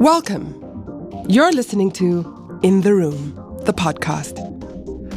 Welcome. 0.00 1.26
You're 1.28 1.52
listening 1.52 1.90
to 1.90 2.58
In 2.62 2.80
the 2.80 2.94
Room, 2.94 3.34
the 3.66 3.74
podcast. 3.74 4.40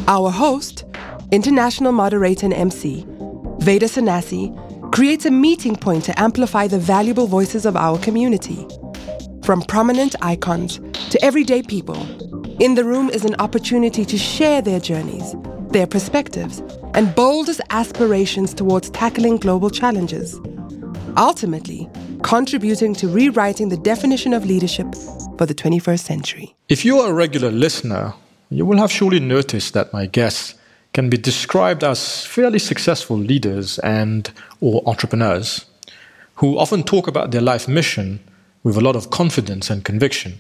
Our 0.09 0.29
host, 0.29 0.83
international 1.31 1.93
moderator 1.93 2.47
and 2.47 2.53
MC, 2.53 3.05
Veda 3.59 3.85
Sanasi, 3.85 4.51
creates 4.91 5.25
a 5.25 5.31
meeting 5.31 5.77
point 5.77 6.03
to 6.03 6.19
amplify 6.19 6.67
the 6.67 6.79
valuable 6.79 7.27
voices 7.27 7.65
of 7.65 7.77
our 7.77 7.97
community. 7.99 8.67
From 9.45 9.61
prominent 9.61 10.17
icons 10.21 10.81
to 11.11 11.23
everyday 11.23 11.61
people, 11.63 11.95
In 12.61 12.75
the 12.75 12.83
Room 12.83 13.09
is 13.09 13.23
an 13.23 13.35
opportunity 13.35 14.03
to 14.03 14.17
share 14.17 14.61
their 14.61 14.81
journeys, 14.81 15.33
their 15.69 15.87
perspectives, 15.87 16.59
and 16.93 17.15
boldest 17.15 17.61
aspirations 17.69 18.53
towards 18.53 18.89
tackling 18.89 19.37
global 19.37 19.69
challenges. 19.69 20.37
Ultimately, 21.15 21.89
contributing 22.23 22.95
to 22.95 23.07
rewriting 23.07 23.69
the 23.69 23.77
definition 23.77 24.33
of 24.33 24.45
leadership 24.45 24.95
for 25.37 25.45
the 25.45 25.53
21st 25.53 25.99
century. 25.99 26.55
If 26.69 26.83
you 26.85 26.99
are 26.99 27.11
a 27.11 27.13
regular 27.13 27.51
listener, 27.51 28.13
you 28.49 28.65
will 28.65 28.77
have 28.77 28.91
surely 28.91 29.19
noticed 29.19 29.73
that 29.73 29.93
my 29.93 30.05
guests 30.05 30.55
can 30.93 31.09
be 31.09 31.17
described 31.17 31.83
as 31.83 32.25
fairly 32.25 32.59
successful 32.59 33.17
leaders 33.17 33.79
and 33.79 34.31
or 34.61 34.81
entrepreneurs 34.85 35.65
who 36.35 36.57
often 36.57 36.83
talk 36.83 37.07
about 37.07 37.31
their 37.31 37.41
life 37.41 37.67
mission 37.67 38.19
with 38.63 38.77
a 38.77 38.81
lot 38.81 38.95
of 38.95 39.09
confidence 39.09 39.69
and 39.69 39.83
conviction. 39.83 40.39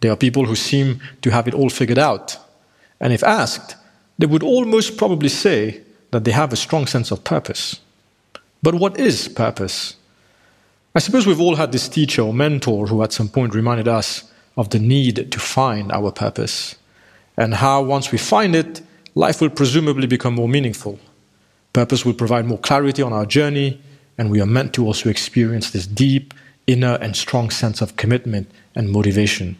They 0.00 0.08
are 0.08 0.16
people 0.16 0.46
who 0.46 0.56
seem 0.56 1.00
to 1.22 1.30
have 1.30 1.46
it 1.46 1.54
all 1.54 1.70
figured 1.70 1.98
out. 1.98 2.36
And 3.00 3.12
if 3.12 3.22
asked, 3.22 3.76
they 4.18 4.26
would 4.26 4.42
almost 4.42 4.96
probably 4.96 5.28
say 5.28 5.82
that 6.10 6.24
they 6.24 6.32
have 6.32 6.52
a 6.52 6.56
strong 6.56 6.86
sense 6.86 7.10
of 7.10 7.24
purpose. 7.24 7.80
But 8.62 8.76
what 8.76 8.98
is 8.98 9.28
purpose? 9.28 9.96
I 10.96 11.00
suppose 11.00 11.26
we've 11.26 11.40
all 11.40 11.56
had 11.56 11.72
this 11.72 11.88
teacher 11.88 12.22
or 12.22 12.32
mentor 12.32 12.86
who 12.86 13.02
at 13.02 13.12
some 13.12 13.28
point 13.28 13.52
reminded 13.52 13.88
us 13.88 14.30
of 14.56 14.70
the 14.70 14.78
need 14.78 15.32
to 15.32 15.38
find 15.40 15.90
our 15.90 16.12
purpose 16.12 16.76
and 17.36 17.54
how 17.54 17.82
once 17.82 18.12
we 18.12 18.18
find 18.18 18.54
it, 18.54 18.80
life 19.16 19.40
will 19.40 19.50
presumably 19.50 20.06
become 20.06 20.34
more 20.34 20.48
meaningful. 20.48 21.00
Purpose 21.72 22.04
will 22.04 22.14
provide 22.14 22.46
more 22.46 22.58
clarity 22.58 23.02
on 23.02 23.12
our 23.12 23.26
journey, 23.26 23.80
and 24.16 24.30
we 24.30 24.40
are 24.40 24.46
meant 24.46 24.72
to 24.74 24.86
also 24.86 25.08
experience 25.08 25.70
this 25.70 25.86
deep, 25.86 26.32
inner, 26.68 26.96
and 27.00 27.16
strong 27.16 27.50
sense 27.50 27.80
of 27.80 27.96
commitment 27.96 28.48
and 28.76 28.90
motivation. 28.90 29.56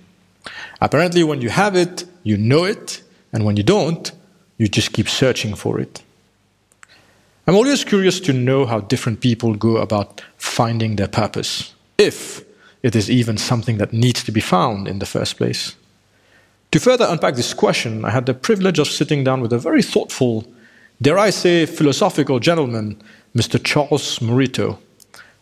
Apparently, 0.81 1.25
when 1.25 1.41
you 1.41 1.49
have 1.49 1.75
it, 1.75 2.05
you 2.23 2.37
know 2.37 2.63
it, 2.63 3.03
and 3.33 3.45
when 3.45 3.57
you 3.57 3.65
don't, 3.65 4.13
you 4.57 4.69
just 4.69 4.93
keep 4.93 5.09
searching 5.09 5.57
for 5.57 5.81
it. 5.81 6.05
I'm 7.47 7.57
always 7.57 7.85
curious 7.85 8.21
to 8.21 8.33
know 8.33 8.65
how 8.65 8.81
different 8.81 9.21
people 9.21 9.55
go 9.55 9.77
about 9.77 10.23
finding 10.39 10.97
their 10.97 11.09
purpose, 11.09 11.75
if 11.99 12.43
it 12.83 12.97
is 12.97 13.11
even 13.11 13.37
something 13.37 13.77
that 13.77 13.93
needs 13.93 14.25
to 14.25 14.33
be 14.33 14.41
found 14.41 14.89
in 14.89 14.99
the 14.99 15.05
first 15.07 15.37
place. 15.37 15.77
To 16.71 16.81
further 16.81 17.07
unpack 17.07 17.35
this 17.35 17.53
question, 17.53 18.03
I 18.03 18.11
had 18.11 18.25
the 18.25 18.33
privilege 18.33 18.79
of 18.79 18.89
sitting 18.89 19.25
down 19.25 19.43
with 19.43 19.53
a 19.53 19.59
very 19.59 19.83
thoughtful, 19.83 20.47
dare 21.03 21.19
I 21.19 21.29
say, 21.29 21.67
philosophical 21.67 22.41
gentleman, 22.41 23.01
Mr. 23.37 23.63
Charles 23.63 24.21
Murito. 24.21 24.79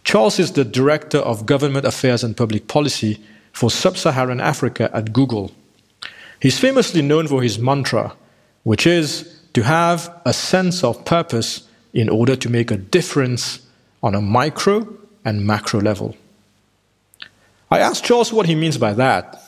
Charles 0.02 0.40
is 0.40 0.52
the 0.52 0.64
Director 0.64 1.18
of 1.18 1.46
Government 1.46 1.86
Affairs 1.86 2.24
and 2.24 2.36
Public 2.36 2.66
Policy 2.66 3.22
for 3.52 3.70
Sub 3.70 3.96
Saharan 3.96 4.40
Africa 4.40 4.90
at 4.92 5.12
Google. 5.12 5.52
He's 6.40 6.58
famously 6.58 7.00
known 7.00 7.28
for 7.28 7.44
his 7.44 7.60
mantra, 7.60 8.16
which 8.64 8.88
is 8.88 9.40
to 9.54 9.62
have 9.62 10.12
a 10.26 10.32
sense 10.32 10.82
of 10.82 11.04
purpose 11.04 11.68
in 11.92 12.08
order 12.08 12.36
to 12.36 12.48
make 12.48 12.70
a 12.70 12.76
difference 12.76 13.60
on 14.02 14.14
a 14.14 14.20
micro 14.20 14.86
and 15.24 15.46
macro 15.46 15.80
level. 15.80 16.16
I 17.70 17.78
asked 17.78 18.04
Charles 18.04 18.32
what 18.32 18.46
he 18.46 18.54
means 18.54 18.78
by 18.78 18.92
that. 18.94 19.42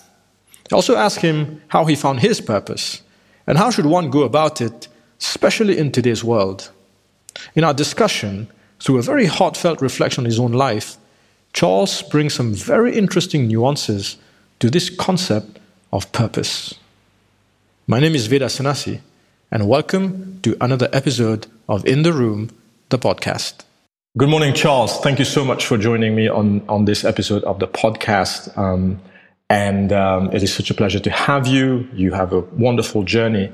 I 0.71 0.75
also 0.75 0.97
asked 0.97 1.21
him 1.21 1.63
how 1.69 1.85
he 1.85 1.95
found 1.95 2.21
his 2.21 2.41
purpose 2.41 3.03
and 3.47 3.59
how 3.59 3.71
should 3.71 3.87
one 3.87 4.11
go 4.11 4.23
about 4.23 4.61
it, 4.61 4.89
especially 5.21 5.79
in 5.79 5.93
today's 5.93 6.25
world. 6.25 6.71
In 7.55 7.65
our 7.65 7.75
discussion, 7.75 8.49
through 8.81 8.99
a 8.99 9.03
very 9.03 9.27
heartfelt 9.27 9.81
reflection 9.81 10.23
on 10.23 10.27
his 10.27 10.39
own 10.39 10.53
life, 10.53 10.97
Charles 11.53 12.03
brings 12.03 12.35
some 12.35 12.55
very 12.55 12.97
interesting 12.97 13.47
nuances 13.47 14.17
to 14.61 14.71
this 14.71 14.91
concept 14.91 15.59
of 15.93 16.11
purpose. 16.13 16.75
My 17.87 18.01
name 18.01 18.15
is 18.15 18.27
Veda 18.27 18.47
Sanasi, 18.47 19.01
and 19.55 19.69
welcome 19.69 20.41
to 20.43 20.57
another 20.61 20.89
episode 20.93 21.47
of 21.69 21.87
In 21.87 22.03
the 22.03 22.13
Room, 22.13 22.51
the 22.89 22.99
podcast. 22.99 23.63
Good 24.19 24.29
morning, 24.29 24.53
Charles. 24.53 24.99
Thank 24.99 25.21
you 25.21 25.25
so 25.25 25.45
much 25.45 25.65
for 25.65 25.79
joining 25.79 26.17
me 26.17 26.29
on, 26.29 26.69
on 26.69 26.87
this 26.87 27.05
episode 27.05 27.45
of 27.45 27.61
the 27.61 27.69
podcast. 27.69 28.59
Um, 28.59 29.01
and 29.49 29.93
um, 29.93 30.33
it 30.33 30.43
is 30.43 30.53
such 30.53 30.71
a 30.71 30.75
pleasure 30.75 30.99
to 30.99 31.11
have 31.11 31.47
you. 31.47 31.89
You 31.93 32.11
have 32.15 32.33
a 32.33 32.41
wonderful 32.41 33.05
journey. 33.05 33.53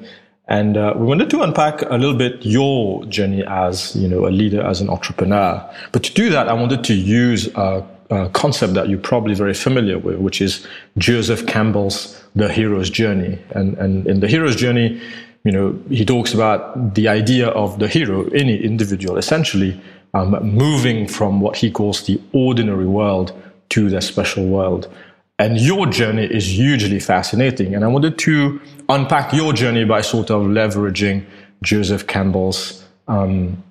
And 0.49 0.79
uh, 0.79 0.95
we 0.97 1.05
wanted 1.05 1.29
to 1.31 1.43
unpack 1.43 1.83
a 1.83 1.99
little 1.99 2.17
bit 2.17 2.47
your 2.47 3.05
journey 3.05 3.45
as, 3.47 3.95
you 3.95 4.09
know, 4.09 4.27
a 4.27 4.31
leader, 4.31 4.63
as 4.63 4.81
an 4.81 4.89
entrepreneur. 4.89 5.71
But 5.93 6.03
to 6.05 6.15
do 6.15 6.31
that, 6.31 6.49
I 6.49 6.55
wanted 6.55 6.83
to 6.85 6.95
use 6.95 7.47
a, 7.49 7.87
a 8.09 8.31
concept 8.31 8.73
that 8.73 8.89
you're 8.89 8.99
probably 8.99 9.35
very 9.35 9.55
familiar 9.55 9.99
with, 9.99 10.17
which 10.17 10.41
is 10.41 10.67
Joseph 10.97 11.47
Campbell's 11.47 12.19
The 12.35 12.51
Hero's 12.51 12.89
Journey. 12.89 13.39
And, 13.51 13.77
and 13.77 14.07
in 14.07 14.21
The 14.21 14.29
Hero's 14.29 14.57
Journey, 14.57 14.99
you 15.45 15.53
know, 15.53 15.79
he 15.89 16.05
talks 16.05 16.35
about 16.35 16.95
the 16.95 17.09
idea 17.09 17.49
of 17.49 17.79
the 17.79 17.89
hero, 17.89 18.29
any 18.29 18.63
individual, 18.63 19.17
essentially 19.17 19.81
um, 20.13 20.31
moving 20.43 21.07
from 21.07 21.41
what 21.41 21.57
he 21.57 21.71
calls 21.71 22.07
the 22.07 22.21
ordinary 22.33 22.87
world 22.87 23.33
to 23.71 23.89
the 23.89 24.01
special 24.01 24.47
world. 24.47 24.93
And 25.39 25.59
your 25.59 25.87
journey 25.87 26.25
is 26.25 26.47
hugely 26.47 27.01
fascinating. 27.01 27.75
And 27.75 27.85
I 27.85 27.89
wanted 27.89 28.19
to 28.19 28.61
unpack 28.91 29.33
your 29.33 29.55
journey 29.55 29.85
by 29.85 30.03
sort 30.03 30.31
of 30.31 30.43
leveraging 30.43 31.25
Joseph 31.63 32.07
Campbell's 32.07 32.85
um, 33.09 33.63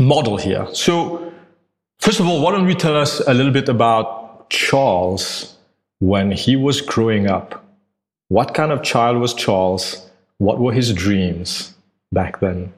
model 0.00 0.38
here. 0.38 0.66
So, 0.72 1.32
first 1.98 2.20
of 2.20 2.26
all, 2.26 2.40
why 2.42 2.52
don't 2.52 2.66
you 2.66 2.74
tell 2.74 2.96
us 2.96 3.20
a 3.20 3.34
little 3.34 3.52
bit 3.52 3.68
about 3.68 4.48
Charles 4.48 5.54
when 5.98 6.32
he 6.32 6.56
was 6.56 6.80
growing 6.80 7.28
up? 7.28 7.62
What 8.28 8.54
kind 8.54 8.72
of 8.72 8.82
child 8.82 9.18
was 9.18 9.34
Charles? 9.34 10.08
What 10.38 10.58
were 10.60 10.72
his 10.72 10.92
dreams 10.92 11.74
back 12.10 12.40
then? 12.40 12.72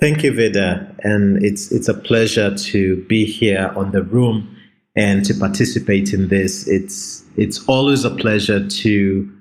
Thank 0.00 0.24
you, 0.24 0.32
Veda. 0.32 0.94
And 1.00 1.44
it's, 1.44 1.70
it's 1.70 1.88
a 1.88 1.94
pleasure 1.94 2.54
to 2.54 3.04
be 3.04 3.24
here 3.24 3.72
on 3.76 3.92
the 3.92 4.02
room 4.02 4.56
and 4.96 5.24
to 5.24 5.34
participate 5.34 6.12
in 6.12 6.28
this. 6.28 6.66
It's, 6.68 7.24
it's 7.36 7.66
always 7.68 8.04
a 8.04 8.10
pleasure 8.10 8.66
to, 8.66 9.32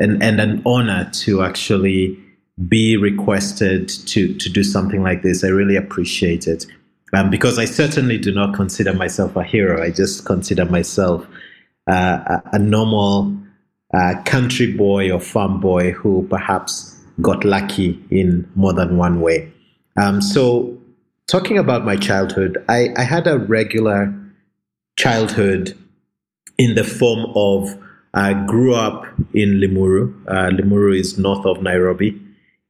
and, 0.00 0.22
and 0.22 0.40
an 0.40 0.62
honor 0.64 1.10
to 1.12 1.42
actually 1.42 2.18
be 2.66 2.96
requested 2.96 3.88
to, 3.88 4.34
to 4.34 4.48
do 4.48 4.64
something 4.64 5.02
like 5.02 5.22
this. 5.22 5.44
I 5.44 5.48
really 5.48 5.76
appreciate 5.76 6.46
it. 6.46 6.66
Um, 7.12 7.30
because 7.30 7.58
I 7.58 7.64
certainly 7.64 8.18
do 8.18 8.32
not 8.32 8.54
consider 8.54 8.92
myself 8.92 9.36
a 9.36 9.42
hero. 9.42 9.82
I 9.82 9.90
just 9.90 10.24
consider 10.24 10.64
myself 10.64 11.26
uh, 11.86 12.18
a, 12.26 12.42
a 12.54 12.58
normal 12.58 13.34
uh, 13.94 14.14
country 14.24 14.72
boy 14.72 15.10
or 15.10 15.20
farm 15.20 15.60
boy 15.60 15.92
who 15.92 16.26
perhaps 16.28 16.96
got 17.20 17.44
lucky 17.44 18.02
in 18.10 18.48
more 18.54 18.72
than 18.72 18.96
one 18.96 19.20
way. 19.20 19.52
Um, 19.96 20.20
so, 20.20 20.78
talking 21.26 21.58
about 21.58 21.84
my 21.84 21.96
childhood, 21.96 22.64
I, 22.68 22.88
I, 22.96 23.02
had 23.02 23.26
a 23.26 23.38
regular 23.38 24.14
childhood 24.96 25.76
in 26.58 26.74
the 26.74 26.84
form 26.84 27.32
of 27.34 27.76
I 28.14 28.34
grew 28.46 28.74
up 28.74 29.06
in 29.34 29.60
Limuru. 29.60 30.14
Uh, 30.28 30.50
Limuru 30.50 30.98
is 30.98 31.18
north 31.18 31.44
of 31.44 31.62
Nairobi, 31.62 32.20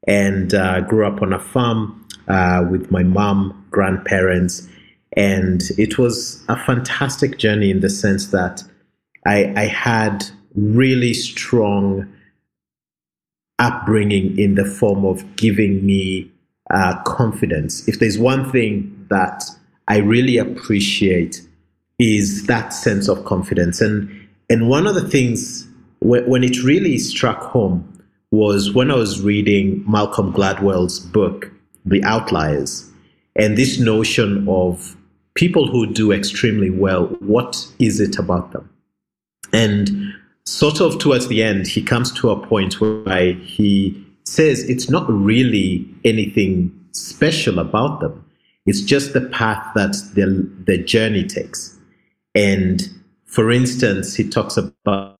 and 0.06 0.54
uh, 0.54 0.80
grew 0.80 1.06
up 1.06 1.20
on 1.20 1.32
a 1.32 1.38
farm 1.38 2.06
uh, 2.28 2.64
with 2.70 2.90
my 2.90 3.02
mom, 3.02 3.66
grandparents, 3.70 4.68
and 5.12 5.62
it 5.76 5.98
was 5.98 6.44
a 6.48 6.56
fantastic 6.64 7.38
journey 7.38 7.70
in 7.70 7.80
the 7.80 7.90
sense 7.90 8.28
that 8.28 8.62
I, 9.26 9.52
I 9.56 9.66
had 9.66 10.24
really 10.54 11.14
strong 11.14 12.12
upbringing 13.58 14.38
in 14.38 14.54
the 14.54 14.64
form 14.64 15.04
of 15.04 15.36
giving 15.36 15.84
me 15.84 16.30
uh, 16.70 17.00
confidence. 17.02 17.86
If 17.88 17.98
there's 17.98 18.18
one 18.18 18.50
thing 18.50 19.06
that 19.10 19.44
I 19.88 19.98
really 19.98 20.36
appreciate 20.36 21.42
is 21.98 22.46
that 22.46 22.72
sense 22.72 23.08
of 23.08 23.24
confidence. 23.24 23.80
And 23.80 24.28
and 24.50 24.68
one 24.68 24.86
of 24.86 24.94
the 24.94 25.08
things 25.08 25.66
when, 26.00 26.28
when 26.28 26.44
it 26.44 26.62
really 26.62 26.98
struck 26.98 27.42
home 27.42 27.84
was 28.30 28.72
when 28.72 28.90
I 28.90 28.94
was 28.94 29.20
reading 29.22 29.84
Malcolm 29.88 30.32
Gladwell's 30.32 31.00
book, 31.00 31.50
The 31.84 32.02
Outliers, 32.04 32.90
and 33.36 33.56
this 33.56 33.78
notion 33.78 34.46
of 34.48 34.96
people 35.34 35.66
who 35.66 35.86
do 35.86 36.12
extremely 36.12 36.70
well, 36.70 37.06
what 37.20 37.66
is 37.78 38.00
it 38.00 38.18
about 38.18 38.52
them? 38.52 38.68
And 39.52 40.07
sort 40.48 40.80
of 40.80 40.98
towards 40.98 41.28
the 41.28 41.42
end, 41.42 41.66
he 41.66 41.82
comes 41.82 42.10
to 42.12 42.30
a 42.30 42.46
point 42.46 42.80
where 42.80 43.34
he 43.34 44.04
says 44.24 44.62
it's 44.68 44.88
not 44.88 45.06
really 45.08 45.86
anything 46.04 46.72
special 46.92 47.58
about 47.58 48.00
them. 48.00 48.24
It's 48.66 48.80
just 48.80 49.12
the 49.12 49.22
path 49.22 49.64
that 49.74 49.92
the, 50.14 50.50
the 50.66 50.78
journey 50.78 51.26
takes. 51.26 51.76
And 52.34 52.82
for 53.24 53.50
instance, 53.50 54.14
he 54.14 54.28
talks 54.28 54.56
about 54.56 54.74
a 54.86 55.16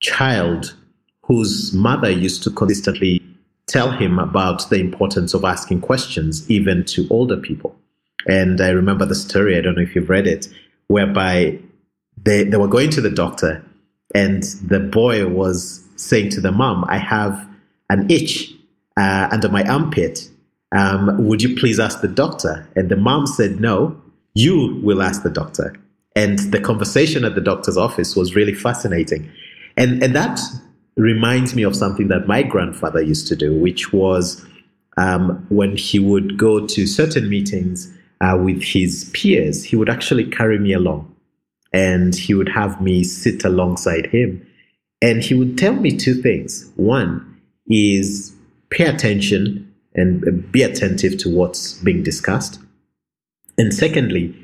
child 0.00 0.74
whose 1.24 1.72
mother 1.72 2.10
used 2.10 2.42
to 2.44 2.50
consistently 2.50 3.22
tell 3.66 3.90
him 3.90 4.18
about 4.18 4.68
the 4.70 4.80
importance 4.80 5.32
of 5.34 5.44
asking 5.44 5.80
questions, 5.80 6.50
even 6.50 6.84
to 6.86 7.06
older 7.10 7.36
people. 7.36 7.76
And 8.26 8.60
I 8.60 8.70
remember 8.70 9.06
the 9.06 9.14
story, 9.14 9.56
I 9.56 9.60
don't 9.60 9.76
know 9.76 9.82
if 9.82 9.94
you've 9.94 10.10
read 10.10 10.26
it, 10.26 10.48
whereby 10.88 11.58
they, 12.22 12.44
they 12.44 12.56
were 12.56 12.68
going 12.68 12.90
to 12.90 13.00
the 13.00 13.10
doctor 13.10 13.64
and 14.14 14.42
the 14.42 14.80
boy 14.80 15.26
was 15.28 15.84
saying 15.96 16.30
to 16.30 16.40
the 16.40 16.52
mom, 16.52 16.84
I 16.88 16.98
have 16.98 17.48
an 17.88 18.10
itch 18.10 18.52
uh, 18.96 19.28
under 19.30 19.48
my 19.48 19.64
armpit. 19.64 20.28
Um, 20.72 21.26
would 21.26 21.42
you 21.42 21.56
please 21.56 21.78
ask 21.78 22.00
the 22.00 22.08
doctor? 22.08 22.68
And 22.76 22.88
the 22.88 22.96
mom 22.96 23.26
said, 23.26 23.60
No, 23.60 24.00
you 24.34 24.80
will 24.82 25.02
ask 25.02 25.22
the 25.22 25.30
doctor. 25.30 25.74
And 26.16 26.38
the 26.38 26.60
conversation 26.60 27.24
at 27.24 27.34
the 27.34 27.40
doctor's 27.40 27.76
office 27.76 28.16
was 28.16 28.34
really 28.34 28.54
fascinating. 28.54 29.30
And, 29.76 30.02
and 30.02 30.14
that 30.14 30.40
reminds 30.96 31.54
me 31.54 31.62
of 31.62 31.76
something 31.76 32.08
that 32.08 32.26
my 32.26 32.42
grandfather 32.42 33.00
used 33.00 33.28
to 33.28 33.36
do, 33.36 33.56
which 33.56 33.92
was 33.92 34.44
um, 34.96 35.46
when 35.50 35.76
he 35.76 35.98
would 35.98 36.36
go 36.36 36.66
to 36.66 36.86
certain 36.86 37.28
meetings 37.28 37.92
uh, 38.20 38.38
with 38.42 38.62
his 38.62 39.10
peers, 39.14 39.64
he 39.64 39.76
would 39.76 39.88
actually 39.88 40.24
carry 40.24 40.58
me 40.58 40.72
along 40.72 41.09
and 41.72 42.14
he 42.14 42.34
would 42.34 42.48
have 42.48 42.80
me 42.80 43.04
sit 43.04 43.44
alongside 43.44 44.06
him. 44.06 44.46
And 45.02 45.22
he 45.22 45.34
would 45.34 45.56
tell 45.56 45.74
me 45.74 45.96
two 45.96 46.14
things. 46.14 46.70
One 46.76 47.40
is 47.68 48.34
pay 48.70 48.84
attention 48.84 49.72
and 49.94 50.50
be 50.52 50.62
attentive 50.62 51.18
to 51.18 51.34
what's 51.34 51.74
being 51.74 52.02
discussed. 52.02 52.60
And 53.56 53.72
secondly, 53.74 54.34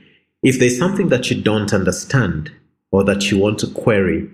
if 0.43 0.59
there's 0.59 0.79
something 0.79 1.09
that 1.09 1.31
you 1.31 1.41
don't 1.41 1.73
understand 1.73 2.53
or 2.93 3.05
that 3.05 3.31
you 3.31 3.39
want 3.39 3.59
to 3.61 3.67
query, 3.69 4.31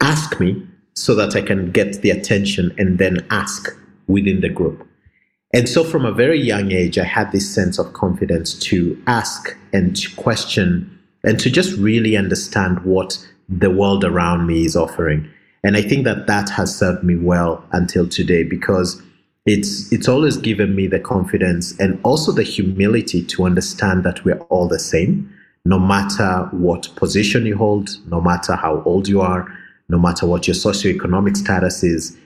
ask 0.00 0.38
me 0.40 0.66
so 0.94 1.14
that 1.14 1.36
I 1.36 1.42
can 1.42 1.70
get 1.70 2.02
the 2.02 2.10
attention 2.10 2.74
and 2.78 2.98
then 2.98 3.26
ask 3.30 3.76
within 4.06 4.40
the 4.40 4.48
group. 4.48 4.86
And 5.52 5.68
so 5.68 5.82
from 5.82 6.04
a 6.04 6.12
very 6.12 6.40
young 6.40 6.70
age, 6.70 6.96
I 6.96 7.04
had 7.04 7.32
this 7.32 7.52
sense 7.52 7.78
of 7.78 7.92
confidence 7.92 8.54
to 8.60 9.00
ask 9.06 9.56
and 9.72 9.96
to 9.96 10.14
question 10.14 10.98
and 11.24 11.40
to 11.40 11.50
just 11.50 11.76
really 11.76 12.16
understand 12.16 12.84
what 12.84 13.18
the 13.48 13.70
world 13.70 14.04
around 14.04 14.46
me 14.46 14.64
is 14.64 14.76
offering. 14.76 15.28
And 15.64 15.76
I 15.76 15.82
think 15.82 16.04
that 16.04 16.26
that 16.28 16.48
has 16.50 16.76
served 16.76 17.02
me 17.02 17.16
well 17.16 17.64
until 17.72 18.08
today 18.08 18.44
because 18.44 19.02
it's 19.44 19.90
it's 19.92 20.08
always 20.08 20.36
given 20.36 20.76
me 20.76 20.86
the 20.86 21.00
confidence 21.00 21.78
and 21.80 21.98
also 22.04 22.30
the 22.30 22.42
humility 22.42 23.24
to 23.24 23.44
understand 23.44 24.04
that 24.04 24.24
we're 24.24 24.40
all 24.42 24.68
the 24.68 24.78
same, 24.78 25.32
no 25.64 25.78
matter 25.78 26.48
what 26.52 26.88
position 26.94 27.44
you 27.44 27.56
hold, 27.56 27.90
no 28.06 28.20
matter 28.20 28.54
how 28.54 28.82
old 28.84 29.08
you 29.08 29.20
are, 29.20 29.52
no 29.88 29.98
matter 29.98 30.26
what 30.26 30.46
your 30.46 30.54
socioeconomic 30.54 31.36
status 31.36 31.82
is. 31.82 32.16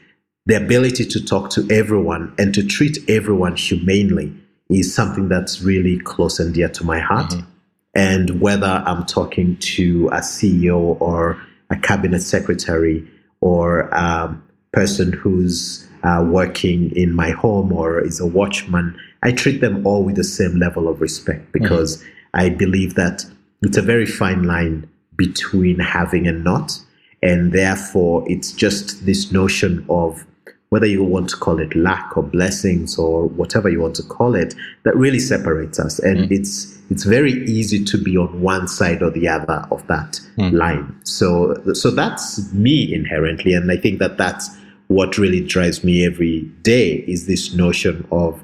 The 0.46 0.56
ability 0.56 1.06
to 1.06 1.24
talk 1.24 1.48
to 1.50 1.66
everyone 1.70 2.34
and 2.38 2.52
to 2.52 2.62
treat 2.62 2.98
everyone 3.08 3.56
humanely 3.56 4.34
is 4.68 4.94
something 4.94 5.28
that's 5.28 5.62
really 5.62 5.98
close 5.98 6.38
and 6.38 6.52
dear 6.52 6.68
to 6.68 6.84
my 6.84 6.98
heart. 6.98 7.30
Mm-hmm. 7.30 7.50
And 7.94 8.40
whether 8.42 8.66
I'm 8.66 9.06
talking 9.06 9.56
to 9.56 10.08
a 10.08 10.18
CEO 10.18 11.00
or 11.00 11.40
a 11.70 11.76
cabinet 11.76 12.20
secretary 12.20 13.08
or 13.40 13.88
a 13.92 14.36
person 14.72 15.14
who's 15.14 15.88
uh, 16.02 16.22
working 16.28 16.94
in 16.94 17.14
my 17.14 17.30
home 17.30 17.72
or 17.72 18.04
is 18.04 18.20
a 18.20 18.26
watchman, 18.26 18.98
I 19.22 19.32
treat 19.32 19.62
them 19.62 19.86
all 19.86 20.04
with 20.04 20.16
the 20.16 20.24
same 20.24 20.58
level 20.58 20.88
of 20.88 21.00
respect 21.00 21.52
because 21.52 21.96
mm-hmm. 21.96 22.08
I 22.34 22.48
believe 22.50 22.96
that 22.96 23.24
it's 23.62 23.78
a 23.78 23.82
very 23.82 24.04
fine 24.04 24.42
line 24.42 24.90
between 25.16 25.78
having 25.78 26.26
and 26.26 26.44
not. 26.44 26.78
And 27.22 27.52
therefore, 27.52 28.24
it's 28.30 28.52
just 28.52 29.06
this 29.06 29.32
notion 29.32 29.86
of 29.88 30.26
whether 30.74 30.86
you 30.86 31.04
want 31.04 31.30
to 31.30 31.36
call 31.36 31.60
it 31.60 31.72
lack 31.76 32.16
or 32.16 32.22
blessings 32.24 32.98
or 32.98 33.28
whatever 33.28 33.68
you 33.68 33.80
want 33.80 33.94
to 33.94 34.02
call 34.02 34.34
it, 34.34 34.56
that 34.82 34.96
really 34.96 35.20
separates 35.20 35.78
us. 35.78 36.00
And 36.00 36.18
mm. 36.18 36.32
it's 36.32 36.76
it's 36.90 37.04
very 37.04 37.44
easy 37.44 37.84
to 37.84 37.96
be 37.96 38.16
on 38.16 38.42
one 38.42 38.66
side 38.66 39.00
or 39.00 39.08
the 39.12 39.28
other 39.28 39.64
of 39.70 39.86
that 39.86 40.20
mm. 40.36 40.52
line. 40.52 40.92
So 41.04 41.54
so 41.74 41.92
that's 41.92 42.52
me 42.52 42.92
inherently, 42.92 43.54
and 43.54 43.70
I 43.70 43.76
think 43.76 44.00
that 44.00 44.18
that's 44.18 44.50
what 44.88 45.16
really 45.16 45.46
drives 45.46 45.84
me 45.84 46.04
every 46.04 46.40
day 46.62 47.04
is 47.06 47.28
this 47.28 47.54
notion 47.54 48.04
of 48.10 48.42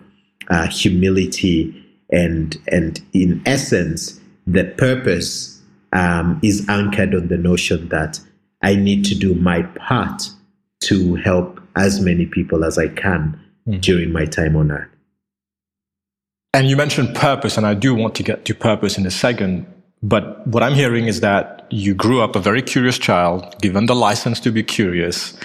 uh, 0.51 0.69
humility 0.69 1.75
and 2.13 2.57
and 2.69 3.01
in 3.13 3.43
essence 3.45 4.21
the 4.47 4.67
purpose 4.79 5.61
um, 5.93 6.39
is 6.45 6.65
anchored 6.69 7.13
on 7.13 7.27
the 7.27 7.37
notion 7.37 7.89
that 7.89 8.21
I 8.63 8.77
need 8.77 9.05
to 9.07 9.17
do 9.17 9.35
my 9.35 9.63
part 9.63 10.31
to 10.83 11.17
help 11.17 11.60
as 11.77 12.01
many 12.01 12.27
people 12.27 12.65
as 12.65 12.79
I 12.79 12.89
can 12.89 13.41
mm. 13.67 13.81
during 13.81 14.13
my 14.13 14.25
time 14.25 14.57
on 14.57 14.71
earth. 14.71 14.89
And 16.53 16.69
you 16.69 16.77
mentioned 16.77 17.15
purpose, 17.15 17.57
and 17.57 17.67
I 17.67 17.75
do 17.75 17.95
want 17.95 18.15
to 18.17 18.23
get 18.23 18.45
to 18.47 18.55
purpose 18.55 18.99
in 18.99 19.07
a 19.07 19.11
second. 19.11 19.67
But 20.03 20.47
what 20.47 20.63
I'm 20.63 20.75
hearing 20.75 21.07
is 21.07 21.21
that 21.21 21.67
you 21.71 21.95
grew 21.95 22.21
up 22.21 22.35
a 22.35 22.41
very 22.41 22.63
curious 22.63 22.99
child, 22.99 23.57
given 23.61 23.87
the 23.87 23.95
license 23.95 24.41
to 24.41 24.51
be 24.51 24.63
curious. 24.63 25.39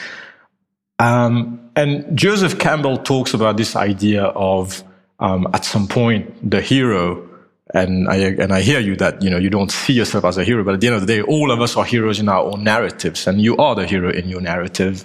Um, 0.98 1.69
and 1.75 2.18
Joseph 2.18 2.57
Campbell 2.57 2.98
talks 2.98 3.33
about 3.33 3.57
this 3.57 3.75
idea 3.75 4.24
of, 4.24 4.83
um, 5.19 5.48
at 5.54 5.66
some 5.66 5.88
point, 5.88 6.50
the 6.50 6.62
hero 6.62 7.30
and 7.74 8.07
I 8.07 8.18
and 8.18 8.54
I 8.54 8.62
hear 8.62 8.80
you 8.80 8.95
that 8.98 9.21
you 9.21 9.30
know 9.30 9.38
you 9.38 9.50
don't 9.50 9.71
see 9.71 9.94
yourself 9.94 10.24
as 10.25 10.38
a 10.38 10.44
hero, 10.44 10.63
but 10.63 10.75
at 10.75 10.81
the 10.81 10.88
end 10.88 10.95
of 10.95 11.06
the 11.06 11.07
day, 11.07 11.21
all 11.21 11.51
of 11.51 11.62
us 11.62 11.75
are 11.75 11.83
heroes 11.83 12.19
in 12.19 12.30
our 12.30 12.44
own 12.44 12.63
narratives, 12.63 13.28
and 13.28 13.42
you 13.42 13.57
are 13.57 13.75
the 13.75 13.88
hero 13.88 14.12
in 14.12 14.30
your 14.30 14.42
narrative. 14.42 15.04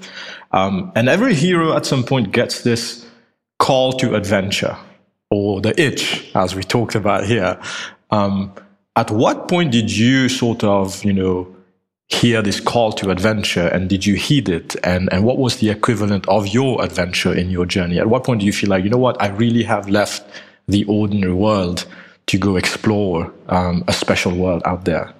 Um, 0.52 0.92
and 0.94 1.08
every 1.08 1.34
hero 1.34 1.76
at 1.76 1.86
some 1.86 2.04
point 2.04 2.32
gets 2.32 2.62
this 2.62 3.06
call 3.58 3.92
to 3.94 4.14
adventure 4.14 4.76
or 5.30 5.60
the 5.60 5.80
itch, 5.80 6.30
as 6.34 6.54
we 6.54 6.62
talked 6.62 6.94
about 6.94 7.24
here. 7.24 7.60
Um, 8.10 8.52
at 8.96 9.10
what 9.10 9.48
point 9.48 9.70
did 9.70 9.96
you 9.96 10.28
sort 10.28 10.64
of 10.64 11.04
you 11.04 11.12
know 11.12 11.54
hear 12.08 12.42
this 12.42 12.58
call 12.58 12.92
to 12.92 13.10
adventure, 13.10 13.68
and 13.68 13.88
did 13.88 14.04
you 14.04 14.14
heed 14.16 14.48
it? 14.48 14.74
And 14.82 15.12
and 15.12 15.24
what 15.24 15.38
was 15.38 15.56
the 15.56 15.70
equivalent 15.70 16.28
of 16.28 16.48
your 16.48 16.82
adventure 16.84 17.32
in 17.32 17.50
your 17.50 17.66
journey? 17.66 18.00
At 18.00 18.08
what 18.08 18.24
point 18.24 18.40
do 18.40 18.46
you 18.46 18.52
feel 18.52 18.70
like 18.70 18.82
you 18.82 18.90
know 18.90 18.98
what 18.98 19.20
I 19.22 19.28
really 19.28 19.62
have 19.62 19.88
left 19.88 20.24
the 20.66 20.84
ordinary 20.84 21.34
world? 21.34 21.86
to 22.30 22.38
go 22.38 22.54
explore 22.54 23.32
um, 23.48 23.82
a 23.88 23.92
special 23.92 24.32
world 24.32 24.62
out 24.64 24.84
there? 24.84 25.12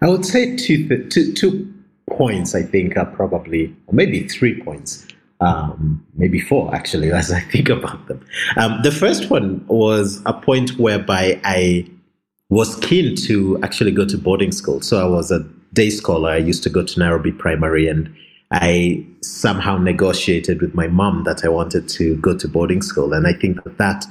I 0.00 0.08
would 0.08 0.24
say 0.24 0.56
two, 0.56 1.06
two 1.08 1.74
points, 2.10 2.54
I 2.54 2.62
think, 2.62 2.96
are 2.96 3.06
probably, 3.06 3.74
or 3.86 3.94
maybe 3.94 4.26
three 4.28 4.60
points, 4.62 5.06
um, 5.40 6.04
maybe 6.14 6.40
four 6.40 6.74
actually, 6.74 7.12
as 7.20 7.32
I 7.32 7.40
think 7.40 7.68
about 7.68 8.06
them. 8.08 8.24
Um, 8.56 8.80
the 8.82 8.92
first 8.92 9.30
one 9.30 9.64
was 9.68 10.20
a 10.26 10.32
point 10.32 10.78
whereby 10.78 11.40
I 11.44 11.88
was 12.50 12.76
keen 12.76 13.14
to 13.14 13.58
actually 13.62 13.92
go 13.92 14.06
to 14.06 14.16
boarding 14.16 14.52
school. 14.52 14.80
So 14.80 15.00
I 15.00 15.08
was 15.08 15.30
a 15.30 15.40
day 15.74 15.90
scholar. 15.90 16.30
I 16.30 16.38
used 16.38 16.62
to 16.62 16.70
go 16.70 16.82
to 16.82 16.98
Nairobi 16.98 17.32
Primary 17.32 17.88
and 17.88 18.14
I 18.50 19.04
somehow 19.22 19.76
negotiated 19.76 20.62
with 20.62 20.74
my 20.74 20.86
mom 20.88 21.24
that 21.24 21.44
I 21.44 21.48
wanted 21.48 21.88
to 21.90 22.16
go 22.16 22.36
to 22.36 22.48
boarding 22.48 22.80
school. 22.80 23.12
And 23.12 23.26
I 23.26 23.34
think 23.34 23.62
that 23.64 23.76
that 23.78 24.06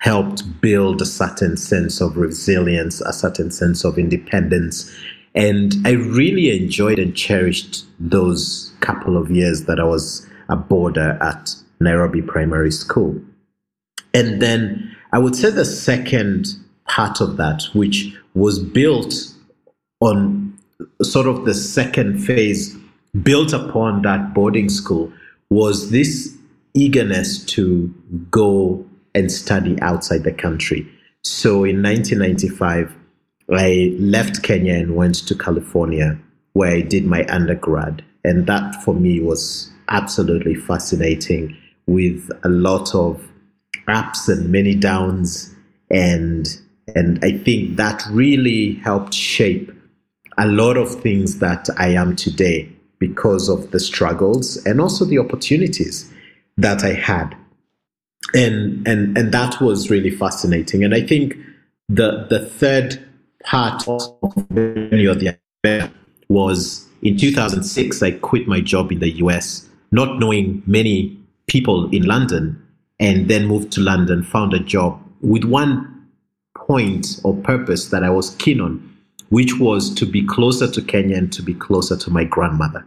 helped 0.00 0.60
build 0.60 1.02
a 1.02 1.06
certain 1.06 1.56
sense 1.56 2.00
of 2.00 2.16
resilience, 2.16 3.00
a 3.02 3.12
certain 3.12 3.50
sense 3.50 3.84
of 3.84 3.98
independence. 3.98 4.90
And 5.34 5.74
I 5.84 5.92
really 5.92 6.56
enjoyed 6.56 6.98
and 6.98 7.16
cherished 7.16 7.84
those 7.98 8.72
couple 8.80 9.16
of 9.16 9.30
years 9.30 9.64
that 9.64 9.80
I 9.80 9.84
was 9.84 10.26
a 10.48 10.56
boarder 10.56 11.18
at 11.20 11.54
Nairobi 11.80 12.22
Primary 12.22 12.70
School. 12.70 13.20
And 14.12 14.40
then 14.40 14.96
I 15.12 15.18
would 15.18 15.34
say 15.34 15.50
the 15.50 15.64
second 15.64 16.46
part 16.86 17.20
of 17.20 17.36
that, 17.38 17.62
which 17.72 18.14
was 18.34 18.58
built 18.58 19.14
on 20.00 20.56
sort 21.02 21.26
of 21.26 21.44
the 21.44 21.54
second 21.54 22.18
phase, 22.18 22.76
built 23.22 23.52
upon 23.52 24.02
that 24.02 24.34
boarding 24.34 24.68
school, 24.68 25.12
was 25.50 25.90
this 25.90 26.36
eagerness 26.74 27.44
to 27.44 27.92
go 28.30 28.84
and 29.14 29.30
study 29.30 29.80
outside 29.80 30.24
the 30.24 30.32
country. 30.32 30.86
So 31.22 31.64
in 31.64 31.82
1995, 31.82 32.94
I 33.50 33.94
left 33.98 34.42
Kenya 34.42 34.74
and 34.74 34.96
went 34.96 35.26
to 35.26 35.34
California 35.34 36.18
where 36.54 36.72
I 36.72 36.80
did 36.80 37.04
my 37.04 37.24
undergrad. 37.26 38.04
And 38.24 38.46
that 38.46 38.82
for 38.82 38.94
me 38.94 39.20
was 39.20 39.70
absolutely 39.88 40.54
fascinating 40.54 41.56
with 41.86 42.30
a 42.42 42.48
lot 42.48 42.94
of 42.94 43.22
ups 43.88 44.28
and 44.28 44.50
many 44.50 44.74
downs. 44.74 45.54
And, 45.90 46.48
and 46.94 47.22
I 47.22 47.32
think 47.38 47.76
that 47.76 48.02
really 48.10 48.74
helped 48.76 49.12
shape 49.12 49.70
a 50.38 50.46
lot 50.46 50.76
of 50.76 51.02
things 51.02 51.38
that 51.40 51.68
I 51.76 51.88
am 51.88 52.16
today 52.16 52.70
because 52.98 53.48
of 53.48 53.70
the 53.72 53.80
struggles 53.80 54.56
and 54.64 54.80
also 54.80 55.04
the 55.04 55.18
opportunities 55.18 56.10
that 56.56 56.82
I 56.84 56.94
had 56.94 57.36
and 58.32 58.86
and 58.86 59.16
and 59.18 59.32
that 59.32 59.60
was 59.60 59.90
really 59.90 60.10
fascinating. 60.10 60.84
And 60.84 60.94
I 60.94 61.02
think 61.02 61.36
the 61.88 62.26
the 62.30 62.40
third 62.40 63.02
part 63.44 63.86
of 63.88 64.08
the 64.48 65.38
affair 65.64 65.90
was 66.28 66.88
in 67.02 67.18
2006, 67.18 68.02
I 68.02 68.12
quit 68.12 68.48
my 68.48 68.60
job 68.60 68.90
in 68.90 68.98
the 68.98 69.10
US, 69.18 69.68
not 69.92 70.18
knowing 70.18 70.62
many 70.66 71.16
people 71.46 71.90
in 71.90 72.04
London, 72.04 72.60
and 72.98 73.28
then 73.28 73.46
moved 73.46 73.70
to 73.72 73.80
London, 73.80 74.22
found 74.22 74.54
a 74.54 74.58
job 74.58 75.00
with 75.20 75.44
one 75.44 75.90
point 76.56 77.20
or 77.24 77.36
purpose 77.36 77.90
that 77.90 78.02
I 78.02 78.10
was 78.10 78.30
keen 78.36 78.60
on, 78.60 78.96
which 79.28 79.58
was 79.58 79.92
to 79.94 80.06
be 80.06 80.24
closer 80.24 80.70
to 80.70 80.80
Kenya 80.80 81.16
and 81.16 81.32
to 81.34 81.42
be 81.42 81.54
closer 81.54 81.96
to 81.96 82.10
my 82.10 82.24
grandmother. 82.24 82.86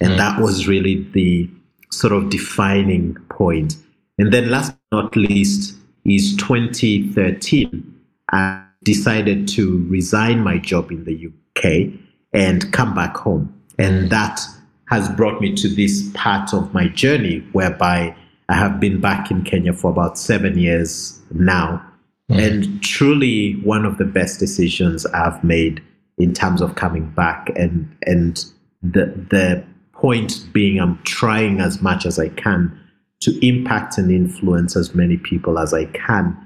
And 0.00 0.12
mm. 0.12 0.16
that 0.16 0.40
was 0.40 0.66
really 0.66 1.06
the 1.12 1.50
sort 1.90 2.12
of 2.12 2.30
defining 2.30 3.14
point. 3.28 3.76
And 4.18 4.32
then 4.32 4.50
last 4.50 4.74
but 4.90 5.04
not 5.04 5.16
least 5.16 5.76
is 6.04 6.36
2013. 6.36 8.00
I 8.32 8.64
decided 8.82 9.46
to 9.48 9.86
resign 9.88 10.40
my 10.40 10.58
job 10.58 10.90
in 10.90 11.04
the 11.04 11.26
UK 11.26 11.92
and 12.32 12.72
come 12.72 12.94
back 12.94 13.16
home. 13.16 13.54
And 13.78 14.10
that 14.10 14.40
has 14.88 15.08
brought 15.10 15.40
me 15.40 15.54
to 15.54 15.68
this 15.68 16.10
part 16.14 16.52
of 16.52 16.72
my 16.74 16.88
journey 16.88 17.40
whereby 17.52 18.14
I 18.48 18.54
have 18.54 18.80
been 18.80 19.00
back 19.00 19.30
in 19.30 19.44
Kenya 19.44 19.72
for 19.72 19.90
about 19.90 20.18
seven 20.18 20.58
years 20.58 21.20
now. 21.32 21.84
Mm. 22.30 22.46
And 22.46 22.82
truly 22.82 23.54
one 23.62 23.84
of 23.84 23.98
the 23.98 24.04
best 24.04 24.40
decisions 24.40 25.06
I've 25.06 25.42
made 25.44 25.82
in 26.18 26.34
terms 26.34 26.60
of 26.60 26.74
coming 26.74 27.10
back 27.10 27.50
and 27.56 27.96
and 28.02 28.44
the 28.82 29.06
the 29.30 29.64
point 29.92 30.46
being 30.52 30.80
I'm 30.80 31.00
trying 31.04 31.60
as 31.60 31.80
much 31.80 32.06
as 32.06 32.18
I 32.18 32.28
can 32.28 32.78
to 33.20 33.46
impact 33.46 33.98
and 33.98 34.10
influence 34.10 34.76
as 34.76 34.94
many 34.94 35.16
people 35.16 35.58
as 35.58 35.74
I 35.74 35.84
can 35.86 36.36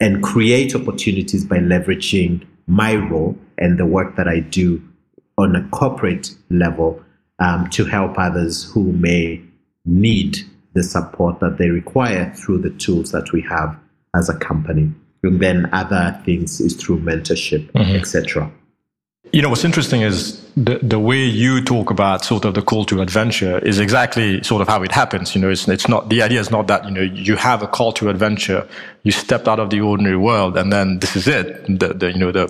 and 0.00 0.22
create 0.22 0.74
opportunities 0.74 1.44
by 1.44 1.58
leveraging 1.58 2.46
my 2.66 2.94
role 2.94 3.36
and 3.58 3.78
the 3.78 3.86
work 3.86 4.16
that 4.16 4.28
I 4.28 4.40
do 4.40 4.82
on 5.38 5.56
a 5.56 5.68
corporate 5.68 6.34
level 6.50 7.02
um, 7.38 7.68
to 7.70 7.84
help 7.84 8.18
others 8.18 8.70
who 8.72 8.92
may 8.92 9.42
need 9.84 10.38
the 10.74 10.82
support 10.82 11.40
that 11.40 11.58
they 11.58 11.70
require 11.70 12.32
through 12.34 12.58
the 12.58 12.70
tools 12.70 13.12
that 13.12 13.32
we 13.32 13.42
have 13.42 13.78
as 14.14 14.28
a 14.28 14.36
company. 14.38 14.92
And 15.22 15.40
then 15.40 15.68
other 15.72 16.20
things 16.24 16.60
is 16.60 16.74
through 16.74 17.00
mentorship, 17.00 17.70
mm-hmm. 17.72 17.96
etc. 17.96 18.50
You 19.36 19.42
know, 19.42 19.50
what's 19.50 19.66
interesting 19.66 20.00
is 20.00 20.42
the, 20.56 20.78
the 20.82 20.98
way 20.98 21.22
you 21.22 21.62
talk 21.62 21.90
about 21.90 22.24
sort 22.24 22.46
of 22.46 22.54
the 22.54 22.62
call 22.62 22.86
to 22.86 23.02
adventure 23.02 23.58
is 23.58 23.78
exactly 23.78 24.42
sort 24.42 24.62
of 24.62 24.68
how 24.68 24.82
it 24.82 24.90
happens. 24.90 25.34
You 25.34 25.42
know, 25.42 25.50
it's, 25.50 25.68
it's 25.68 25.90
not, 25.90 26.08
the 26.08 26.22
idea 26.22 26.40
is 26.40 26.50
not 26.50 26.68
that, 26.68 26.86
you 26.86 26.90
know, 26.90 27.02
you 27.02 27.36
have 27.36 27.62
a 27.62 27.66
call 27.66 27.92
to 27.92 28.08
adventure, 28.08 28.66
you 29.02 29.12
stepped 29.12 29.46
out 29.46 29.60
of 29.60 29.68
the 29.68 29.82
ordinary 29.82 30.16
world 30.16 30.56
and 30.56 30.72
then 30.72 31.00
this 31.00 31.16
is 31.16 31.28
it. 31.28 31.66
The, 31.66 31.88
the, 31.92 32.12
you 32.12 32.18
know, 32.18 32.32
the, 32.32 32.48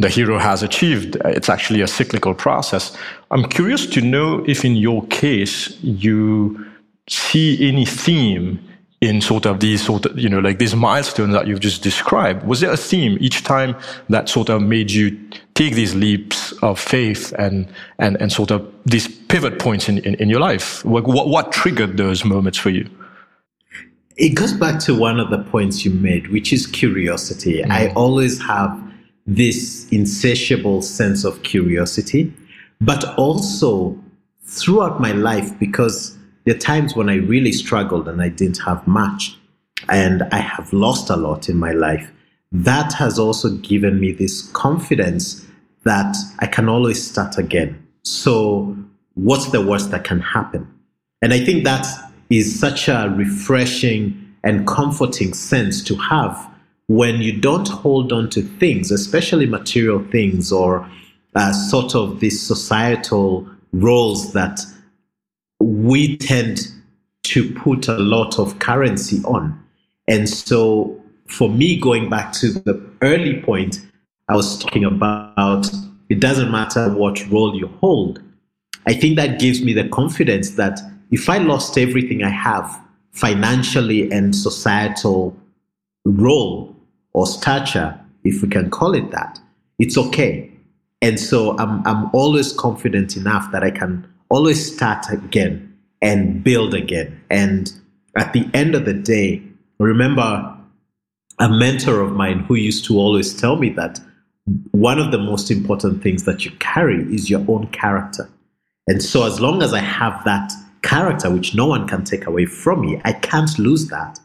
the 0.00 0.08
hero 0.08 0.40
has 0.40 0.64
achieved. 0.64 1.16
It's 1.26 1.48
actually 1.48 1.80
a 1.80 1.86
cyclical 1.86 2.34
process. 2.34 2.96
I'm 3.30 3.44
curious 3.44 3.86
to 3.86 4.00
know 4.00 4.44
if 4.48 4.64
in 4.64 4.74
your 4.74 5.06
case 5.06 5.80
you 5.80 6.66
see 7.08 7.68
any 7.68 7.86
theme 7.86 8.58
in 9.00 9.20
sort 9.20 9.46
of 9.46 9.60
these 9.60 9.80
sort 9.80 10.06
of, 10.06 10.18
you 10.18 10.28
know, 10.28 10.40
like 10.40 10.58
these 10.58 10.74
milestones 10.74 11.34
that 11.34 11.46
you've 11.46 11.60
just 11.60 11.84
described? 11.84 12.44
Was 12.44 12.62
there 12.62 12.72
a 12.72 12.76
theme 12.76 13.16
each 13.20 13.44
time 13.44 13.76
that 14.08 14.28
sort 14.28 14.48
of 14.48 14.60
made 14.60 14.90
you 14.90 15.16
take 15.56 15.74
these 15.74 15.94
leaps 15.94 16.52
of 16.62 16.78
faith 16.78 17.32
and, 17.38 17.66
and, 17.98 18.16
and 18.20 18.30
sort 18.30 18.50
of 18.50 18.72
these 18.84 19.08
pivot 19.08 19.58
points 19.58 19.88
in, 19.88 19.98
in, 19.98 20.14
in 20.16 20.28
your 20.28 20.38
life? 20.38 20.84
What, 20.84 21.06
what, 21.06 21.28
what 21.28 21.50
triggered 21.50 21.96
those 21.96 22.24
moments 22.24 22.58
for 22.58 22.70
you? 22.70 22.88
It 24.16 24.30
goes 24.30 24.52
back 24.52 24.78
to 24.80 24.94
one 24.94 25.18
of 25.18 25.30
the 25.30 25.38
points 25.38 25.84
you 25.84 25.90
made, 25.90 26.28
which 26.28 26.52
is 26.52 26.66
curiosity. 26.66 27.62
Mm. 27.62 27.70
I 27.70 27.92
always 27.94 28.40
have 28.42 28.70
this 29.26 29.88
insatiable 29.90 30.82
sense 30.82 31.24
of 31.24 31.42
curiosity, 31.42 32.32
but 32.80 33.04
also 33.18 33.98
throughout 34.44 35.00
my 35.00 35.12
life, 35.12 35.58
because 35.58 36.16
there 36.44 36.54
are 36.54 36.58
times 36.58 36.94
when 36.94 37.08
I 37.08 37.16
really 37.16 37.52
struggled 37.52 38.08
and 38.08 38.22
I 38.22 38.28
didn't 38.28 38.58
have 38.58 38.86
much, 38.86 39.36
and 39.88 40.22
I 40.32 40.38
have 40.38 40.72
lost 40.72 41.10
a 41.10 41.16
lot 41.16 41.48
in 41.48 41.56
my 41.56 41.72
life. 41.72 42.10
That 42.52 42.92
has 42.94 43.18
also 43.18 43.50
given 43.56 44.00
me 44.00 44.12
this 44.12 44.42
confidence 44.52 45.44
that 45.84 46.16
I 46.38 46.46
can 46.46 46.68
always 46.68 47.04
start 47.04 47.38
again. 47.38 47.86
So, 48.02 48.76
what's 49.14 49.50
the 49.50 49.64
worst 49.64 49.90
that 49.90 50.04
can 50.04 50.20
happen? 50.20 50.66
And 51.22 51.32
I 51.32 51.44
think 51.44 51.64
that 51.64 51.86
is 52.30 52.58
such 52.58 52.88
a 52.88 53.12
refreshing 53.16 54.34
and 54.44 54.66
comforting 54.66 55.34
sense 55.34 55.82
to 55.84 55.96
have 55.96 56.50
when 56.88 57.20
you 57.20 57.32
don't 57.32 57.68
hold 57.68 58.12
on 58.12 58.30
to 58.30 58.42
things, 58.42 58.90
especially 58.90 59.46
material 59.46 60.04
things 60.10 60.52
or 60.52 60.88
uh, 61.34 61.52
sort 61.52 61.94
of 61.94 62.20
these 62.20 62.40
societal 62.40 63.48
roles 63.72 64.32
that 64.32 64.60
we 65.60 66.16
tend 66.16 66.68
to 67.24 67.52
put 67.54 67.88
a 67.88 67.98
lot 67.98 68.38
of 68.38 68.58
currency 68.60 69.20
on. 69.24 69.60
And 70.06 70.28
so 70.28 71.02
for 71.28 71.48
me, 71.48 71.78
going 71.78 72.08
back 72.08 72.32
to 72.34 72.50
the 72.50 72.80
early 73.02 73.40
point 73.42 73.80
I 74.28 74.36
was 74.36 74.58
talking 74.58 74.84
about, 74.84 75.68
it 76.08 76.20
doesn't 76.20 76.50
matter 76.50 76.92
what 76.92 77.26
role 77.30 77.56
you 77.56 77.68
hold. 77.80 78.22
I 78.86 78.94
think 78.94 79.16
that 79.16 79.40
gives 79.40 79.62
me 79.62 79.72
the 79.72 79.88
confidence 79.88 80.50
that 80.50 80.80
if 81.10 81.28
I 81.28 81.38
lost 81.38 81.76
everything 81.78 82.22
I 82.22 82.30
have 82.30 82.80
financially 83.12 84.10
and 84.10 84.34
societal 84.34 85.36
role 86.04 86.74
or 87.12 87.26
stature, 87.26 87.98
if 88.24 88.42
we 88.42 88.48
can 88.48 88.70
call 88.70 88.94
it 88.94 89.10
that, 89.10 89.40
it's 89.78 89.96
okay. 89.96 90.50
And 91.02 91.18
so 91.18 91.56
I'm, 91.58 91.86
I'm 91.86 92.10
always 92.12 92.52
confident 92.52 93.16
enough 93.16 93.50
that 93.52 93.62
I 93.62 93.70
can 93.70 94.06
always 94.28 94.74
start 94.74 95.06
again 95.10 95.76
and 96.02 96.42
build 96.42 96.74
again. 96.74 97.20
And 97.30 97.72
at 98.16 98.32
the 98.32 98.48
end 98.54 98.74
of 98.74 98.84
the 98.84 98.94
day, 98.94 99.42
remember 99.78 100.55
a 101.38 101.48
mentor 101.48 102.00
of 102.00 102.12
mine 102.12 102.40
who 102.40 102.54
used 102.54 102.84
to 102.86 102.98
always 102.98 103.34
tell 103.34 103.56
me 103.56 103.70
that 103.70 104.00
one 104.70 104.98
of 104.98 105.10
the 105.10 105.18
most 105.18 105.50
important 105.50 106.02
things 106.02 106.24
that 106.24 106.44
you 106.44 106.50
carry 106.58 107.02
is 107.14 107.28
your 107.28 107.44
own 107.48 107.66
character. 107.68 108.28
And 108.86 109.02
so, 109.02 109.26
as 109.26 109.40
long 109.40 109.62
as 109.62 109.74
I 109.74 109.80
have 109.80 110.24
that 110.24 110.52
character, 110.82 111.28
which 111.30 111.54
no 111.54 111.66
one 111.66 111.88
can 111.88 112.04
take 112.04 112.26
away 112.26 112.46
from 112.46 112.80
me, 112.80 113.00
I 113.04 113.12
can't 113.12 113.58
lose 113.58 113.88
that, 113.88 114.20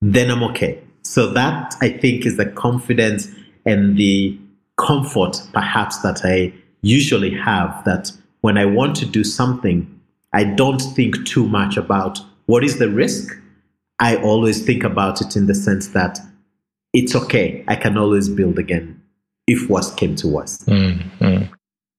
then 0.00 0.30
I'm 0.30 0.42
okay. 0.44 0.82
So, 1.02 1.32
that 1.34 1.74
I 1.82 1.90
think 1.90 2.24
is 2.24 2.38
the 2.38 2.46
confidence 2.46 3.28
and 3.66 3.96
the 3.96 4.38
comfort, 4.78 5.42
perhaps, 5.52 5.98
that 5.98 6.22
I 6.24 6.54
usually 6.80 7.34
have 7.34 7.84
that 7.84 8.10
when 8.40 8.56
I 8.56 8.64
want 8.64 8.96
to 8.96 9.06
do 9.06 9.24
something, 9.24 10.00
I 10.32 10.44
don't 10.44 10.80
think 10.80 11.26
too 11.26 11.46
much 11.46 11.76
about 11.76 12.18
what 12.46 12.64
is 12.64 12.78
the 12.78 12.88
risk. 12.88 13.36
I 13.98 14.16
always 14.16 14.64
think 14.64 14.84
about 14.84 15.20
it 15.20 15.36
in 15.36 15.46
the 15.46 15.54
sense 15.54 15.88
that 15.88 16.18
it's 16.96 17.14
okay. 17.14 17.62
I 17.68 17.76
can 17.76 17.98
always 17.98 18.28
build 18.28 18.58
again 18.58 19.02
if 19.46 19.68
worst 19.68 19.96
came 19.96 20.16
to 20.16 20.28
worst. 20.28 20.66
Mm-hmm. 20.66 21.52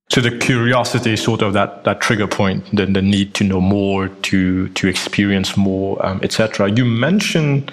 So 0.10 0.22
the 0.22 0.36
curiosity 0.38 1.14
is 1.14 1.22
sort 1.22 1.42
of 1.42 1.54
that, 1.54 1.84
that 1.84 2.02
trigger 2.02 2.28
point, 2.28 2.66
then 2.74 2.94
the 2.94 3.02
need 3.02 3.34
to 3.36 3.44
know 3.44 3.62
more, 3.62 4.08
to 4.08 4.70
to 4.70 4.88
experience 4.88 5.56
more, 5.56 6.04
um, 6.06 6.20
etc. 6.24 6.72
You 6.72 6.86
mentioned 6.86 7.72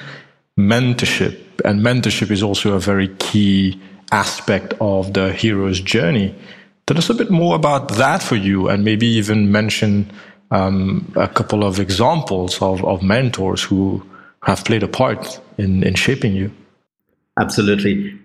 mentorship, 0.59 1.39
and 1.65 1.81
mentorship 1.81 2.31
is 2.31 2.43
also 2.43 2.75
a 2.75 2.81
very 2.81 3.09
key 3.19 3.81
aspect 4.13 4.75
of 4.81 5.15
the 5.15 5.33
hero's 5.33 5.81
journey. 5.81 6.35
Tell 6.87 6.99
us 6.99 7.09
a 7.09 7.15
bit 7.15 7.31
more 7.31 7.55
about 7.57 7.89
that 7.97 8.23
for 8.23 8.37
you, 8.37 8.69
and 8.69 8.85
maybe 8.85 9.07
even 9.07 9.51
mention 9.51 10.11
um, 10.51 11.11
a 11.17 11.29
couple 11.29 11.65
of 11.65 11.81
examples 11.81 12.61
of, 12.61 12.85
of 12.85 13.03
mentors 13.03 13.63
who 13.63 14.03
have 14.43 14.65
played 14.65 14.83
a 14.83 14.89
part 14.89 15.41
in, 15.57 15.83
in 15.83 15.95
shaping 15.95 16.35
you. 16.35 16.51
Absolutely. 17.39 18.19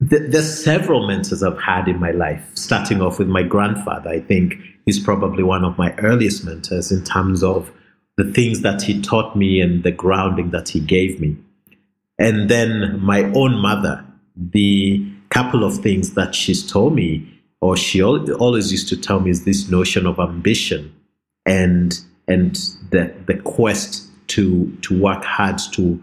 There's 0.00 0.64
several 0.64 1.06
mentors 1.06 1.42
I've 1.42 1.60
had 1.60 1.86
in 1.88 2.00
my 2.00 2.10
life, 2.10 2.42
starting 2.54 3.02
off 3.02 3.18
with 3.18 3.28
my 3.28 3.42
grandfather. 3.42 4.10
I 4.10 4.20
think 4.20 4.54
he's 4.86 4.98
probably 4.98 5.42
one 5.42 5.64
of 5.64 5.76
my 5.76 5.94
earliest 5.96 6.44
mentors 6.44 6.90
in 6.90 7.04
terms 7.04 7.42
of 7.42 7.70
the 8.16 8.32
things 8.32 8.62
that 8.62 8.82
he 8.82 9.00
taught 9.00 9.36
me 9.36 9.60
and 9.60 9.82
the 9.82 9.92
grounding 9.92 10.50
that 10.50 10.68
he 10.68 10.80
gave 10.80 11.20
me. 11.20 11.36
And 12.18 12.48
then 12.48 13.00
my 13.00 13.24
own 13.34 13.60
mother, 13.60 14.04
the 14.36 15.06
couple 15.30 15.64
of 15.64 15.78
things 15.78 16.14
that 16.14 16.34
she's 16.34 16.68
told 16.68 16.94
me, 16.94 17.26
or 17.60 17.76
she 17.76 18.02
always 18.02 18.72
used 18.72 18.88
to 18.88 18.96
tell 18.96 19.20
me, 19.20 19.30
is 19.30 19.44
this 19.44 19.68
notion 19.70 20.06
of 20.06 20.18
ambition 20.18 20.94
and 21.46 22.00
and 22.26 22.56
the 22.90 23.14
the 23.26 23.36
quest 23.36 24.06
to 24.28 24.70
to 24.82 24.98
work 25.00 25.24
hard 25.24 25.58
to 25.72 26.02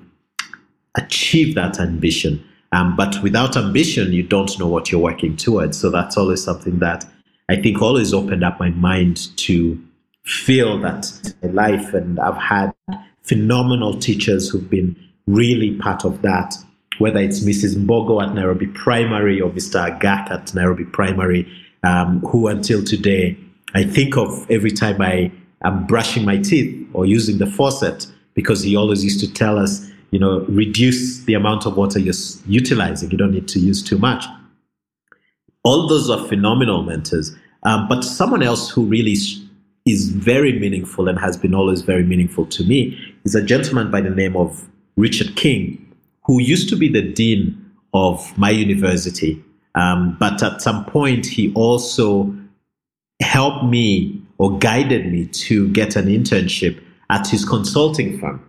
achieve 0.98 1.56
that 1.56 1.80
ambition. 1.80 2.44
Um, 2.72 2.96
but 2.96 3.22
without 3.24 3.56
ambition, 3.56 4.12
you 4.12 4.24
don't 4.24 4.58
know 4.60 4.68
what 4.68 4.92
you're 4.92 5.01
working 5.01 5.38
towards. 5.38 5.80
So 5.80 5.89
that's 5.89 6.18
always 6.18 6.44
something 6.44 6.80
that 6.80 7.06
I 7.50 7.56
think 7.56 7.82
always 7.82 8.13
opened 8.13 8.44
up 8.44 8.60
my 8.60 8.72
mind 8.72 9.36
to 9.38 9.82
feel 10.25 10.77
that 10.80 11.34
in 11.42 11.56
life. 11.56 11.94
And 11.94 12.20
I've 12.20 12.36
had 12.36 12.74
phenomenal 13.24 13.98
teachers 14.00 14.50
who've 14.50 14.70
been 14.70 14.96
really 15.27 15.77
part 15.77 16.04
of 16.04 16.22
that 16.24 16.56
whether 17.00 17.20
it's 17.20 17.42
Mrs. 17.42 17.75
Mbogo 17.75 18.24
at 18.24 18.34
Nairobi 18.34 18.68
Primary 18.68 19.39
or 19.39 19.50
Mr. 19.51 19.88
Agak 19.88 20.32
at 20.32 20.54
Nairobi 20.54 20.86
Primary, 20.86 21.48
um, 21.84 22.22
who 22.22 22.48
until 22.48 22.84
today 22.84 23.38
I 23.75 23.84
think 23.84 24.18
of 24.18 24.50
every 24.50 24.72
time 24.72 25.01
I 25.01 25.32
am 25.63 25.86
brushing 25.86 26.25
my 26.25 26.38
teeth 26.38 26.88
or 26.94 27.06
using 27.06 27.38
the 27.38 27.46
faucet 27.46 28.08
because 28.34 28.62
he 28.62 28.75
always 28.75 29.04
used 29.04 29.20
to 29.20 29.32
tell 29.32 29.58
us, 29.58 29.89
you 30.12 30.20
know, 30.20 30.42
reduce 30.48 31.24
the 31.24 31.34
amount 31.34 31.66
of 31.66 31.76
water 31.78 32.00
you're 32.00 32.14
utilizing. 32.46 33.12
You 33.12 33.18
don't 33.18 33.32
need 33.32 33.48
to 33.50 33.60
use 33.60 33.84
too 33.84 33.98
much. 33.98 34.26
All 35.64 35.88
those 35.88 36.10
are 36.10 36.28
phenomenal 36.28 36.84
mentors. 36.84 37.36
Um, 37.64 37.88
but 37.88 38.04
someone 38.04 38.44
else 38.44 38.70
who 38.70 38.86
really 38.86 39.16
is 39.86 40.10
very 40.10 40.58
meaningful 40.60 41.08
and 41.08 41.20
has 41.20 41.38
been 41.38 41.54
always 41.54 41.82
very 41.82 42.04
meaningful 42.04 42.46
to 42.46 42.64
me 42.64 42.98
is 43.26 43.36
a 43.36 43.44
gentleman 43.44 43.92
by 43.92 44.02
the 44.02 44.10
name 44.10 44.36
of 44.36 44.68
Richard 44.96 45.36
King, 45.36 45.94
who 46.26 46.42
used 46.42 46.70
to 46.70 46.76
be 46.76 46.90
the 46.90 47.02
dean 47.02 47.72
of 47.94 48.38
my 48.38 48.50
university. 48.50 49.44
Um, 49.76 50.18
but 50.20 50.42
at 50.42 50.62
some 50.62 50.86
point, 50.86 51.26
he 51.26 51.54
also 51.54 52.34
helped 53.22 53.66
me 53.66 54.22
or 54.38 54.58
guided 54.60 55.12
me 55.12 55.26
to 55.26 55.70
get 55.70 55.96
an 55.96 56.06
internship 56.06 56.82
at 57.10 57.28
his 57.28 57.46
consulting 57.46 58.20
firm, 58.20 58.44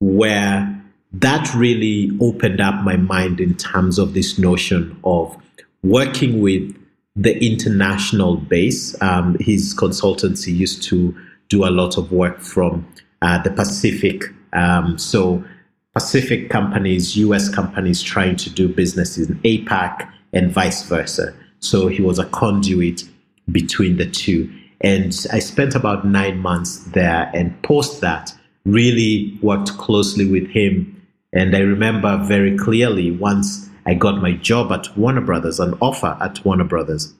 where 0.00 0.73
that 1.20 1.52
really 1.54 2.10
opened 2.20 2.60
up 2.60 2.82
my 2.82 2.96
mind 2.96 3.40
in 3.40 3.54
terms 3.54 3.98
of 3.98 4.14
this 4.14 4.38
notion 4.38 4.98
of 5.04 5.36
working 5.82 6.40
with 6.40 6.76
the 7.14 7.38
international 7.44 8.36
base. 8.36 9.00
Um, 9.00 9.36
his 9.38 9.74
consultancy 9.74 10.54
used 10.54 10.82
to 10.84 11.16
do 11.48 11.64
a 11.64 11.70
lot 11.70 11.96
of 11.96 12.10
work 12.10 12.40
from 12.40 12.86
uh, 13.22 13.42
the 13.42 13.50
Pacific. 13.50 14.24
Um, 14.52 14.98
so 14.98 15.44
Pacific 15.92 16.50
companies, 16.50 17.16
US 17.16 17.48
companies 17.48 18.02
trying 18.02 18.36
to 18.36 18.50
do 18.50 18.68
business 18.68 19.16
in 19.16 19.38
APAC 19.40 20.10
and 20.32 20.50
vice 20.50 20.82
versa. 20.82 21.32
So 21.60 21.86
he 21.86 22.02
was 22.02 22.18
a 22.18 22.26
conduit 22.26 23.04
between 23.52 23.96
the 23.96 24.10
two. 24.10 24.52
And 24.80 25.14
I 25.32 25.38
spent 25.38 25.74
about 25.74 26.04
nine 26.04 26.40
months 26.40 26.78
there 26.78 27.30
and 27.32 27.60
post 27.62 28.00
that 28.00 28.34
really 28.64 29.38
worked 29.40 29.78
closely 29.78 30.26
with 30.26 30.48
him. 30.48 30.93
And 31.34 31.54
I 31.54 31.60
remember 31.60 32.16
very 32.24 32.56
clearly 32.56 33.10
once 33.10 33.68
I 33.86 33.94
got 33.94 34.22
my 34.22 34.32
job 34.32 34.72
at 34.72 34.96
Warner 34.96 35.20
Brothers, 35.20 35.60
an 35.60 35.74
offer 35.80 36.16
at 36.20 36.44
Warner 36.44 36.64
Brothers, 36.64 37.12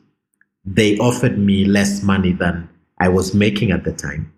they 0.65 0.97
offered 0.99 1.37
me 1.37 1.65
less 1.65 2.03
money 2.03 2.33
than 2.33 2.69
I 2.99 3.09
was 3.09 3.35
making 3.35 3.71
at 3.71 3.85
the 3.85 3.93
time 3.93 4.33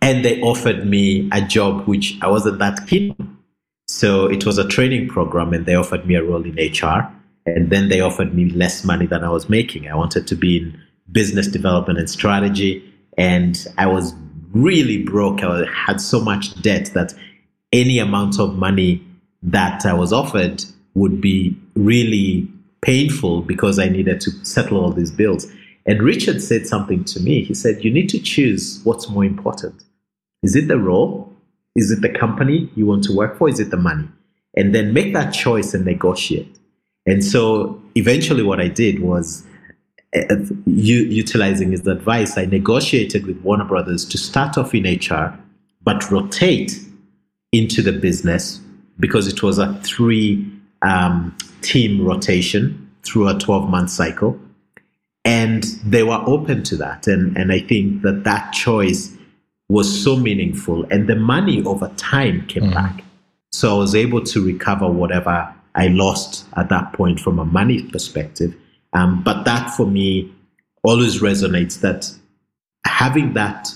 and 0.00 0.24
they 0.24 0.40
offered 0.40 0.86
me 0.86 1.28
a 1.32 1.40
job 1.40 1.86
which 1.86 2.16
I 2.20 2.28
wasn't 2.28 2.58
that 2.58 2.86
keen 2.86 3.14
on. 3.18 3.36
So 3.86 4.26
it 4.26 4.44
was 4.44 4.58
a 4.58 4.68
training 4.68 5.08
program, 5.08 5.52
and 5.52 5.64
they 5.64 5.74
offered 5.74 6.06
me 6.06 6.14
a 6.14 6.22
role 6.22 6.44
in 6.44 6.54
HR. 6.54 7.10
And 7.46 7.70
then 7.70 7.88
they 7.88 8.00
offered 8.00 8.34
me 8.34 8.50
less 8.50 8.84
money 8.84 9.06
than 9.06 9.24
I 9.24 9.30
was 9.30 9.48
making. 9.48 9.88
I 9.88 9.94
wanted 9.94 10.26
to 10.26 10.34
be 10.36 10.58
in 10.58 10.80
business 11.10 11.46
development 11.46 11.98
and 11.98 12.10
strategy, 12.10 12.84
and 13.16 13.66
I 13.78 13.86
was 13.86 14.14
really 14.52 15.02
broke. 15.02 15.42
I 15.42 15.64
had 15.72 16.00
so 16.00 16.20
much 16.20 16.60
debt 16.60 16.90
that 16.94 17.14
any 17.72 17.98
amount 17.98 18.38
of 18.38 18.56
money 18.56 19.04
that 19.42 19.84
I 19.86 19.94
was 19.94 20.12
offered 20.12 20.64
would 20.94 21.20
be 21.20 21.56
really 21.74 22.48
painful 22.80 23.42
because 23.42 23.78
I 23.78 23.88
needed 23.88 24.20
to 24.22 24.30
settle 24.44 24.82
all 24.82 24.92
these 24.92 25.10
bills. 25.10 25.46
And 25.86 26.02
Richard 26.02 26.42
said 26.42 26.66
something 26.66 27.04
to 27.04 27.20
me. 27.20 27.44
He 27.44 27.54
said, 27.54 27.84
You 27.84 27.90
need 27.90 28.08
to 28.10 28.18
choose 28.18 28.80
what's 28.84 29.08
more 29.08 29.24
important. 29.24 29.84
Is 30.42 30.54
it 30.54 30.68
the 30.68 30.78
role? 30.78 31.32
Is 31.76 31.90
it 31.90 32.02
the 32.02 32.08
company 32.08 32.70
you 32.74 32.86
want 32.86 33.04
to 33.04 33.14
work 33.14 33.38
for? 33.38 33.48
Is 33.48 33.60
it 33.60 33.70
the 33.70 33.76
money? 33.76 34.08
And 34.56 34.74
then 34.74 34.92
make 34.92 35.14
that 35.14 35.30
choice 35.30 35.74
and 35.74 35.84
negotiate. 35.84 36.58
And 37.06 37.24
so 37.24 37.80
eventually, 37.94 38.42
what 38.42 38.60
I 38.60 38.68
did 38.68 39.00
was 39.00 39.46
uh, 40.14 40.36
utilizing 40.66 41.70
his 41.70 41.86
advice, 41.86 42.36
I 42.36 42.46
negotiated 42.46 43.26
with 43.26 43.40
Warner 43.42 43.64
Brothers 43.64 44.04
to 44.06 44.18
start 44.18 44.58
off 44.58 44.74
in 44.74 44.84
HR, 44.84 45.38
but 45.82 46.10
rotate 46.10 46.78
into 47.52 47.82
the 47.82 47.92
business 47.92 48.60
because 49.00 49.26
it 49.26 49.42
was 49.42 49.58
a 49.58 49.74
three 49.82 50.50
um, 50.82 51.36
team 51.62 52.04
rotation 52.04 52.90
through 53.02 53.28
a 53.28 53.38
12 53.38 53.68
month 53.68 53.90
cycle. 53.90 54.38
And 55.24 55.64
they 55.84 56.02
were 56.02 56.22
open 56.26 56.62
to 56.64 56.76
that. 56.76 57.06
And 57.06 57.36
and 57.36 57.52
i 57.52 57.60
think 57.60 58.02
that 58.02 58.24
that 58.24 58.52
choice 58.52 59.14
was 59.68 60.02
so 60.02 60.16
meaningful. 60.16 60.84
And 60.90 61.08
the 61.08 61.16
money 61.16 61.62
over 61.64 61.88
time 61.96 62.46
came 62.46 62.64
mm. 62.64 62.74
back. 62.74 63.04
So 63.52 63.76
i 63.76 63.78
was 63.78 63.94
able 63.94 64.22
to 64.24 64.44
recover 64.44 64.88
whatever 64.88 65.54
i 65.74 65.88
lost 65.88 66.46
at 66.56 66.68
that 66.70 66.92
point 66.92 67.20
from 67.20 67.38
a 67.38 67.44
money 67.44 67.82
perspective. 67.82 68.54
Um, 68.94 69.22
but 69.22 69.44
that 69.44 69.70
for 69.70 69.86
me 69.86 70.32
always 70.82 71.20
resonates 71.20 71.80
that 71.80 72.10
having 72.86 73.34
that 73.34 73.68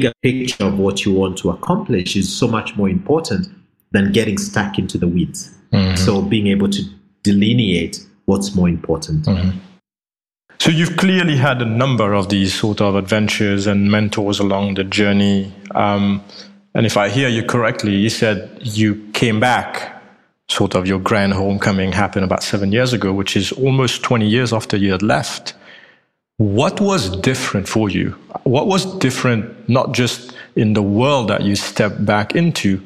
bigger 0.00 0.12
picture 0.22 0.64
of 0.64 0.78
what 0.78 1.04
you 1.04 1.12
want 1.12 1.36
to 1.38 1.50
accomplish 1.50 2.16
is 2.16 2.34
so 2.34 2.48
much 2.48 2.76
more 2.76 2.88
important 2.88 3.46
than 3.92 4.12
getting 4.12 4.38
stuck 4.38 4.78
into 4.78 4.98
the 4.98 5.08
weeds 5.08 5.54
mm-hmm. 5.72 5.96
so 5.96 6.22
being 6.22 6.46
able 6.46 6.68
to 6.68 6.82
delineate 7.22 8.04
what's 8.24 8.54
more 8.54 8.68
important 8.68 9.24
mm-hmm. 9.24 9.58
So 10.60 10.70
you've 10.70 10.98
clearly 10.98 11.38
had 11.38 11.62
a 11.62 11.64
number 11.64 12.12
of 12.12 12.28
these 12.28 12.52
sort 12.52 12.82
of 12.82 12.94
adventures 12.94 13.66
and 13.66 13.90
mentors 13.90 14.38
along 14.40 14.74
the 14.74 14.84
journey. 14.84 15.50
Um, 15.74 16.22
and 16.74 16.84
if 16.84 16.98
I 16.98 17.08
hear 17.08 17.30
you 17.30 17.42
correctly, 17.42 17.94
you 17.94 18.10
said 18.10 18.58
you 18.60 19.08
came 19.14 19.40
back, 19.40 20.02
sort 20.48 20.74
of 20.74 20.86
your 20.86 20.98
grand 20.98 21.32
homecoming 21.32 21.92
happened 21.92 22.26
about 22.26 22.42
seven 22.42 22.72
years 22.72 22.92
ago, 22.92 23.10
which 23.10 23.38
is 23.38 23.52
almost 23.52 24.02
20 24.02 24.28
years 24.28 24.52
after 24.52 24.76
you 24.76 24.92
had 24.92 25.02
left. 25.02 25.54
What 26.40 26.80
was 26.80 27.14
different 27.18 27.68
for 27.68 27.90
you? 27.90 28.12
What 28.44 28.66
was 28.66 28.86
different, 28.96 29.68
not 29.68 29.92
just 29.92 30.34
in 30.56 30.72
the 30.72 30.80
world 30.80 31.28
that 31.28 31.42
you 31.42 31.54
stepped 31.54 32.02
back 32.06 32.34
into, 32.34 32.80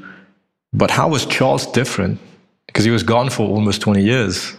but 0.72 0.90
how 0.90 1.06
was 1.06 1.24
Charles 1.24 1.64
different? 1.68 2.18
Because 2.66 2.84
he 2.84 2.90
was 2.90 3.04
gone 3.04 3.30
for 3.30 3.48
almost 3.48 3.80
20 3.80 4.02
years. 4.02 4.56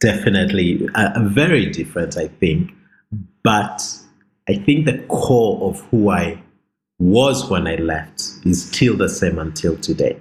Definitely, 0.00 0.86
uh, 0.94 1.12
very 1.22 1.70
different, 1.70 2.18
I 2.18 2.28
think. 2.28 2.72
But 3.42 3.80
I 4.46 4.56
think 4.56 4.84
the 4.84 4.98
core 5.08 5.70
of 5.70 5.80
who 5.86 6.10
I 6.10 6.42
was 6.98 7.48
when 7.48 7.66
I 7.66 7.76
left 7.76 8.20
is 8.44 8.68
still 8.68 8.98
the 8.98 9.08
same 9.08 9.38
until 9.38 9.78
today. 9.78 10.20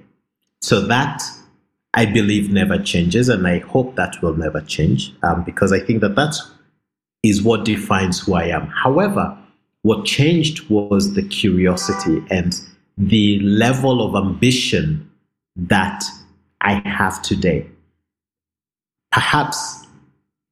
So 0.61 0.79
that 0.87 1.21
I 1.93 2.05
believe 2.05 2.49
never 2.49 2.77
changes, 2.77 3.27
and 3.27 3.45
I 3.45 3.59
hope 3.59 3.97
that 3.97 4.21
will 4.21 4.37
never 4.37 4.61
change 4.61 5.13
um, 5.21 5.43
because 5.43 5.73
I 5.73 5.81
think 5.81 5.99
that 5.99 6.15
that 6.15 6.37
is 7.23 7.41
what 7.41 7.65
defines 7.65 8.19
who 8.19 8.33
I 8.33 8.45
am. 8.45 8.67
However, 8.67 9.37
what 9.83 10.05
changed 10.05 10.69
was 10.69 11.13
the 11.13 11.23
curiosity 11.23 12.23
and 12.29 12.59
the 12.97 13.39
level 13.39 14.05
of 14.05 14.15
ambition 14.15 15.09
that 15.55 16.03
I 16.61 16.81
have 16.85 17.21
today 17.21 17.67
perhaps 19.11 19.85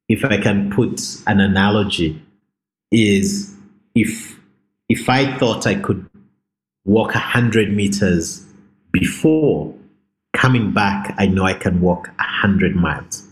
if 0.08 0.26
I 0.26 0.38
can 0.38 0.72
put 0.72 1.02
an 1.28 1.40
analogy, 1.40 2.22
is 2.92 3.56
if 3.96 4.40
if 4.90 5.08
I 5.08 5.38
thought 5.38 5.68
I 5.68 5.76
could 5.76 6.10
walk 6.86 7.14
a 7.14 7.20
hundred 7.20 7.72
meters 7.72 8.44
before 8.92 9.74
coming 10.34 10.72
back, 10.72 11.14
I 11.18 11.28
know 11.28 11.44
I 11.44 11.54
can 11.54 11.80
walk 11.80 12.10
a 12.20 12.24
hundred 12.24 12.76
miles. 12.76 13.28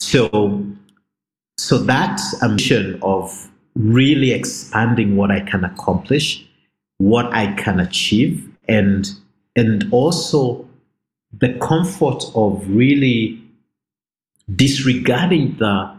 So 0.00 0.64
so 1.66 1.78
that 1.78 2.20
ambition 2.44 2.96
of 3.02 3.50
really 3.74 4.30
expanding 4.30 5.16
what 5.16 5.32
I 5.32 5.40
can 5.40 5.64
accomplish, 5.64 6.46
what 6.98 7.26
I 7.32 7.54
can 7.54 7.80
achieve, 7.80 8.48
and 8.68 9.10
and 9.56 9.92
also 9.92 10.68
the 11.36 11.54
comfort 11.54 12.22
of 12.36 12.64
really 12.68 13.42
disregarding 14.54 15.56
the, 15.58 15.92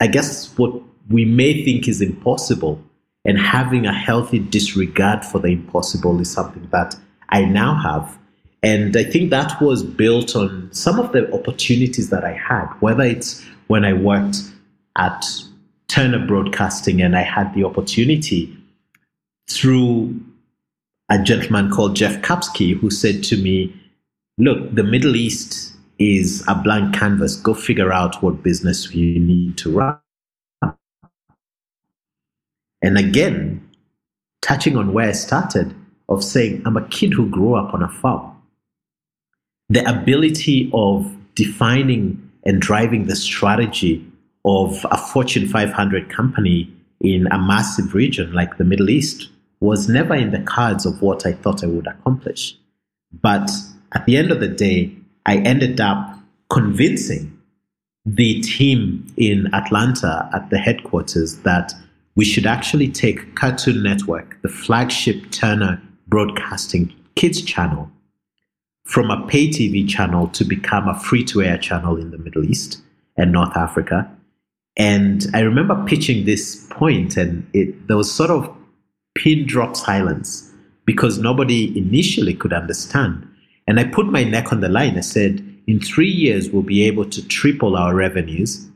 I 0.00 0.08
guess, 0.08 0.58
what 0.58 0.82
we 1.08 1.24
may 1.24 1.64
think 1.64 1.86
is 1.86 2.00
impossible 2.00 2.82
and 3.24 3.38
having 3.38 3.86
a 3.86 3.94
healthy 3.94 4.40
disregard 4.40 5.24
for 5.24 5.38
the 5.38 5.48
impossible 5.48 6.20
is 6.20 6.32
something 6.32 6.68
that 6.72 6.96
I 7.28 7.44
now 7.44 7.76
have. 7.76 8.18
And 8.64 8.96
I 8.96 9.04
think 9.04 9.30
that 9.30 9.60
was 9.60 9.84
built 9.84 10.34
on 10.36 10.68
some 10.72 10.98
of 10.98 11.12
the 11.12 11.32
opportunities 11.32 12.10
that 12.10 12.24
I 12.24 12.32
had, 12.32 12.66
whether 12.80 13.04
it's 13.04 13.44
when 13.72 13.86
I 13.86 13.94
worked 13.94 14.36
at 14.98 15.24
Turner 15.88 16.26
Broadcasting 16.26 17.00
and 17.00 17.16
I 17.16 17.22
had 17.22 17.54
the 17.54 17.64
opportunity 17.64 18.54
through 19.48 20.20
a 21.10 21.18
gentleman 21.22 21.70
called 21.70 21.96
Jeff 21.96 22.20
Kapsky 22.20 22.78
who 22.78 22.90
said 22.90 23.24
to 23.24 23.38
me, 23.38 23.74
Look, 24.36 24.74
the 24.74 24.82
Middle 24.82 25.16
East 25.16 25.72
is 25.98 26.44
a 26.48 26.54
blank 26.54 26.94
canvas. 26.94 27.36
Go 27.36 27.54
figure 27.54 27.90
out 27.90 28.22
what 28.22 28.42
business 28.42 28.94
you 28.94 29.18
need 29.18 29.56
to 29.58 29.72
run. 29.72 29.98
And 32.82 32.98
again, 32.98 33.66
touching 34.42 34.76
on 34.76 34.92
where 34.92 35.08
I 35.08 35.12
started 35.12 35.74
of 36.10 36.22
saying, 36.22 36.62
I'm 36.66 36.76
a 36.76 36.86
kid 36.88 37.14
who 37.14 37.26
grew 37.30 37.54
up 37.54 37.72
on 37.72 37.82
a 37.82 37.88
farm. 37.88 38.36
the 39.70 39.82
ability 39.88 40.70
of 40.74 41.16
defining 41.34 42.31
and 42.44 42.60
driving 42.60 43.06
the 43.06 43.16
strategy 43.16 44.04
of 44.44 44.84
a 44.90 44.96
Fortune 44.96 45.48
500 45.48 46.10
company 46.10 46.72
in 47.00 47.26
a 47.30 47.38
massive 47.38 47.94
region 47.94 48.32
like 48.32 48.56
the 48.58 48.64
Middle 48.64 48.90
East 48.90 49.28
was 49.60 49.88
never 49.88 50.14
in 50.14 50.32
the 50.32 50.40
cards 50.40 50.84
of 50.84 51.00
what 51.02 51.24
I 51.24 51.32
thought 51.32 51.62
I 51.62 51.68
would 51.68 51.86
accomplish. 51.86 52.56
But 53.20 53.50
at 53.94 54.04
the 54.06 54.16
end 54.16 54.30
of 54.30 54.40
the 54.40 54.48
day, 54.48 54.92
I 55.26 55.36
ended 55.38 55.80
up 55.80 56.18
convincing 56.50 57.38
the 58.04 58.40
team 58.40 59.06
in 59.16 59.52
Atlanta 59.54 60.28
at 60.34 60.50
the 60.50 60.58
headquarters 60.58 61.38
that 61.38 61.72
we 62.16 62.24
should 62.24 62.46
actually 62.46 62.88
take 62.88 63.36
Cartoon 63.36 63.82
Network, 63.82 64.40
the 64.42 64.48
flagship 64.48 65.30
Turner 65.30 65.80
Broadcasting 66.08 66.92
Kids 67.14 67.40
channel, 67.42 67.90
from 68.84 69.10
a 69.10 69.26
pay 69.26 69.48
TV 69.48 69.88
channel 69.88 70.28
to 70.28 70.44
become 70.44 70.88
a 70.88 70.98
free 70.98 71.24
to 71.24 71.42
air 71.42 71.58
channel 71.58 71.96
in 71.96 72.10
the 72.10 72.18
Middle 72.18 72.44
East 72.44 72.80
and 73.16 73.32
North 73.32 73.56
Africa. 73.56 74.10
And 74.76 75.26
I 75.34 75.40
remember 75.40 75.84
pitching 75.86 76.24
this 76.24 76.66
point, 76.70 77.16
and 77.16 77.48
it, 77.52 77.88
there 77.88 77.96
was 77.96 78.12
sort 78.12 78.30
of 78.30 78.54
pin 79.14 79.46
drop 79.46 79.76
silence 79.76 80.50
because 80.84 81.18
nobody 81.18 81.76
initially 81.78 82.34
could 82.34 82.52
understand. 82.52 83.28
And 83.66 83.78
I 83.78 83.84
put 83.84 84.06
my 84.06 84.24
neck 84.24 84.52
on 84.52 84.60
the 84.60 84.68
line. 84.68 84.96
I 84.96 85.02
said, 85.02 85.46
in 85.66 85.80
three 85.80 86.10
years, 86.10 86.50
we'll 86.50 86.62
be 86.62 86.84
able 86.84 87.08
to 87.10 87.26
triple 87.28 87.76
our 87.76 87.94
revenues 87.94 88.66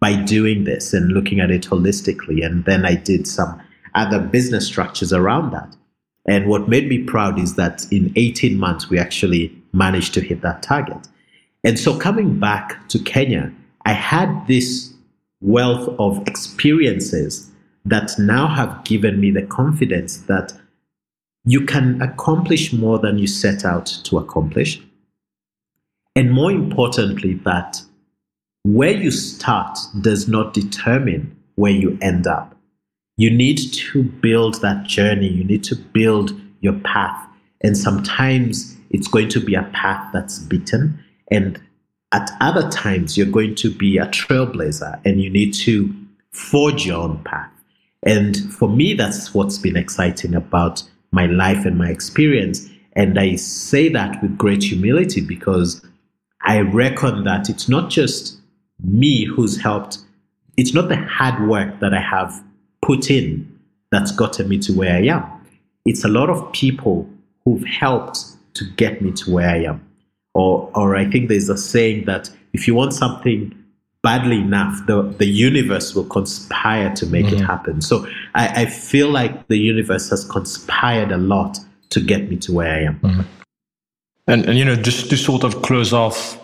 by 0.00 0.16
doing 0.16 0.64
this 0.64 0.92
and 0.94 1.12
looking 1.12 1.40
at 1.40 1.50
it 1.50 1.62
holistically. 1.62 2.44
And 2.44 2.64
then 2.64 2.86
I 2.86 2.94
did 2.94 3.26
some 3.26 3.60
other 3.94 4.18
business 4.18 4.66
structures 4.66 5.12
around 5.12 5.52
that. 5.52 5.76
And 6.26 6.46
what 6.46 6.68
made 6.68 6.88
me 6.88 7.02
proud 7.02 7.38
is 7.38 7.56
that 7.56 7.84
in 7.90 8.12
18 8.16 8.58
months, 8.58 8.88
we 8.88 8.98
actually 8.98 9.56
managed 9.72 10.14
to 10.14 10.20
hit 10.20 10.40
that 10.42 10.62
target. 10.62 11.08
And 11.64 11.78
so 11.78 11.96
coming 11.96 12.38
back 12.38 12.88
to 12.88 12.98
Kenya, 12.98 13.52
I 13.84 13.92
had 13.92 14.46
this 14.46 14.92
wealth 15.40 15.88
of 15.98 16.26
experiences 16.28 17.50
that 17.84 18.12
now 18.18 18.46
have 18.46 18.84
given 18.84 19.20
me 19.20 19.30
the 19.30 19.42
confidence 19.42 20.18
that 20.28 20.52
you 21.44 21.64
can 21.64 22.00
accomplish 22.00 22.72
more 22.72 22.98
than 22.98 23.18
you 23.18 23.26
set 23.26 23.64
out 23.64 23.86
to 24.04 24.18
accomplish. 24.18 24.80
And 26.14 26.30
more 26.30 26.52
importantly, 26.52 27.34
that 27.44 27.82
where 28.64 28.92
you 28.92 29.10
start 29.10 29.76
does 30.00 30.28
not 30.28 30.54
determine 30.54 31.36
where 31.56 31.72
you 31.72 31.98
end 32.00 32.28
up. 32.28 32.56
You 33.16 33.30
need 33.30 33.58
to 33.72 34.02
build 34.02 34.60
that 34.62 34.84
journey, 34.84 35.28
you 35.28 35.44
need 35.44 35.64
to 35.64 35.76
build 35.76 36.38
your 36.60 36.78
path. 36.80 37.26
And 37.62 37.76
sometimes 37.76 38.76
it's 38.90 39.08
going 39.08 39.28
to 39.30 39.40
be 39.40 39.54
a 39.54 39.62
path 39.72 40.10
that's 40.12 40.38
beaten. 40.38 40.98
And 41.30 41.60
at 42.12 42.30
other 42.40 42.68
times, 42.70 43.16
you're 43.16 43.26
going 43.26 43.54
to 43.56 43.70
be 43.70 43.98
a 43.98 44.06
trailblazer 44.06 45.00
and 45.04 45.20
you 45.20 45.30
need 45.30 45.54
to 45.54 45.94
forge 46.32 46.86
your 46.86 47.00
own 47.00 47.22
path. 47.24 47.50
And 48.02 48.36
for 48.52 48.68
me, 48.68 48.94
that's 48.94 49.32
what's 49.32 49.58
been 49.58 49.76
exciting 49.76 50.34
about 50.34 50.82
my 51.12 51.26
life 51.26 51.64
and 51.64 51.78
my 51.78 51.88
experience. 51.88 52.68
And 52.94 53.18
I 53.18 53.36
say 53.36 53.88
that 53.90 54.20
with 54.20 54.36
great 54.36 54.62
humility 54.62 55.20
because 55.20 55.84
I 56.42 56.60
reckon 56.60 57.24
that 57.24 57.48
it's 57.48 57.68
not 57.68 57.90
just 57.90 58.38
me 58.82 59.24
who's 59.24 59.60
helped, 59.60 59.98
it's 60.56 60.74
not 60.74 60.88
the 60.88 60.96
hard 60.96 61.48
work 61.48 61.80
that 61.80 61.94
I 61.94 62.00
have 62.00 62.42
put 62.82 63.10
in 63.10 63.48
that's 63.90 64.12
gotten 64.12 64.48
me 64.48 64.58
to 64.58 64.72
where 64.72 64.94
I 64.94 65.06
am. 65.06 65.24
It's 65.84 66.04
a 66.04 66.08
lot 66.08 66.30
of 66.30 66.52
people 66.52 67.08
who've 67.44 67.64
helped 67.64 68.18
to 68.54 68.64
get 68.76 69.00
me 69.02 69.12
to 69.12 69.30
where 69.30 69.48
I 69.48 69.64
am. 69.64 69.86
Or, 70.34 70.70
or 70.74 70.96
I 70.96 71.08
think 71.10 71.28
there's 71.28 71.48
a 71.48 71.58
saying 71.58 72.06
that 72.06 72.30
if 72.52 72.66
you 72.66 72.74
want 72.74 72.94
something 72.94 73.54
badly 74.02 74.38
enough, 74.38 74.86
the, 74.86 75.02
the 75.02 75.26
universe 75.26 75.94
will 75.94 76.04
conspire 76.04 76.92
to 76.94 77.06
make 77.06 77.26
mm-hmm. 77.26 77.36
it 77.36 77.46
happen. 77.46 77.80
So 77.82 78.06
I, 78.34 78.62
I, 78.62 78.66
feel 78.66 79.10
like 79.10 79.46
the 79.48 79.58
universe 79.58 80.10
has 80.10 80.24
conspired 80.24 81.12
a 81.12 81.18
lot 81.18 81.58
to 81.90 82.00
get 82.00 82.28
me 82.28 82.36
to 82.38 82.52
where 82.52 82.72
I 82.72 82.80
am. 82.80 83.00
Mm-hmm. 83.00 83.20
And, 84.26 84.46
and, 84.46 84.58
you 84.58 84.64
know, 84.64 84.74
just 84.74 85.10
to 85.10 85.16
sort 85.16 85.44
of 85.44 85.62
close 85.62 85.92
off 85.92 86.40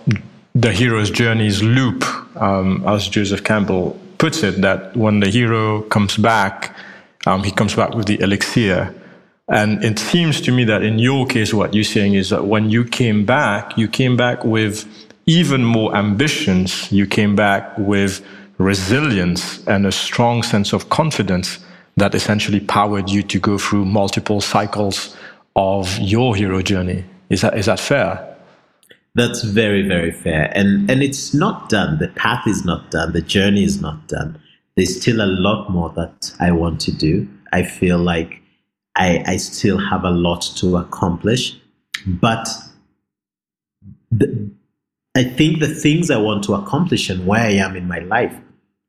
the 0.54 0.72
hero's 0.72 1.10
journey's 1.10 1.62
loop, 1.62 2.04
um, 2.36 2.84
as 2.86 3.08
Joseph 3.08 3.42
Campbell 3.42 3.98
puts 4.18 4.42
it, 4.42 4.60
that 4.60 4.96
when 4.96 5.20
the 5.20 5.28
hero 5.28 5.82
comes 5.82 6.16
back, 6.16 6.76
um, 7.26 7.42
he 7.42 7.50
comes 7.50 7.74
back 7.74 7.94
with 7.94 8.06
the 8.06 8.20
elixir. 8.20 8.94
And 9.48 9.82
it 9.82 9.98
seems 9.98 10.40
to 10.42 10.52
me 10.52 10.64
that 10.64 10.82
in 10.82 10.98
your 10.98 11.26
case, 11.26 11.54
what 11.54 11.72
you're 11.72 11.84
saying 11.84 12.14
is 12.14 12.30
that 12.30 12.44
when 12.44 12.68
you 12.68 12.84
came 12.84 13.24
back, 13.24 13.78
you 13.78 13.88
came 13.88 14.16
back 14.16 14.44
with 14.44 14.86
even 15.26 15.64
more 15.64 15.94
ambitions, 15.96 16.90
you 16.92 17.06
came 17.06 17.34
back 17.34 17.76
with 17.78 18.24
resilience 18.58 19.66
and 19.66 19.86
a 19.86 19.92
strong 19.92 20.42
sense 20.42 20.72
of 20.72 20.88
confidence 20.90 21.58
that 21.96 22.14
essentially 22.14 22.60
powered 22.60 23.08
you 23.08 23.22
to 23.22 23.38
go 23.38 23.56
through 23.58 23.84
multiple 23.84 24.40
cycles 24.40 25.16
of 25.56 25.98
your 25.98 26.36
hero 26.36 26.62
journey. 26.62 27.04
Is 27.30 27.40
that, 27.40 27.56
is 27.56 27.66
that 27.66 27.80
fair? 27.80 28.27
That's 29.18 29.42
very, 29.42 29.82
very 29.82 30.12
fair. 30.12 30.52
And, 30.54 30.88
and 30.88 31.02
it's 31.02 31.34
not 31.34 31.68
done. 31.68 31.98
The 31.98 32.06
path 32.06 32.46
is 32.46 32.64
not 32.64 32.92
done. 32.92 33.12
The 33.12 33.20
journey 33.20 33.64
is 33.64 33.80
not 33.80 34.06
done. 34.06 34.40
There's 34.76 35.00
still 35.00 35.20
a 35.20 35.26
lot 35.26 35.70
more 35.70 35.90
that 35.96 36.32
I 36.38 36.52
want 36.52 36.80
to 36.82 36.92
do. 36.92 37.28
I 37.52 37.64
feel 37.64 37.98
like 37.98 38.40
I, 38.94 39.24
I 39.26 39.36
still 39.38 39.76
have 39.76 40.04
a 40.04 40.10
lot 40.10 40.42
to 40.58 40.76
accomplish. 40.76 41.58
But 42.06 42.48
the, 44.12 44.52
I 45.16 45.24
think 45.24 45.58
the 45.58 45.74
things 45.74 46.12
I 46.12 46.18
want 46.18 46.44
to 46.44 46.54
accomplish 46.54 47.10
and 47.10 47.26
where 47.26 47.40
I 47.40 47.54
am 47.54 47.74
in 47.74 47.88
my 47.88 47.98
life, 47.98 48.36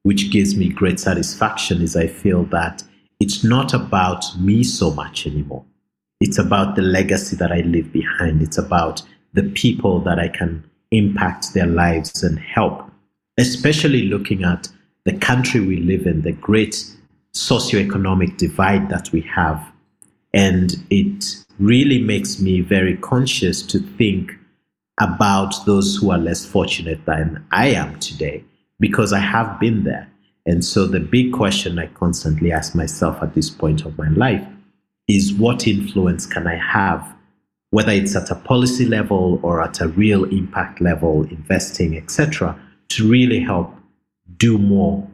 which 0.03 0.31
gives 0.31 0.55
me 0.55 0.69
great 0.69 0.99
satisfaction, 0.99 1.81
is 1.81 1.95
I 1.95 2.05
feel 2.05 2.43
that 2.45 2.83
it's 3.19 3.43
not 3.43 3.73
about 3.73 4.25
me 4.37 4.63
so 4.63 4.91
much 4.91 5.25
anymore. 5.25 5.65
It's 6.21 6.37
about 6.37 6.75
the 6.75 6.83
legacy 6.83 7.35
that 7.37 7.51
I 7.51 7.61
leave 7.61 7.91
behind. 7.91 8.43
It's 8.43 8.59
about 8.59 9.01
the 9.33 9.43
people 9.43 9.99
that 10.01 10.19
I 10.19 10.27
can 10.27 10.63
impact 10.91 11.53
their 11.53 11.67
lives 11.67 12.23
and 12.23 12.39
help, 12.39 12.89
especially 13.37 14.03
looking 14.03 14.43
at 14.43 14.67
the 15.05 15.17
country 15.17 15.59
we 15.61 15.77
live 15.77 16.05
in, 16.05 16.21
the 16.21 16.31
great 16.31 16.85
socioeconomic 17.33 18.37
divide 18.37 18.89
that 18.89 19.11
we 19.11 19.21
have. 19.21 19.63
And 20.33 20.75
it 20.89 21.25
really 21.59 22.01
makes 22.01 22.39
me 22.39 22.61
very 22.61 22.97
conscious 22.97 23.61
to 23.63 23.79
think 23.79 24.33
about 24.99 25.53
those 25.65 25.95
who 25.95 26.11
are 26.11 26.17
less 26.17 26.45
fortunate 26.45 27.05
than 27.05 27.45
I 27.51 27.67
am 27.67 27.99
today 27.99 28.43
because 28.79 29.13
I 29.13 29.19
have 29.19 29.59
been 29.59 29.83
there. 29.83 30.09
And 30.45 30.63
so 30.63 30.85
the 30.87 30.99
big 30.99 31.33
question 31.33 31.79
I 31.79 31.87
constantly 31.87 32.51
ask 32.51 32.75
myself 32.75 33.21
at 33.21 33.35
this 33.35 33.49
point 33.49 33.85
of 33.85 33.97
my 33.97 34.09
life 34.09 34.45
is 35.07 35.33
what 35.33 35.67
influence 35.67 36.25
can 36.25 36.47
I 36.47 36.55
have, 36.55 37.15
whether 37.71 37.91
it's 37.91 38.15
at 38.15 38.31
a 38.31 38.35
policy 38.35 38.85
level 38.85 39.39
or 39.43 39.61
at 39.61 39.79
a 39.79 39.87
real 39.87 40.23
impact 40.25 40.81
level, 40.81 41.23
investing, 41.25 41.95
etc., 41.95 42.59
to 42.89 43.07
really 43.07 43.39
help 43.39 43.73
do 44.37 44.57
more, 44.57 45.07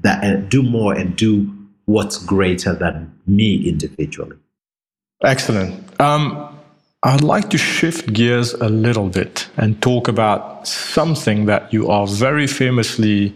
that 0.00 0.24
uh, 0.24 0.36
do 0.48 0.62
more 0.62 0.94
and 0.94 1.14
do 1.16 1.50
what's 1.84 2.18
greater 2.18 2.74
than 2.74 3.12
me 3.26 3.68
individually. 3.68 4.36
Excellent. 5.22 6.00
Um, 6.00 6.48
I'd 7.04 7.22
like 7.22 7.50
to 7.50 7.58
shift 7.58 8.12
gears 8.12 8.54
a 8.54 8.68
little 8.68 9.08
bit 9.08 9.48
and 9.56 9.80
talk 9.82 10.08
about 10.08 10.66
something 10.66 11.46
that 11.46 11.72
you 11.72 11.88
are 11.88 12.06
very 12.06 12.46
famously 12.46 13.32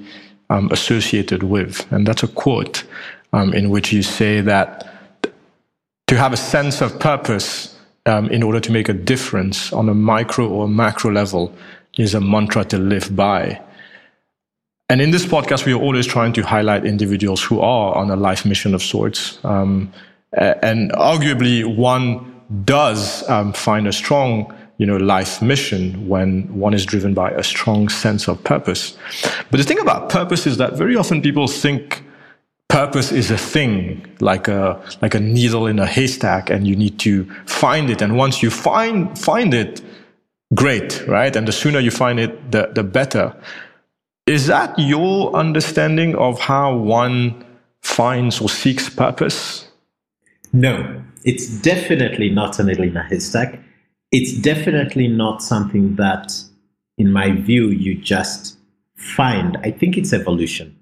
um, 0.50 0.70
associated 0.72 1.42
with. 1.42 1.90
And 1.92 2.06
that's 2.06 2.22
a 2.22 2.28
quote 2.28 2.84
um, 3.32 3.52
in 3.52 3.70
which 3.70 3.92
you 3.92 4.02
say 4.02 4.40
that 4.40 4.88
to 6.06 6.16
have 6.16 6.32
a 6.32 6.36
sense 6.36 6.80
of 6.80 6.98
purpose 7.00 7.75
um, 8.06 8.28
in 8.30 8.42
order 8.42 8.60
to 8.60 8.72
make 8.72 8.88
a 8.88 8.92
difference 8.92 9.72
on 9.72 9.88
a 9.88 9.94
micro 9.94 10.48
or 10.48 10.68
macro 10.68 11.12
level 11.12 11.54
is 11.98 12.14
a 12.14 12.20
mantra 12.20 12.64
to 12.64 12.78
live 12.78 13.14
by. 13.14 13.60
And 14.88 15.00
in 15.00 15.10
this 15.10 15.26
podcast, 15.26 15.66
we 15.66 15.72
are 15.72 15.80
always 15.80 16.06
trying 16.06 16.32
to 16.34 16.42
highlight 16.42 16.86
individuals 16.86 17.42
who 17.42 17.60
are 17.60 17.94
on 17.96 18.10
a 18.10 18.16
life 18.16 18.46
mission 18.46 18.74
of 18.74 18.82
sorts. 18.82 19.44
Um, 19.44 19.92
and 20.32 20.92
arguably, 20.92 21.64
one 21.76 22.40
does 22.64 23.28
um, 23.28 23.52
find 23.52 23.88
a 23.88 23.92
strong 23.92 24.54
you 24.78 24.86
know, 24.86 24.96
life 24.98 25.40
mission 25.40 26.06
when 26.06 26.42
one 26.54 26.74
is 26.74 26.84
driven 26.84 27.14
by 27.14 27.30
a 27.30 27.42
strong 27.42 27.88
sense 27.88 28.28
of 28.28 28.42
purpose. 28.44 28.96
But 29.50 29.56
the 29.56 29.64
thing 29.64 29.80
about 29.80 30.10
purpose 30.10 30.46
is 30.46 30.58
that 30.58 30.74
very 30.74 30.96
often 30.96 31.22
people 31.22 31.48
think 31.48 32.04
purpose 32.68 33.12
is 33.12 33.30
a 33.30 33.38
thing, 33.38 34.04
like 34.20 34.48
a, 34.48 34.80
like 35.02 35.14
a 35.14 35.20
needle 35.20 35.66
in 35.66 35.78
a 35.78 35.86
haystack, 35.86 36.50
and 36.50 36.66
you 36.66 36.76
need 36.76 36.98
to 37.00 37.24
find 37.46 37.90
it. 37.90 38.02
And 38.02 38.16
once 38.16 38.42
you 38.42 38.50
find, 38.50 39.18
find 39.18 39.54
it, 39.54 39.82
great, 40.54 41.06
right? 41.06 41.34
And 41.34 41.46
the 41.48 41.52
sooner 41.52 41.80
you 41.80 41.90
find 41.90 42.20
it, 42.20 42.52
the, 42.52 42.70
the 42.74 42.82
better. 42.82 43.34
Is 44.26 44.46
that 44.46 44.76
your 44.78 45.34
understanding 45.34 46.16
of 46.16 46.40
how 46.40 46.76
one 46.76 47.44
finds 47.82 48.40
or 48.40 48.48
seeks 48.48 48.88
purpose? 48.88 49.68
No, 50.52 51.02
it's 51.24 51.48
definitely 51.60 52.30
not 52.30 52.58
a 52.58 52.64
needle 52.64 52.84
in 52.84 52.96
a 52.96 53.04
haystack. 53.04 53.60
it's 54.12 54.32
definitely 54.32 55.08
not 55.08 55.42
something 55.42 55.96
that, 55.96 56.32
in 56.96 57.12
my 57.12 57.32
view, 57.32 57.68
you 57.68 57.94
just 57.94 58.56
find. 58.96 59.56
I 59.62 59.70
think 59.70 59.96
it's 59.96 60.12
evolution. 60.12 60.75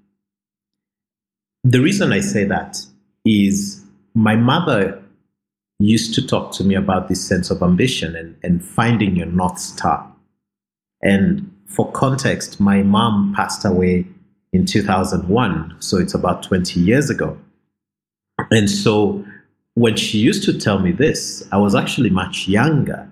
The 1.65 1.81
reason 1.81 2.13
I 2.13 2.19
say 2.19 2.43
that 2.45 2.85
is 3.25 3.83
my 4.13 4.35
mother 4.35 5.01
used 5.79 6.13
to 6.13 6.25
talk 6.25 6.51
to 6.53 6.63
me 6.63 6.75
about 6.75 7.07
this 7.07 7.27
sense 7.27 7.49
of 7.49 7.63
ambition 7.63 8.15
and, 8.15 8.35
and 8.43 8.63
finding 8.63 9.15
your 9.15 9.25
North 9.25 9.57
Star. 9.57 10.07
And 11.01 11.51
for 11.65 11.91
context, 11.91 12.59
my 12.59 12.83
mom 12.83 13.33
passed 13.35 13.65
away 13.65 14.05
in 14.53 14.67
2001, 14.67 15.75
so 15.79 15.97
it's 15.97 16.13
about 16.13 16.43
20 16.43 16.79
years 16.79 17.09
ago. 17.09 17.35
And 18.51 18.69
so 18.69 19.25
when 19.73 19.95
she 19.95 20.19
used 20.19 20.43
to 20.43 20.59
tell 20.59 20.77
me 20.77 20.91
this, 20.91 21.43
I 21.51 21.57
was 21.57 21.73
actually 21.73 22.11
much 22.11 22.47
younger. 22.47 23.09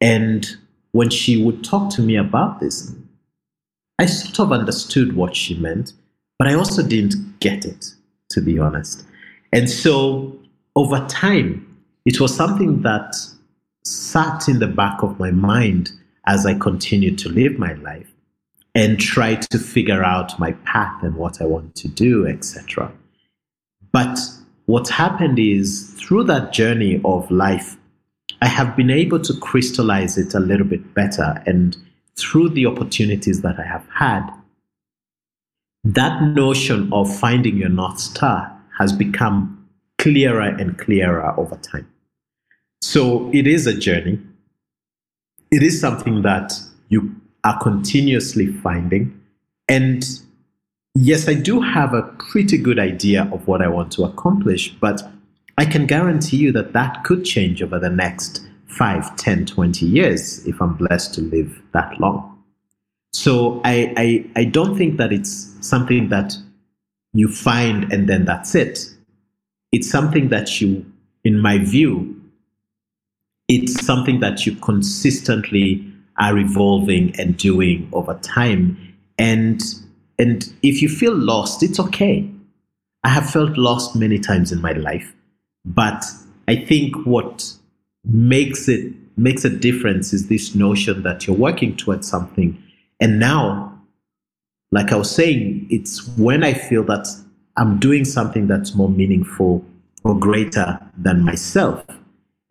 And 0.00 0.48
when 0.92 1.10
she 1.10 1.44
would 1.44 1.62
talk 1.62 1.90
to 1.96 2.00
me 2.00 2.16
about 2.16 2.60
this, 2.60 2.94
I 3.98 4.06
sort 4.06 4.40
of 4.40 4.52
understood 4.52 5.14
what 5.14 5.36
she 5.36 5.54
meant, 5.54 5.92
but 6.38 6.48
I 6.48 6.54
also 6.54 6.82
didn't 6.82 7.40
get 7.40 7.64
it, 7.64 7.92
to 8.30 8.40
be 8.40 8.58
honest. 8.58 9.04
And 9.52 9.68
so 9.68 10.38
over 10.76 11.04
time, 11.08 11.64
it 12.04 12.20
was 12.20 12.34
something 12.34 12.82
that 12.82 13.16
sat 13.84 14.48
in 14.48 14.58
the 14.58 14.66
back 14.66 15.02
of 15.02 15.18
my 15.18 15.30
mind 15.30 15.92
as 16.26 16.46
I 16.46 16.54
continued 16.54 17.18
to 17.18 17.28
live 17.28 17.58
my 17.58 17.72
life 17.74 18.10
and 18.74 19.00
tried 19.00 19.42
to 19.42 19.58
figure 19.58 20.04
out 20.04 20.38
my 20.38 20.52
path 20.52 21.02
and 21.02 21.16
what 21.16 21.40
I 21.40 21.46
want 21.46 21.74
to 21.76 21.88
do, 21.88 22.26
etc. 22.26 22.92
But 23.92 24.18
what 24.66 24.88
happened 24.88 25.38
is 25.38 25.94
through 25.98 26.24
that 26.24 26.52
journey 26.52 27.00
of 27.04 27.30
life, 27.30 27.76
I 28.40 28.46
have 28.46 28.76
been 28.76 28.90
able 28.90 29.20
to 29.20 29.34
crystallize 29.40 30.18
it 30.18 30.34
a 30.34 30.40
little 30.40 30.66
bit 30.66 30.94
better. 30.94 31.42
And 31.46 31.76
through 32.16 32.50
the 32.50 32.66
opportunities 32.66 33.42
that 33.42 33.58
I 33.58 33.64
have 33.64 33.86
had, 33.92 34.30
that 35.94 36.22
notion 36.22 36.92
of 36.92 37.14
finding 37.18 37.56
your 37.56 37.70
North 37.70 37.98
Star 37.98 38.54
has 38.78 38.92
become 38.92 39.66
clearer 39.96 40.42
and 40.42 40.78
clearer 40.78 41.34
over 41.40 41.56
time. 41.56 41.88
So 42.82 43.30
it 43.32 43.46
is 43.46 43.66
a 43.66 43.72
journey. 43.72 44.20
It 45.50 45.62
is 45.62 45.80
something 45.80 46.20
that 46.22 46.52
you 46.90 47.16
are 47.42 47.58
continuously 47.60 48.48
finding. 48.48 49.18
And 49.66 50.04
yes, 50.94 51.26
I 51.26 51.32
do 51.32 51.60
have 51.62 51.94
a 51.94 52.02
pretty 52.02 52.58
good 52.58 52.78
idea 52.78 53.26
of 53.32 53.48
what 53.48 53.62
I 53.62 53.68
want 53.68 53.90
to 53.92 54.04
accomplish, 54.04 54.68
but 54.68 55.00
I 55.56 55.64
can 55.64 55.86
guarantee 55.86 56.36
you 56.36 56.52
that 56.52 56.74
that 56.74 57.02
could 57.04 57.24
change 57.24 57.62
over 57.62 57.78
the 57.78 57.90
next 57.90 58.46
5, 58.66 59.16
10, 59.16 59.46
20 59.46 59.86
years 59.86 60.46
if 60.46 60.60
I'm 60.60 60.74
blessed 60.74 61.14
to 61.14 61.22
live 61.22 61.62
that 61.72 61.98
long. 61.98 62.27
So 63.12 63.60
I, 63.64 63.92
I, 63.96 64.40
I 64.40 64.44
don't 64.44 64.76
think 64.76 64.96
that 64.98 65.12
it's 65.12 65.54
something 65.60 66.08
that 66.10 66.34
you 67.12 67.28
find 67.28 67.92
and 67.92 68.08
then 68.08 68.24
that's 68.24 68.54
it. 68.54 68.80
It's 69.72 69.90
something 69.90 70.28
that 70.28 70.60
you, 70.60 70.84
in 71.24 71.40
my 71.40 71.58
view, 71.58 72.14
it's 73.48 73.84
something 73.84 74.20
that 74.20 74.46
you 74.46 74.54
consistently 74.56 75.84
are 76.18 76.38
evolving 76.38 77.18
and 77.18 77.36
doing 77.36 77.88
over 77.92 78.14
time. 78.22 78.76
And 79.18 79.62
and 80.18 80.52
if 80.62 80.82
you 80.82 80.88
feel 80.88 81.14
lost, 81.14 81.62
it's 81.62 81.78
okay. 81.78 82.28
I 83.04 83.08
have 83.08 83.30
felt 83.30 83.56
lost 83.56 83.94
many 83.94 84.18
times 84.18 84.50
in 84.52 84.60
my 84.60 84.72
life, 84.72 85.14
but 85.64 86.04
I 86.48 86.56
think 86.56 87.06
what 87.06 87.52
makes 88.04 88.68
it 88.68 88.92
makes 89.16 89.44
a 89.44 89.50
difference 89.50 90.12
is 90.12 90.28
this 90.28 90.54
notion 90.54 91.02
that 91.02 91.26
you're 91.26 91.36
working 91.36 91.76
towards 91.76 92.08
something. 92.08 92.62
And 93.00 93.18
now, 93.18 93.80
like 94.70 94.92
I 94.92 94.96
was 94.96 95.10
saying, 95.10 95.66
it's 95.70 96.06
when 96.16 96.44
I 96.44 96.52
feel 96.54 96.84
that 96.84 97.06
I'm 97.56 97.78
doing 97.78 98.04
something 98.04 98.46
that's 98.46 98.74
more 98.74 98.88
meaningful 98.88 99.64
or 100.04 100.18
greater 100.18 100.78
than 100.96 101.22
myself 101.22 101.84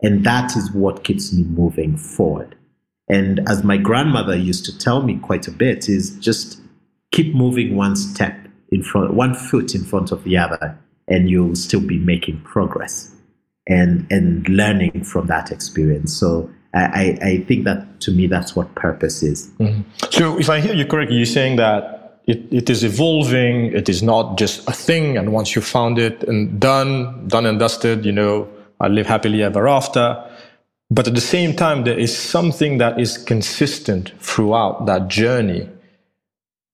and 0.02 0.24
that 0.24 0.56
is 0.56 0.70
what 0.72 1.04
keeps 1.04 1.32
me 1.32 1.42
moving 1.44 1.96
forward. 1.96 2.54
And 3.08 3.40
as 3.48 3.64
my 3.64 3.76
grandmother 3.76 4.36
used 4.36 4.64
to 4.66 4.78
tell 4.78 5.02
me 5.02 5.16
quite 5.16 5.48
a 5.48 5.50
bit, 5.50 5.88
is 5.88 6.10
just 6.18 6.60
keep 7.10 7.34
moving 7.34 7.74
one 7.74 7.96
step 7.96 8.36
in 8.70 8.82
front, 8.82 9.14
one 9.14 9.34
foot 9.34 9.74
in 9.74 9.84
front 9.84 10.12
of 10.12 10.24
the 10.24 10.36
other, 10.36 10.78
and 11.08 11.30
you'll 11.30 11.56
still 11.56 11.80
be 11.80 11.98
making 11.98 12.40
progress 12.42 13.14
and 13.66 14.06
and 14.10 14.48
learning 14.48 15.04
from 15.04 15.26
that 15.26 15.50
experience. 15.50 16.14
So 16.14 16.50
I, 16.74 17.18
I 17.22 17.44
think 17.48 17.64
that 17.64 18.00
to 18.00 18.10
me 18.10 18.26
that's 18.26 18.54
what 18.54 18.74
purpose 18.74 19.22
is. 19.22 19.48
Mm-hmm. 19.58 19.82
So 20.10 20.38
if 20.38 20.50
I 20.50 20.60
hear 20.60 20.74
you 20.74 20.86
correctly, 20.86 21.16
you're 21.16 21.26
saying 21.26 21.56
that 21.56 22.20
it, 22.26 22.46
it 22.52 22.68
is 22.68 22.84
evolving, 22.84 23.72
it 23.72 23.88
is 23.88 24.02
not 24.02 24.36
just 24.36 24.68
a 24.68 24.72
thing, 24.72 25.16
and 25.16 25.32
once 25.32 25.56
you 25.56 25.62
found 25.62 25.98
it 25.98 26.22
and 26.24 26.60
done, 26.60 27.26
done 27.26 27.46
and 27.46 27.58
dusted, 27.58 28.04
you 28.04 28.12
know, 28.12 28.48
I 28.80 28.88
live 28.88 29.06
happily 29.06 29.42
ever 29.42 29.66
after. 29.66 30.22
But 30.90 31.08
at 31.08 31.14
the 31.14 31.20
same 31.20 31.56
time, 31.56 31.84
there 31.84 31.98
is 31.98 32.16
something 32.16 32.78
that 32.78 33.00
is 33.00 33.18
consistent 33.18 34.12
throughout 34.20 34.86
that 34.86 35.08
journey. 35.08 35.68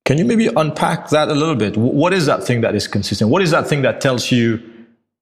Can 0.04 0.18
you 0.18 0.24
maybe 0.24 0.48
unpack 0.56 1.08
that 1.10 1.28
a 1.28 1.34
little 1.34 1.54
bit? 1.54 1.76
What 1.76 2.12
is 2.12 2.26
that 2.26 2.44
thing 2.44 2.60
that 2.60 2.74
is 2.74 2.86
consistent? 2.86 3.30
What 3.30 3.42
is 3.42 3.52
that 3.52 3.66
thing 3.68 3.82
that 3.82 4.00
tells 4.00 4.30
you, 4.30 4.60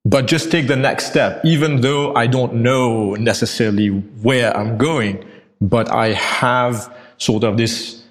but 0.04 0.26
just 0.26 0.50
take 0.50 0.66
the 0.66 0.76
next 0.76 1.06
step, 1.06 1.44
even 1.44 1.80
though 1.80 2.14
I 2.14 2.26
don't 2.26 2.54
know 2.54 3.14
necessarily 3.14 3.88
where 3.88 4.56
I'm 4.56 4.78
going, 4.78 5.24
but 5.60 5.90
I 5.90 6.12
have 6.14 6.94
sort 7.18 7.44
of 7.44 7.56
this 7.56 8.02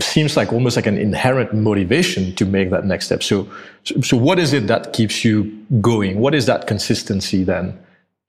seems 0.00 0.36
like 0.36 0.52
almost 0.52 0.76
like 0.76 0.86
an 0.86 0.96
inherent 0.96 1.54
motivation 1.54 2.34
to 2.36 2.46
make 2.46 2.70
that 2.70 2.86
next 2.86 3.06
step. 3.06 3.22
So, 3.22 3.48
so 3.84 4.16
what 4.16 4.38
is 4.38 4.52
it 4.52 4.66
that 4.66 4.92
keeps 4.92 5.24
you 5.24 5.44
going? 5.80 6.18
What 6.18 6.34
is 6.34 6.46
that 6.46 6.66
consistency 6.66 7.44
then? 7.44 7.78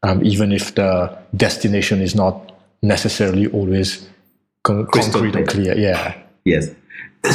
um, 0.05 0.23
even 0.23 0.51
if 0.51 0.75
the 0.75 1.17
destination 1.35 2.01
is 2.01 2.15
not 2.15 2.51
necessarily 2.81 3.47
always 3.47 4.07
con- 4.63 4.87
concrete 4.87 5.35
or 5.35 5.45
clear. 5.45 5.77
Yeah. 5.77 6.15
Yes. 6.45 6.69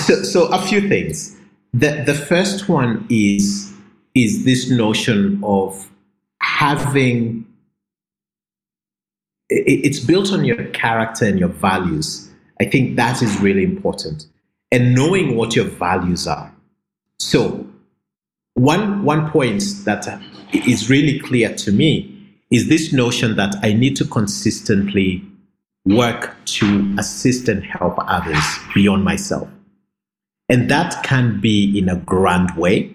So, 0.06 0.22
so 0.22 0.46
a 0.52 0.62
few 0.62 0.88
things. 0.88 1.36
The 1.72 2.02
the 2.06 2.14
first 2.14 2.68
one 2.68 3.06
is 3.10 3.69
is 4.14 4.44
this 4.44 4.70
notion 4.70 5.40
of 5.44 5.90
having 6.40 7.46
it's 9.50 9.98
built 9.98 10.32
on 10.32 10.44
your 10.44 10.64
character 10.66 11.24
and 11.24 11.38
your 11.38 11.48
values. 11.48 12.30
I 12.60 12.64
think 12.66 12.96
that 12.96 13.20
is 13.20 13.40
really 13.40 13.64
important. 13.64 14.26
And 14.70 14.94
knowing 14.94 15.36
what 15.36 15.56
your 15.56 15.64
values 15.64 16.28
are. 16.28 16.54
So, 17.18 17.66
one, 18.54 19.04
one 19.04 19.30
point 19.30 19.62
that 19.84 20.06
is 20.52 20.88
really 20.88 21.18
clear 21.18 21.52
to 21.56 21.72
me 21.72 22.16
is 22.50 22.68
this 22.68 22.92
notion 22.92 23.36
that 23.36 23.56
I 23.62 23.72
need 23.72 23.96
to 23.96 24.04
consistently 24.04 25.24
work 25.84 26.36
to 26.44 26.94
assist 26.98 27.48
and 27.48 27.64
help 27.64 27.94
others 27.98 28.44
beyond 28.74 29.04
myself. 29.04 29.48
And 30.48 30.70
that 30.70 31.02
can 31.04 31.40
be 31.40 31.78
in 31.78 31.88
a 31.88 31.96
grand 31.96 32.56
way, 32.56 32.94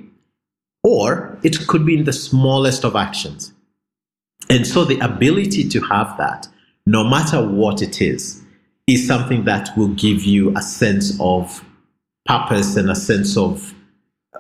or 0.86 1.36
it 1.42 1.68
could 1.68 1.84
be 1.84 1.98
in 1.98 2.04
the 2.04 2.14
smallest 2.14 2.86
of 2.86 2.96
actions. 2.96 3.52
And 4.52 4.68
so 4.68 4.86
the 4.86 5.00
ability 5.00 5.68
to 5.70 5.82
have 5.82 6.16
that, 6.20 6.48
no 6.86 7.04
matter 7.04 7.44
what 7.44 7.82
it 7.82 8.04
is, 8.04 8.44
is 8.86 9.08
something 9.08 9.46
that 9.46 9.76
will 9.76 9.96
give 9.96 10.24
you 10.24 10.56
a 10.56 10.62
sense 10.62 11.18
of 11.20 11.66
purpose 12.28 12.76
and 12.76 12.92
a 12.92 12.96
sense 12.96 13.36
of 13.36 13.74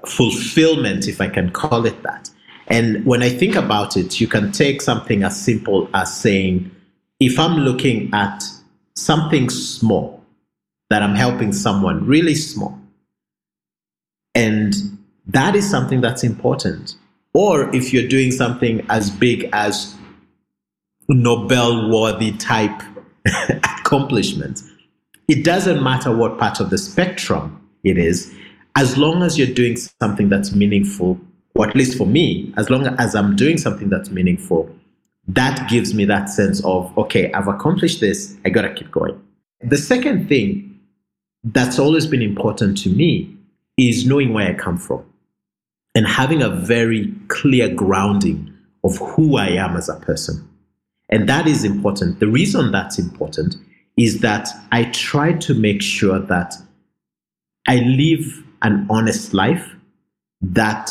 fulfillment, 0.05 1.07
if 1.07 1.19
I 1.19 1.29
can 1.29 1.49
call 1.49 1.87
it 1.87 2.03
that. 2.03 2.29
And 2.67 3.03
when 3.07 3.23
I 3.23 3.29
think 3.29 3.55
about 3.55 3.97
it, 3.97 4.21
you 4.21 4.27
can 4.27 4.51
take 4.51 4.83
something 4.83 5.23
as 5.23 5.41
simple 5.41 5.89
as 5.95 6.15
saying, 6.15 6.69
if 7.19 7.39
I'm 7.39 7.57
looking 7.57 8.13
at 8.13 8.43
something 8.95 9.49
small 9.49 10.23
that 10.91 11.01
I'm 11.01 11.15
helping 11.15 11.53
someone 11.53 12.05
really 12.05 12.35
small, 12.35 12.79
and 14.35 14.75
that 15.27 15.55
is 15.55 15.69
something 15.69 16.01
that's 16.01 16.23
important. 16.23 16.95
Or 17.33 17.73
if 17.75 17.93
you're 17.93 18.07
doing 18.07 18.31
something 18.31 18.85
as 18.89 19.09
big 19.09 19.49
as 19.51 19.95
Nobel 21.09 21.89
worthy 21.91 22.31
type 22.33 22.81
accomplishment, 23.49 24.61
it 25.27 25.43
doesn't 25.43 25.83
matter 25.83 26.15
what 26.15 26.37
part 26.37 26.59
of 26.59 26.69
the 26.69 26.77
spectrum 26.77 27.61
it 27.83 27.97
is, 27.97 28.33
as 28.75 28.97
long 28.97 29.23
as 29.23 29.37
you're 29.37 29.47
doing 29.53 29.75
something 29.75 30.29
that's 30.29 30.53
meaningful 30.53 31.19
or 31.55 31.67
at 31.67 31.75
least 31.75 31.97
for 31.97 32.05
me, 32.05 32.53
as 32.57 32.69
long 32.69 32.85
as 32.85 33.15
I'm 33.15 33.35
doing 33.35 33.57
something 33.57 33.89
that's 33.89 34.09
meaningful, 34.09 34.69
that 35.27 35.69
gives 35.69 35.93
me 35.93 36.05
that 36.05 36.29
sense 36.29 36.63
of, 36.65 36.95
okay, 36.97 37.31
I've 37.31 37.47
accomplished 37.47 38.01
this, 38.01 38.35
I 38.45 38.49
gotta 38.49 38.73
keep 38.73 38.91
going. 38.91 39.19
The 39.61 39.77
second 39.77 40.27
thing 40.27 40.79
that's 41.43 41.79
always 41.79 42.05
been 42.05 42.21
important 42.21 42.77
to 42.79 42.89
me 42.89 43.35
is 43.77 44.05
knowing 44.05 44.33
where 44.33 44.49
I 44.49 44.53
come 44.53 44.77
from 44.77 45.05
and 45.95 46.05
having 46.05 46.41
a 46.41 46.49
very 46.49 47.11
clear 47.29 47.73
grounding 47.73 48.53
of 48.83 48.97
who 48.97 49.37
I 49.37 49.47
am 49.47 49.75
as 49.75 49.89
a 49.89 49.95
person. 49.95 50.47
And 51.09 51.27
that 51.29 51.47
is 51.47 51.63
important. 51.63 52.19
The 52.19 52.27
reason 52.27 52.71
that's 52.71 52.99
important 52.99 53.55
is 53.97 54.19
that 54.19 54.49
I 54.71 54.85
try 54.85 55.33
to 55.33 55.53
make 55.53 55.81
sure 55.81 56.19
that 56.19 56.53
I 57.67 57.77
live 57.77 58.43
an 58.61 58.85
honest 58.89 59.33
life 59.33 59.73
that 60.41 60.89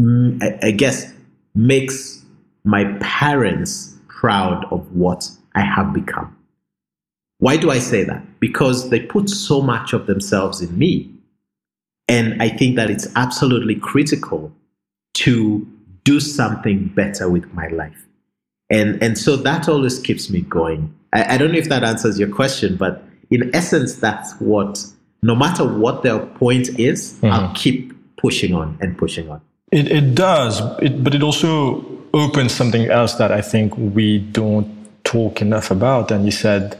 mm, 0.00 0.42
I, 0.42 0.68
I 0.68 0.70
guess 0.70 1.12
makes 1.54 2.24
my 2.64 2.84
parents 3.00 3.96
proud 4.08 4.64
of 4.70 4.90
what 4.94 5.28
I 5.54 5.62
have 5.62 5.92
become. 5.92 6.36
Why 7.38 7.56
do 7.56 7.70
I 7.70 7.78
say 7.78 8.04
that? 8.04 8.38
Because 8.38 8.90
they 8.90 9.00
put 9.00 9.28
so 9.30 9.62
much 9.62 9.92
of 9.92 10.06
themselves 10.06 10.60
in 10.60 10.78
me. 10.78 11.10
And 12.10 12.42
I 12.42 12.48
think 12.48 12.74
that 12.76 12.90
it's 12.90 13.06
absolutely 13.14 13.76
critical 13.76 14.52
to 15.14 15.66
do 16.02 16.18
something 16.18 16.88
better 16.88 17.30
with 17.30 17.52
my 17.54 17.68
life. 17.68 18.06
And, 18.68 19.00
and 19.02 19.16
so 19.16 19.36
that 19.36 19.68
always 19.68 20.00
keeps 20.00 20.28
me 20.28 20.40
going. 20.42 20.92
I, 21.12 21.34
I 21.34 21.38
don't 21.38 21.52
know 21.52 21.58
if 21.58 21.68
that 21.68 21.84
answers 21.84 22.18
your 22.18 22.28
question, 22.28 22.76
but 22.76 23.04
in 23.30 23.54
essence, 23.54 23.94
that's 23.94 24.32
what, 24.40 24.84
no 25.22 25.36
matter 25.36 25.64
what 25.64 26.02
their 26.02 26.18
point 26.18 26.80
is, 26.80 27.14
mm-hmm. 27.14 27.26
I'll 27.26 27.54
keep 27.54 27.94
pushing 28.16 28.54
on 28.54 28.76
and 28.80 28.98
pushing 28.98 29.30
on. 29.30 29.40
It, 29.70 29.90
it 29.90 30.14
does, 30.16 30.60
it, 30.82 31.04
but 31.04 31.14
it 31.14 31.22
also 31.22 31.84
opens 32.12 32.52
something 32.52 32.90
else 32.90 33.14
that 33.14 33.30
I 33.30 33.40
think 33.40 33.72
we 33.76 34.18
don't 34.18 34.88
talk 35.04 35.40
enough 35.40 35.70
about. 35.70 36.10
And 36.10 36.24
you 36.24 36.32
said 36.32 36.76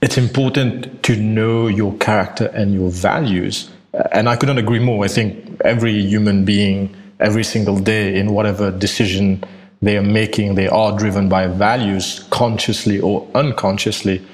it's 0.00 0.16
important 0.16 1.02
to 1.02 1.16
know 1.16 1.66
your 1.66 1.94
character 1.98 2.46
and 2.46 2.72
your 2.72 2.90
values. 2.90 3.70
And 4.12 4.28
I 4.28 4.36
couldn't 4.36 4.58
agree 4.58 4.78
more. 4.78 5.04
I 5.04 5.08
think 5.08 5.60
every 5.64 5.92
human 6.00 6.44
being, 6.44 6.94
every 7.20 7.44
single 7.44 7.78
day, 7.78 8.18
in 8.18 8.32
whatever 8.32 8.70
decision 8.70 9.44
they 9.82 9.96
are 9.96 10.02
making, 10.02 10.54
they 10.54 10.68
are 10.68 10.96
driven 10.96 11.28
by 11.28 11.46
values, 11.46 12.26
consciously 12.30 13.00
or 13.00 13.28
unconsciously. 13.34 14.24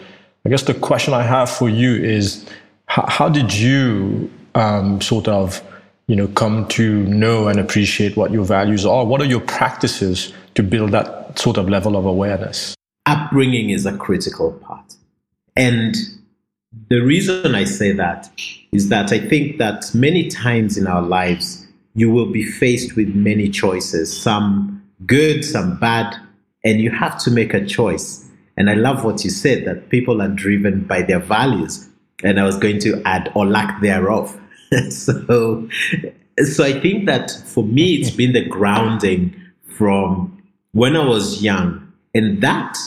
I 0.45 0.49
guess 0.49 0.63
the 0.63 0.75
question 0.75 1.13
I 1.13 1.23
have 1.23 1.51
for 1.51 1.69
you 1.69 1.95
is 1.95 2.47
how, 2.87 3.05
how 3.09 3.29
did 3.29 3.53
you 3.53 4.31
um, 4.55 5.01
sort 5.01 5.29
of 5.29 5.63
you 6.07 6.17
know 6.17 6.27
come 6.29 6.67
to 6.69 7.05
know 7.05 7.47
and 7.47 7.61
appreciate 7.61 8.17
what 8.17 8.33
your 8.33 8.45
values 8.45 8.85
are 8.85 9.07
what 9.07 9.21
are 9.21 9.27
your 9.27 9.41
practices 9.41 10.33
to 10.57 10.63
build 10.63 10.91
that 10.91 11.39
sort 11.39 11.57
of 11.57 11.69
level 11.69 11.97
of 11.97 12.05
awareness 12.05 12.75
upbringing 13.07 13.71
is 13.71 13.87
a 13.87 13.97
critical 13.97 14.51
part 14.55 14.97
and 15.55 15.95
the 16.89 17.01
reason 17.01 17.55
i 17.55 17.65
say 17.65 17.93
that 17.93 18.31
is 18.73 18.89
that 18.89 19.13
i 19.13 19.19
think 19.19 19.59
that 19.59 19.93
many 19.95 20.29
times 20.29 20.77
in 20.77 20.87
our 20.87 21.03
lives 21.03 21.67
you 21.95 22.11
will 22.11 22.31
be 22.31 22.45
faced 22.45 22.95
with 22.95 23.09
many 23.15 23.49
choices 23.49 24.17
some 24.23 24.81
good 25.07 25.45
some 25.45 25.79
bad 25.79 26.15
and 26.65 26.81
you 26.81 26.91
have 26.91 27.19
to 27.19 27.31
make 27.31 27.55
a 27.55 27.65
choice. 27.65 28.29
And 28.57 28.69
i 28.69 28.75
love 28.75 29.05
what 29.05 29.25
you 29.25 29.31
said 29.31 29.65
that 29.65 29.89
people 29.89 30.21
are 30.21 30.29
driven 30.29 30.85
by 30.85 31.03
their 31.03 31.19
values 31.19 31.89
and 32.23 32.39
i 32.39 32.45
was 32.45 32.57
going 32.57 32.79
to 32.81 33.03
add 33.05 33.31
or 33.35 33.47
lack 33.47 33.81
thereof. 33.81 34.37
So, 34.91 35.69
so 36.45 36.65
I 36.65 36.79
think 36.79 37.07
that 37.07 37.33
for 37.45 37.65
me, 37.65 37.95
it's 37.95 38.13
been 38.13 38.35
the 38.35 38.45
grounding 38.45 39.35
from 39.65 40.41
when 40.71 40.95
I 40.95 41.05
was 41.05 41.43
young, 41.43 41.93
and 42.15 42.41
that 42.41 42.79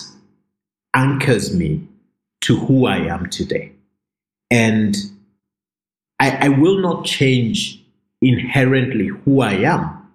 anchors 0.93 1.54
me 1.54 1.86
to 2.43 2.58
who 2.58 2.86
I 2.86 3.00
am 3.00 3.30
today. 3.30 3.73
And 4.54 4.96
I, 6.20 6.46
I 6.46 6.50
will 6.50 6.78
not 6.78 7.04
change 7.04 7.84
inherently 8.22 9.08
who 9.08 9.42
I 9.42 9.54
am, 9.54 10.08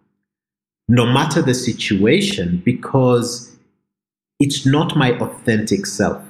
no 0.89 1.05
matter 1.05 1.43
the 1.43 1.53
situation, 1.53 2.63
because 2.65 3.55
it's 4.41 4.65
not 4.65 4.97
my 4.97 5.13
authentic 5.19 5.85
self. 5.85 6.23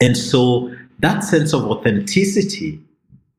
And 0.00 0.14
so 0.16 0.74
that 0.98 1.24
sense 1.24 1.54
of 1.54 1.64
authenticity 1.64 2.80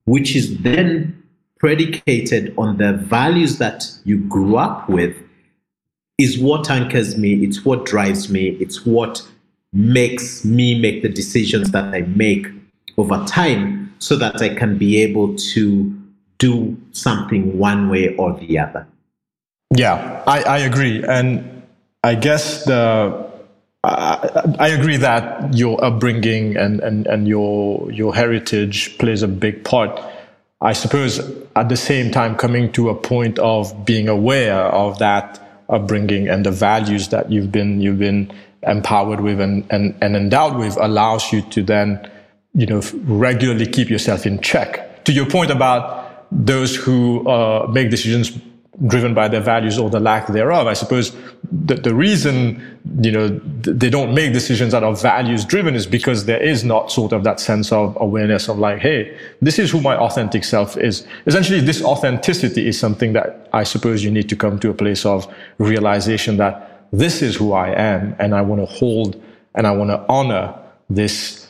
which 0.05 0.35
is 0.35 0.57
then 0.59 1.23
predicated 1.59 2.53
on 2.57 2.77
the 2.77 2.93
values 2.93 3.57
that 3.57 3.85
you 4.03 4.17
grew 4.17 4.57
up 4.57 4.89
with, 4.89 5.15
is 6.17 6.37
what 6.37 6.69
anchors 6.69 7.17
me. 7.17 7.35
It's 7.43 7.65
what 7.65 7.85
drives 7.85 8.29
me. 8.29 8.49
It's 8.59 8.85
what 8.85 9.27
makes 9.71 10.45
me 10.45 10.79
make 10.79 11.01
the 11.01 11.09
decisions 11.09 11.71
that 11.71 11.85
I 11.93 12.01
make 12.01 12.47
over 12.97 13.23
time 13.25 13.93
so 13.99 14.15
that 14.17 14.41
I 14.41 14.49
can 14.49 14.77
be 14.77 15.01
able 15.01 15.35
to 15.35 15.99
do 16.37 16.77
something 16.91 17.57
one 17.57 17.89
way 17.89 18.15
or 18.15 18.33
the 18.33 18.59
other. 18.59 18.87
Yeah, 19.75 20.23
I, 20.27 20.43
I 20.43 20.57
agree. 20.59 21.03
And 21.03 21.63
I 22.03 22.15
guess 22.15 22.65
the 22.65 23.31
I, 23.85 24.69
agree 24.69 24.97
that 24.97 25.53
your 25.53 25.83
upbringing 25.83 26.55
and, 26.55 26.79
and, 26.79 27.05
and 27.07 27.27
your 27.27 27.91
your 27.91 28.15
heritage 28.15 28.97
plays 28.97 29.23
a 29.23 29.27
big 29.27 29.65
part. 29.65 29.99
I 30.61 30.71
suppose 30.71 31.19
at 31.55 31.67
the 31.67 31.75
same 31.75 32.09
time 32.11 32.35
coming 32.35 32.71
to 32.73 32.89
a 32.89 32.95
point 32.95 33.39
of 33.39 33.85
being 33.85 34.07
aware 34.07 34.55
of 34.55 34.99
that 34.99 35.39
upbringing 35.67 36.29
and 36.29 36.45
the 36.45 36.51
values 36.51 37.09
that 37.09 37.29
you've 37.29 37.51
been 37.51 37.81
you've 37.81 37.99
been 37.99 38.31
empowered 38.63 39.19
with 39.19 39.41
and, 39.41 39.65
and, 39.69 39.93
and 40.01 40.15
endowed 40.15 40.57
with 40.57 40.77
allows 40.77 41.33
you 41.33 41.41
to 41.41 41.61
then 41.61 42.09
you 42.53 42.65
know 42.65 42.81
regularly 43.03 43.67
keep 43.67 43.89
yourself 43.89 44.25
in 44.25 44.39
check. 44.41 45.03
To 45.05 45.11
your 45.11 45.29
point 45.29 45.51
about 45.51 46.27
those 46.31 46.75
who 46.75 47.27
uh, 47.27 47.67
make 47.67 47.89
decisions 47.89 48.37
driven 48.87 49.13
by 49.13 49.27
their 49.27 49.41
values 49.41 49.77
or 49.77 49.89
the 49.89 49.99
lack 49.99 50.27
thereof. 50.27 50.65
I 50.65 50.73
suppose 50.73 51.15
the, 51.51 51.75
the 51.75 51.93
reason, 51.93 52.79
you 53.01 53.11
know, 53.11 53.27
they 53.61 53.89
don't 53.89 54.15
make 54.15 54.33
decisions 54.33 54.71
that 54.71 54.83
are 54.83 54.95
values 54.95 55.45
driven 55.45 55.75
is 55.75 55.85
because 55.85 56.25
there 56.25 56.41
is 56.41 56.63
not 56.63 56.91
sort 56.91 57.13
of 57.13 57.23
that 57.23 57.39
sense 57.39 57.71
of 57.71 57.95
awareness 58.01 58.49
of 58.49 58.57
like, 58.57 58.79
hey, 58.79 59.15
this 59.41 59.59
is 59.59 59.69
who 59.69 59.79
my 59.79 59.95
authentic 59.95 60.43
self 60.43 60.75
is. 60.75 61.05
Essentially, 61.27 61.59
this 61.59 61.83
authenticity 61.83 62.67
is 62.67 62.79
something 62.79 63.13
that 63.13 63.47
I 63.53 63.63
suppose 63.63 64.03
you 64.03 64.09
need 64.09 64.27
to 64.29 64.35
come 64.35 64.57
to 64.59 64.71
a 64.71 64.73
place 64.73 65.05
of 65.05 65.31
realization 65.59 66.37
that 66.37 66.87
this 66.91 67.21
is 67.21 67.35
who 67.35 67.53
I 67.53 67.69
am 67.69 68.15
and 68.17 68.33
I 68.33 68.41
want 68.41 68.61
to 68.61 68.65
hold 68.65 69.21
and 69.53 69.67
I 69.67 69.71
want 69.71 69.91
to 69.91 70.03
honor 70.09 70.57
this 70.89 71.42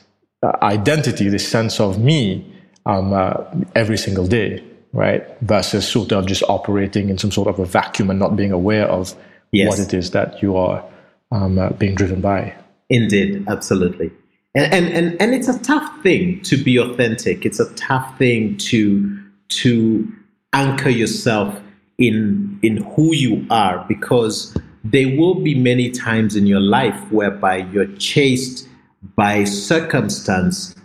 identity, 0.62 1.29
this 1.29 1.47
sense 1.47 1.79
of 1.79 1.99
me 1.99 2.45
um, 2.86 3.13
uh, 3.13 3.36
every 3.75 3.97
single 3.97 4.27
day 4.27 4.63
right? 4.93 5.23
Versus 5.41 5.88
sort 5.88 6.13
of 6.13 6.27
just 6.27 6.43
operating 6.43 7.10
in 7.10 7.17
some 7.17 7.32
sort 7.32 7.47
of 7.47 7.60
a 7.60 7.65
vacuum 7.65 8.10
and 8.10 8.19
not 8.19 8.36
being 8.36 8.51
aware 8.51 8.88
of 8.88 9.13
yes. 9.51 9.67
what 9.67 9.79
it 9.79 9.93
is 9.93 10.12
that 10.12 10.41
you 10.41 10.56
are 10.56 10.86
um, 11.32 11.58
uh, 11.58 11.71
being 11.71 11.95
driven 11.95 12.21
by. 12.21 12.56
Indeed, 12.89 13.43
absolutely. 13.47 14.12
And, 14.56 14.71
and, 14.71 14.86
and, 14.93 15.21
and 15.21 15.34
it's 15.34 15.47
a 15.47 15.60
tough 15.60 16.03
thing 16.03 16.41
to 16.43 16.58
be 16.58 16.77
authentic. 16.77 17.43
It's 17.43 17.60
a 17.60 17.73
tough 17.73 18.17
thing 18.19 18.56
to, 18.58 19.19
to 19.49 20.08
anchor 20.53 20.89
yourself 20.89 21.60
in, 21.97 22.60
in 22.62 22.77
who 22.77 23.15
you 23.15 23.47
are 23.49 23.84
because 23.88 24.56
there 24.84 25.17
will 25.17 25.36
be 25.36 25.56
many 25.56 25.89
times 25.89 26.36
in 26.36 26.45
your 26.45 26.60
life 26.60 27.12
whereby 27.12 27.58
you're 27.71 27.91
chased 27.95 28.67
by 29.15 29.43
circumstance 29.43 30.75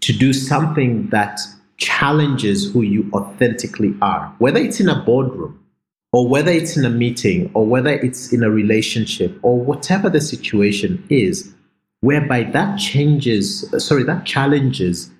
to 0.00 0.12
do 0.12 0.32
something 0.32 1.08
that 1.08 1.40
challenges 1.78 2.72
who 2.72 2.82
you 2.82 3.10
authentically 3.12 3.94
are, 4.00 4.34
whether 4.38 4.58
it's 4.58 4.80
in 4.80 4.88
a 4.88 5.02
boardroom 5.02 5.62
or 6.12 6.28
whether 6.28 6.50
it's 6.50 6.76
in 6.76 6.84
a 6.84 6.90
meeting 6.90 7.50
or 7.54 7.66
whether 7.66 7.90
it's 7.90 8.32
in 8.32 8.42
a 8.42 8.50
relationship 8.50 9.38
or 9.42 9.58
whatever 9.58 10.08
the 10.08 10.20
situation 10.20 11.04
is, 11.10 11.52
whereby 12.00 12.42
that 12.44 12.78
changes, 12.78 13.68
sorry, 13.84 14.04
that 14.04 14.24
challenges 14.24 15.10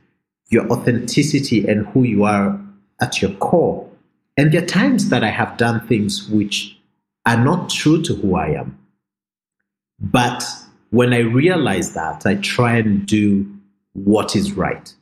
your 0.49 0.71
authenticity 0.71 1.67
and 1.67 1.87
who 1.89 2.03
you 2.05 2.25
are 2.25 2.59
at 3.01 3.21
your 3.21 3.33
core. 3.33 3.89
And 4.37 4.53
there 4.53 4.63
are 4.63 4.67
times 4.67 5.09
that 5.09 5.25
I 5.25 5.31
have 5.31 5.57
done 5.57 5.87
things 5.87 6.29
which 6.29 6.79
are 7.27 7.43
not 7.43 7.69
true 7.71 8.03
to 8.03 8.15
who 8.15 8.37
I 8.37 8.49
am. 8.51 8.79
But 9.99 10.45
when 10.91 11.13
I 11.13 11.19
realize 11.21 11.95
that, 11.95 12.27
I 12.27 12.37
try 12.37 12.77
and 12.77 13.07
do 13.07 13.47
what 13.93 14.37
is 14.37 14.53
right. 14.53 14.93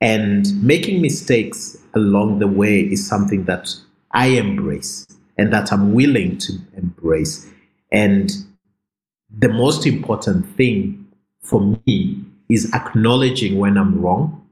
And 0.00 0.46
making 0.62 1.02
mistakes 1.02 1.76
along 1.94 2.38
the 2.38 2.46
way 2.46 2.80
is 2.80 3.06
something 3.06 3.44
that 3.44 3.74
I 4.12 4.28
embrace 4.28 5.06
and 5.36 5.52
that 5.52 5.72
I'm 5.72 5.92
willing 5.92 6.38
to 6.38 6.52
embrace. 6.76 7.48
And 7.92 8.30
the 9.30 9.48
most 9.48 9.86
important 9.86 10.46
thing 10.56 11.06
for 11.40 11.76
me 11.86 12.24
is 12.48 12.72
acknowledging 12.72 13.58
when 13.58 13.76
I'm 13.76 14.00
wrong 14.00 14.46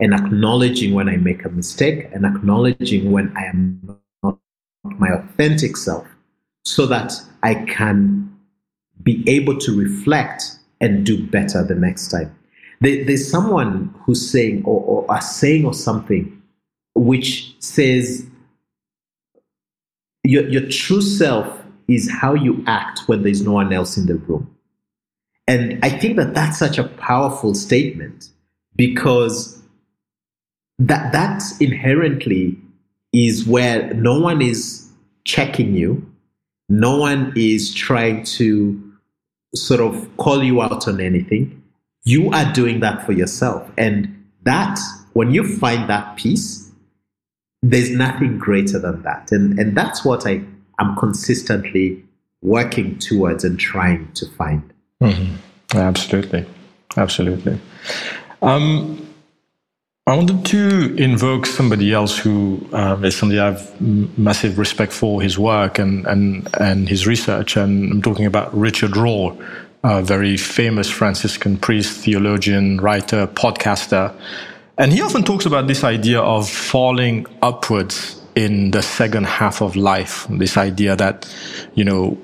and 0.00 0.14
acknowledging 0.14 0.94
when 0.94 1.08
I 1.08 1.16
make 1.16 1.44
a 1.44 1.48
mistake 1.48 2.08
and 2.12 2.24
acknowledging 2.24 3.12
when 3.12 3.34
I 3.36 3.44
am 3.44 3.98
not 4.22 4.38
my 4.98 5.08
authentic 5.10 5.76
self 5.76 6.06
so 6.64 6.86
that 6.86 7.12
I 7.42 7.54
can 7.54 8.31
be 9.02 9.24
able 9.26 9.58
to 9.58 9.76
reflect 9.76 10.58
and 10.80 11.06
do 11.06 11.26
better 11.26 11.64
the 11.64 11.74
next 11.74 12.08
time 12.08 12.34
there, 12.82 13.04
there's 13.04 13.30
someone 13.30 13.94
who's 14.04 14.28
saying 14.28 14.64
or, 14.64 14.82
or 14.82 15.10
are 15.10 15.20
saying 15.20 15.64
or 15.64 15.72
something 15.72 16.42
which 16.94 17.54
says 17.60 18.26
your, 20.24 20.48
your 20.48 20.68
true 20.68 21.00
self 21.00 21.62
is 21.88 22.10
how 22.10 22.34
you 22.34 22.62
act 22.66 23.00
when 23.06 23.22
there's 23.22 23.42
no 23.42 23.52
one 23.52 23.72
else 23.72 23.96
in 23.96 24.06
the 24.06 24.16
room. 24.16 24.48
And 25.46 25.78
I 25.84 25.90
think 25.90 26.16
that 26.16 26.34
that's 26.34 26.58
such 26.58 26.78
a 26.78 26.84
powerful 26.84 27.54
statement 27.54 28.30
because 28.74 29.62
that 30.78 31.12
that 31.12 31.42
inherently 31.60 32.58
is 33.12 33.46
where 33.46 33.94
no 33.94 34.18
one 34.18 34.42
is 34.42 34.88
checking 35.24 35.74
you, 35.74 36.04
no 36.68 36.96
one 36.96 37.32
is 37.36 37.72
trying 37.72 38.24
to 38.24 38.91
sort 39.54 39.80
of 39.80 40.08
call 40.16 40.42
you 40.42 40.62
out 40.62 40.88
on 40.88 41.00
anything. 41.00 41.62
You 42.04 42.30
are 42.30 42.52
doing 42.52 42.80
that 42.80 43.04
for 43.06 43.12
yourself. 43.12 43.70
And 43.76 44.24
that, 44.42 44.78
when 45.12 45.32
you 45.32 45.56
find 45.58 45.88
that 45.88 46.16
peace, 46.16 46.70
there's 47.62 47.90
nothing 47.90 48.38
greater 48.38 48.78
than 48.78 49.02
that. 49.02 49.30
And, 49.30 49.58
and 49.58 49.76
that's 49.76 50.04
what 50.04 50.26
I 50.26 50.42
am 50.80 50.96
consistently 50.96 52.04
working 52.40 52.98
towards 52.98 53.44
and 53.44 53.58
trying 53.58 54.10
to 54.14 54.26
find. 54.30 54.72
Mm-hmm. 55.00 55.78
Absolutely. 55.78 56.44
Absolutely. 56.96 57.60
Um, 58.42 59.11
I 60.04 60.16
wanted 60.16 60.44
to 60.46 60.96
invoke 60.96 61.46
somebody 61.46 61.92
else 61.92 62.18
who 62.18 62.66
um, 62.72 63.04
is 63.04 63.16
somebody 63.16 63.38
I 63.38 63.52
have 63.52 63.80
massive 64.18 64.58
respect 64.58 64.92
for 64.92 65.22
his 65.22 65.38
work 65.38 65.78
and, 65.78 66.04
and, 66.08 66.48
and 66.58 66.88
his 66.88 67.06
research. 67.06 67.56
And 67.56 67.92
I'm 67.92 68.02
talking 68.02 68.26
about 68.26 68.52
Richard 68.52 68.90
Rohr, 68.92 69.38
a 69.84 70.02
very 70.02 70.36
famous 70.36 70.90
Franciscan 70.90 71.56
priest, 71.56 72.04
theologian, 72.04 72.80
writer, 72.80 73.28
podcaster. 73.28 74.12
And 74.76 74.92
he 74.92 75.00
often 75.02 75.22
talks 75.22 75.46
about 75.46 75.68
this 75.68 75.84
idea 75.84 76.20
of 76.20 76.50
falling 76.50 77.24
upwards 77.40 78.20
in 78.34 78.72
the 78.72 78.82
second 78.82 79.26
half 79.26 79.62
of 79.62 79.76
life. 79.76 80.26
This 80.28 80.56
idea 80.56 80.96
that, 80.96 81.32
you 81.74 81.84
know, 81.84 82.18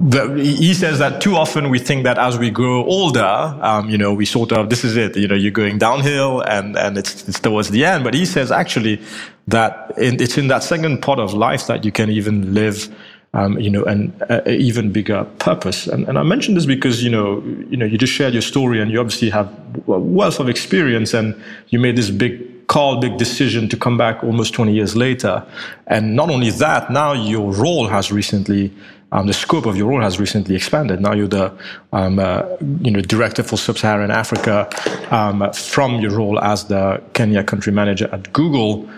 the, 0.00 0.32
he 0.34 0.74
says 0.74 1.00
that 1.00 1.20
too 1.20 1.34
often 1.34 1.70
we 1.70 1.78
think 1.80 2.04
that 2.04 2.18
as 2.18 2.38
we 2.38 2.50
grow 2.50 2.84
older, 2.84 3.20
um, 3.60 3.90
you 3.90 3.98
know, 3.98 4.14
we 4.14 4.24
sort 4.24 4.52
of, 4.52 4.70
this 4.70 4.84
is 4.84 4.96
it, 4.96 5.16
you 5.16 5.26
know, 5.26 5.34
you're 5.34 5.50
going 5.50 5.78
downhill 5.78 6.40
and, 6.42 6.76
and 6.76 6.96
it's, 6.96 7.28
it's 7.28 7.40
towards 7.40 7.70
the 7.70 7.84
end. 7.84 8.04
But 8.04 8.14
he 8.14 8.24
says 8.24 8.52
actually 8.52 9.02
that 9.48 9.92
in, 9.98 10.22
it's 10.22 10.38
in 10.38 10.46
that 10.48 10.62
second 10.62 11.02
part 11.02 11.18
of 11.18 11.34
life 11.34 11.66
that 11.66 11.84
you 11.84 11.90
can 11.90 12.10
even 12.10 12.54
live, 12.54 12.94
um, 13.34 13.58
you 13.58 13.70
know, 13.70 13.82
an 13.84 14.14
even 14.46 14.92
bigger 14.92 15.24
purpose. 15.40 15.88
And, 15.88 16.08
and 16.08 16.16
I 16.16 16.22
mentioned 16.22 16.56
this 16.56 16.66
because, 16.66 17.02
you 17.02 17.10
know, 17.10 17.42
you 17.68 17.76
know, 17.76 17.84
you 17.84 17.98
just 17.98 18.12
shared 18.12 18.34
your 18.34 18.42
story 18.42 18.80
and 18.80 18.92
you 18.92 19.00
obviously 19.00 19.30
have 19.30 19.48
a 19.88 19.98
wealth 19.98 20.38
of 20.38 20.48
experience 20.48 21.12
and 21.12 21.34
you 21.70 21.80
made 21.80 21.96
this 21.96 22.10
big 22.10 22.68
call, 22.68 23.00
big 23.00 23.16
decision 23.16 23.68
to 23.70 23.76
come 23.76 23.96
back 23.98 24.22
almost 24.22 24.54
20 24.54 24.72
years 24.72 24.94
later. 24.94 25.44
And 25.88 26.14
not 26.14 26.30
only 26.30 26.50
that, 26.50 26.90
now 26.92 27.14
your 27.14 27.52
role 27.52 27.88
has 27.88 28.12
recently 28.12 28.72
um, 29.12 29.26
the 29.26 29.32
scope 29.32 29.66
of 29.66 29.76
your 29.76 29.88
role 29.88 30.02
has 30.02 30.20
recently 30.20 30.54
expanded. 30.54 31.00
Now 31.00 31.14
you're 31.14 31.28
the 31.28 31.56
um, 31.92 32.18
uh, 32.18 32.42
you 32.80 32.90
know 32.90 33.00
director 33.00 33.42
for 33.42 33.56
sub-Saharan 33.56 34.10
Africa 34.10 34.68
um, 35.10 35.50
from 35.52 36.00
your 36.00 36.16
role 36.16 36.38
as 36.40 36.64
the 36.64 37.02
Kenya 37.14 37.42
country 37.42 37.72
manager 37.72 38.08
at 38.12 38.32
Google. 38.32 38.88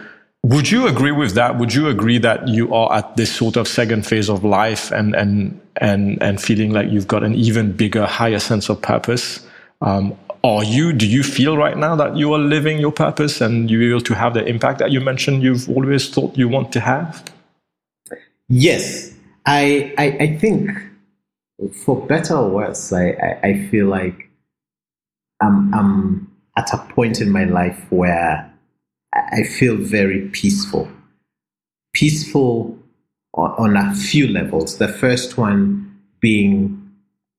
Would 0.42 0.70
you 0.70 0.88
agree 0.88 1.12
with 1.12 1.34
that? 1.34 1.58
Would 1.58 1.74
you 1.74 1.88
agree 1.88 2.18
that 2.18 2.48
you 2.48 2.74
are 2.74 2.92
at 2.94 3.16
this 3.16 3.32
sort 3.32 3.56
of 3.56 3.68
second 3.68 4.06
phase 4.06 4.28
of 4.30 4.42
life 4.42 4.90
and 4.90 5.14
and 5.14 5.60
and 5.76 6.20
and 6.22 6.40
feeling 6.40 6.72
like 6.72 6.90
you've 6.90 7.08
got 7.08 7.22
an 7.22 7.34
even 7.34 7.72
bigger, 7.72 8.06
higher 8.06 8.38
sense 8.38 8.68
of 8.68 8.80
purpose? 8.80 9.46
Um, 9.82 10.16
are 10.42 10.64
you? 10.64 10.92
Do 10.92 11.06
you 11.06 11.22
feel 11.22 11.56
right 11.56 11.76
now 11.76 11.94
that 11.96 12.16
you 12.16 12.32
are 12.32 12.38
living 12.38 12.78
your 12.78 12.92
purpose 12.92 13.40
and 13.40 13.70
you're 13.70 13.90
able 13.90 14.00
to 14.00 14.14
have 14.14 14.32
the 14.32 14.44
impact 14.44 14.78
that 14.78 14.90
you 14.90 15.00
mentioned 15.00 15.42
you've 15.42 15.68
always 15.68 16.08
thought 16.08 16.36
you 16.36 16.48
want 16.48 16.72
to 16.72 16.80
have? 16.80 17.22
Yes, 18.48 19.09
I, 19.46 19.94
I, 19.98 20.04
I 20.20 20.36
think 20.36 20.70
for 21.72 22.06
better 22.06 22.34
or 22.36 22.50
worse, 22.50 22.92
I, 22.92 23.10
I, 23.10 23.40
I 23.48 23.68
feel 23.68 23.86
like 23.86 24.30
I'm, 25.42 25.72
I'm 25.74 26.32
at 26.56 26.72
a 26.72 26.78
point 26.78 27.20
in 27.20 27.30
my 27.30 27.44
life 27.44 27.86
where 27.90 28.52
I 29.14 29.42
feel 29.42 29.76
very 29.76 30.28
peaceful. 30.28 30.90
Peaceful 31.92 32.78
on, 33.34 33.76
on 33.76 33.76
a 33.76 33.94
few 33.94 34.28
levels. 34.28 34.78
The 34.78 34.88
first 34.88 35.38
one 35.38 36.00
being 36.20 36.76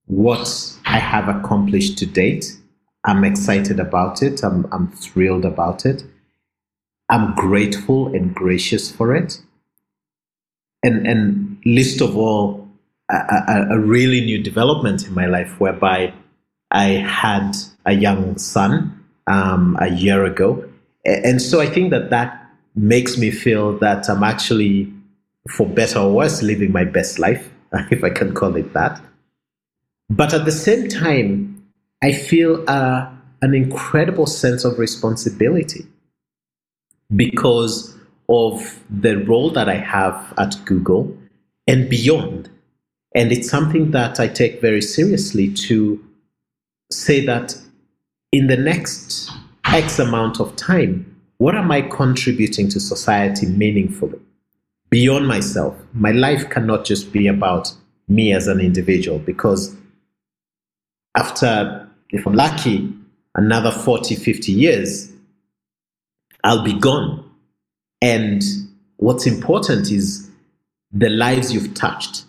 what 0.08 0.78
I 0.86 1.00
have 1.00 1.30
accomplished 1.30 1.98
to 2.00 2.06
date. 2.06 2.58
I'm 3.06 3.24
excited 3.24 3.80
about 3.80 4.22
it. 4.22 4.44
I'm, 4.44 4.68
I'm 4.72 4.90
thrilled 4.92 5.46
about 5.46 5.86
it. 5.86 6.04
I'm 7.10 7.36
grateful 7.36 8.08
and 8.08 8.34
gracious 8.34 8.92
for 8.92 9.16
it 9.16 9.42
and 10.84 11.08
and 11.08 11.51
least 11.66 12.02
of 12.02 12.18
all 12.18 12.68
a, 13.10 13.16
a, 13.16 13.68
a, 13.72 13.80
really 13.80 14.22
new 14.22 14.42
development 14.42 15.06
in 15.06 15.14
my 15.14 15.26
life 15.26 15.60
whereby 15.60 16.14
I 16.72 16.86
had 16.86 17.56
a 17.86 17.94
young 17.94 18.38
son 18.38 19.06
um, 19.28 19.78
a 19.80 19.90
year 19.90 20.26
ago, 20.26 20.64
and 21.06 21.42
so 21.42 21.60
I 21.60 21.66
think 21.66 21.92
that 21.92 22.10
that 22.10 22.42
makes 22.76 23.18
me 23.18 23.32
feel 23.32 23.78
that 23.80 24.10
I'm 24.10 24.24
actually, 24.24 24.92
for 25.50 25.68
better 25.68 26.00
or 26.00 26.14
worse, 26.14 26.42
living 26.42 26.72
my 26.72 26.86
best 26.86 27.20
life, 27.20 27.50
if 27.92 28.04
I 28.04 28.10
can 28.10 28.34
call 28.34 28.56
it 28.56 28.74
that. 28.74 29.02
But 30.10 30.34
at 30.34 30.46
the 30.46 30.52
same 30.52 30.88
time, 30.88 31.66
I 32.02 32.14
feel 32.14 32.64
uh, 32.68 33.10
an 33.42 33.54
incredible 33.54 34.26
sense 34.26 34.66
of 34.66 34.80
responsibility 34.80 35.86
because 37.16 37.98
of 38.30 38.80
the 38.90 39.18
role 39.26 39.50
that 39.52 39.68
I 39.68 39.76
have 39.76 40.34
at 40.38 40.56
Google 40.66 41.16
and 41.68 41.90
beyond. 41.90 42.50
And 43.14 43.32
it's 43.32 43.50
something 43.50 43.92
that 43.92 44.20
I 44.20 44.28
take 44.28 44.62
very 44.62 44.82
seriously 44.82 45.52
to 45.54 46.04
say 46.92 47.26
that 47.26 47.58
in 48.32 48.48
the 48.48 48.58
next 48.58 49.30
X 49.66 50.00
amount 50.00 50.40
of 50.40 50.56
time, 50.56 51.08
what 51.38 51.56
am 51.56 51.72
I 51.72 51.82
contributing 51.82 52.70
to 52.70 52.80
society 52.80 53.48
meaningfully? 53.48 54.20
Beyond 54.90 55.28
myself, 55.28 55.76
my 55.94 56.12
life 56.12 56.50
cannot 56.50 56.86
just 56.86 57.12
be 57.12 57.28
about 57.28 57.74
me 58.08 58.34
as 58.34 58.48
an 58.48 58.60
individual 58.60 59.20
because 59.20 59.76
after, 61.16 61.90
if 62.10 62.26
I'm 62.26 62.34
lucky, 62.34 62.94
another 63.36 63.72
40, 63.72 64.16
50 64.16 64.52
years, 64.52 65.12
I'll 66.44 66.64
be 66.64 66.74
gone. 66.74 67.30
And 68.02 68.44
what's 68.98 69.26
important 69.26 69.92
is 69.92 70.31
the 70.94 71.10
lives 71.10 71.54
you've 71.54 71.74
touched, 71.74 72.26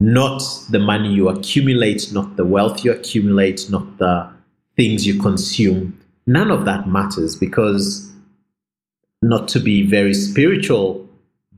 not 0.00 0.42
the 0.70 0.78
money 0.78 1.12
you 1.12 1.28
accumulate, 1.28 2.12
not 2.12 2.36
the 2.36 2.44
wealth 2.44 2.84
you 2.84 2.92
accumulate, 2.92 3.70
not 3.70 3.98
the 3.98 4.28
things 4.76 5.06
you 5.06 5.20
consume. 5.20 5.98
None 6.26 6.50
of 6.50 6.64
that 6.64 6.88
matters 6.88 7.36
because, 7.36 8.10
not 9.22 9.48
to 9.48 9.60
be 9.60 9.86
very 9.86 10.14
spiritual, 10.14 11.08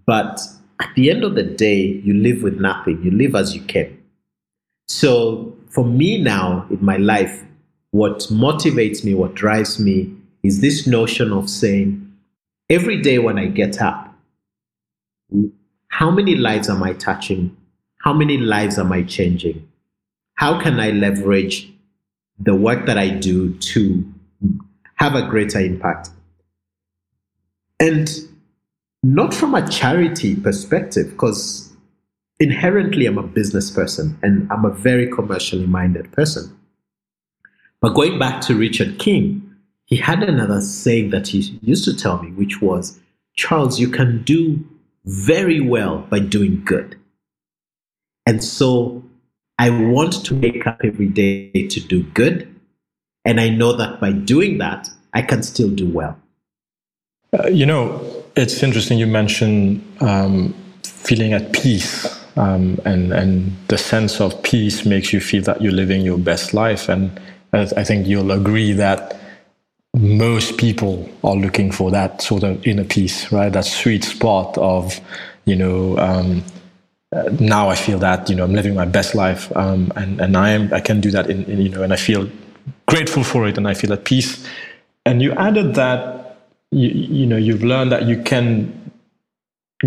but 0.06 0.40
at 0.80 0.90
the 0.94 1.10
end 1.10 1.24
of 1.24 1.34
the 1.34 1.42
day, 1.42 1.82
you 2.04 2.14
live 2.14 2.42
with 2.42 2.60
nothing. 2.60 3.02
You 3.02 3.10
live 3.10 3.34
as 3.34 3.54
you 3.54 3.62
can. 3.62 3.98
So, 4.88 5.56
for 5.70 5.84
me 5.84 6.22
now 6.22 6.66
in 6.70 6.84
my 6.84 6.98
life, 6.98 7.42
what 7.90 8.18
motivates 8.30 9.04
me, 9.04 9.14
what 9.14 9.34
drives 9.34 9.78
me, 9.78 10.14
is 10.42 10.60
this 10.60 10.86
notion 10.86 11.32
of 11.32 11.48
saying, 11.48 12.12
every 12.68 13.00
day 13.00 13.18
when 13.18 13.38
I 13.38 13.46
get 13.46 13.80
up, 13.80 14.14
how 15.94 16.10
many 16.10 16.34
lives 16.34 16.68
am 16.68 16.82
I 16.82 16.92
touching? 16.94 17.56
How 17.98 18.12
many 18.12 18.36
lives 18.36 18.80
am 18.80 18.90
I 18.90 19.04
changing? 19.04 19.68
How 20.34 20.60
can 20.60 20.80
I 20.80 20.90
leverage 20.90 21.72
the 22.36 22.56
work 22.56 22.86
that 22.86 22.98
I 22.98 23.10
do 23.10 23.54
to 23.54 24.04
have 24.96 25.14
a 25.14 25.28
greater 25.28 25.60
impact? 25.60 26.10
And 27.78 28.10
not 29.04 29.32
from 29.32 29.54
a 29.54 29.68
charity 29.68 30.34
perspective, 30.34 31.10
because 31.10 31.72
inherently 32.40 33.06
I'm 33.06 33.18
a 33.18 33.22
business 33.22 33.70
person 33.70 34.18
and 34.20 34.50
I'm 34.50 34.64
a 34.64 34.74
very 34.74 35.08
commercially 35.08 35.66
minded 35.66 36.10
person. 36.10 36.58
But 37.80 37.94
going 37.94 38.18
back 38.18 38.40
to 38.48 38.56
Richard 38.56 38.98
King, 38.98 39.48
he 39.84 39.94
had 39.94 40.24
another 40.24 40.60
saying 40.60 41.10
that 41.10 41.28
he 41.28 41.56
used 41.62 41.84
to 41.84 41.94
tell 41.94 42.20
me, 42.20 42.32
which 42.32 42.60
was, 42.60 42.98
Charles, 43.36 43.78
you 43.78 43.88
can 43.88 44.24
do 44.24 44.66
very 45.04 45.60
well 45.60 45.98
by 46.10 46.18
doing 46.18 46.62
good. 46.64 46.96
And 48.26 48.42
so 48.42 49.02
I 49.58 49.70
want 49.70 50.24
to 50.24 50.34
wake 50.34 50.66
up 50.66 50.80
every 50.82 51.08
day 51.08 51.50
to 51.50 51.80
do 51.80 52.02
good. 52.02 52.48
And 53.24 53.40
I 53.40 53.48
know 53.48 53.72
that 53.74 54.00
by 54.00 54.12
doing 54.12 54.58
that, 54.58 54.88
I 55.12 55.22
can 55.22 55.42
still 55.42 55.70
do 55.70 55.88
well. 55.88 56.18
Uh, 57.32 57.48
you 57.48 57.66
know, 57.66 58.24
it's 58.36 58.62
interesting 58.62 58.98
you 58.98 59.06
mentioned 59.06 59.84
um, 60.00 60.54
feeling 60.82 61.32
at 61.32 61.52
peace. 61.52 62.20
Um, 62.36 62.80
and, 62.84 63.12
and 63.12 63.56
the 63.68 63.78
sense 63.78 64.20
of 64.20 64.42
peace 64.42 64.84
makes 64.84 65.12
you 65.12 65.20
feel 65.20 65.42
that 65.44 65.62
you're 65.62 65.72
living 65.72 66.02
your 66.02 66.18
best 66.18 66.52
life. 66.52 66.88
And 66.88 67.20
I 67.52 67.84
think 67.84 68.08
you'll 68.08 68.32
agree 68.32 68.72
that 68.72 69.20
most 69.94 70.58
people 70.58 71.08
are 71.22 71.36
looking 71.36 71.70
for 71.70 71.90
that 71.92 72.20
sort 72.20 72.42
of 72.42 72.66
inner 72.66 72.84
peace, 72.84 73.30
right? 73.30 73.52
That 73.52 73.64
sweet 73.64 74.02
spot 74.04 74.58
of, 74.58 75.00
you 75.44 75.54
know, 75.54 75.96
um, 75.98 76.42
uh, 77.14 77.30
now 77.38 77.68
I 77.68 77.76
feel 77.76 77.98
that 78.00 78.28
you 78.28 78.34
know 78.34 78.42
I'm 78.42 78.54
living 78.54 78.74
my 78.74 78.86
best 78.86 79.14
life, 79.14 79.54
um, 79.56 79.92
and 79.94 80.20
and 80.20 80.36
I 80.36 80.50
am 80.50 80.72
I 80.74 80.80
can 80.80 81.00
do 81.00 81.12
that 81.12 81.30
in, 81.30 81.44
in, 81.44 81.60
you 81.60 81.68
know, 81.68 81.82
and 81.82 81.92
I 81.92 81.96
feel 81.96 82.28
grateful 82.86 83.22
for 83.22 83.46
it, 83.46 83.56
and 83.56 83.68
I 83.68 83.74
feel 83.74 83.92
at 83.92 84.04
peace. 84.04 84.44
And 85.06 85.22
you 85.22 85.32
added 85.32 85.74
that 85.76 86.40
you, 86.72 86.88
you 86.88 87.26
know 87.26 87.36
you've 87.36 87.62
learned 87.62 87.92
that 87.92 88.06
you 88.06 88.20
can 88.22 88.90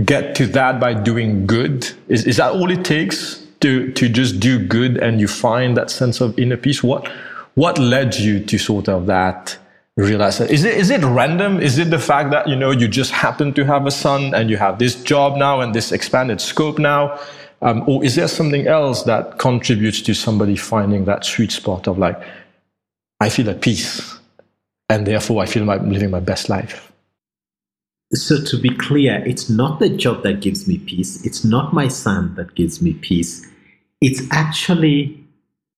get 0.05 0.35
to 0.35 0.47
that 0.47 0.79
by 0.79 0.93
doing 0.93 1.45
good. 1.45 1.91
Is 2.07 2.25
is 2.25 2.37
that 2.37 2.53
all 2.53 2.71
it 2.71 2.85
takes 2.85 3.45
to 3.59 3.91
to 3.91 4.07
just 4.07 4.39
do 4.39 4.65
good, 4.65 4.97
and 4.97 5.19
you 5.19 5.27
find 5.27 5.75
that 5.75 5.89
sense 5.91 6.21
of 6.21 6.37
inner 6.39 6.57
peace? 6.57 6.81
What 6.81 7.11
what 7.55 7.77
led 7.77 8.15
you 8.15 8.39
to 8.45 8.57
sort 8.57 8.87
of 8.87 9.05
that? 9.07 9.57
Realize 10.03 10.37
that 10.37 10.51
is 10.51 10.63
it 10.63 10.75
is 10.77 10.89
it 10.89 11.03
random? 11.03 11.59
Is 11.59 11.77
it 11.77 11.89
the 11.89 11.99
fact 11.99 12.31
that 12.31 12.47
you 12.47 12.55
know 12.55 12.71
you 12.71 12.87
just 12.87 13.11
happen 13.11 13.53
to 13.53 13.65
have 13.65 13.85
a 13.85 13.91
son 13.91 14.33
and 14.33 14.49
you 14.49 14.57
have 14.57 14.79
this 14.79 14.95
job 15.03 15.37
now 15.37 15.61
and 15.61 15.73
this 15.73 15.91
expanded 15.91 16.39
scope 16.39 16.79
now 16.79 17.19
um, 17.61 17.83
or 17.87 18.03
is 18.05 18.15
there 18.15 18.27
something 18.27 18.67
else 18.67 19.03
that 19.03 19.39
contributes 19.39 20.01
to 20.01 20.13
somebody 20.13 20.55
finding 20.55 21.05
that 21.05 21.25
sweet 21.25 21.51
spot 21.51 21.87
of 21.87 21.97
like 21.97 22.19
i 23.19 23.29
feel 23.29 23.49
at 23.49 23.61
peace 23.61 24.19
and 24.89 25.07
therefore 25.07 25.41
i 25.41 25.45
feel 25.45 25.65
like 25.65 25.81
i'm 25.81 25.91
living 25.91 26.11
my 26.11 26.19
best 26.19 26.49
life? 26.49 26.91
So 28.13 28.41
to 28.41 28.57
be 28.57 28.69
clear 28.69 29.23
it's 29.25 29.49
not 29.49 29.79
the 29.79 29.89
job 29.89 30.23
that 30.23 30.39
gives 30.39 30.67
me 30.67 30.77
peace. 30.77 31.25
It's 31.25 31.43
not 31.43 31.73
my 31.73 31.89
son 31.89 32.35
that 32.35 32.55
gives 32.55 32.81
me 32.81 32.93
peace. 32.93 33.45
It's 33.99 34.21
actually 34.31 35.21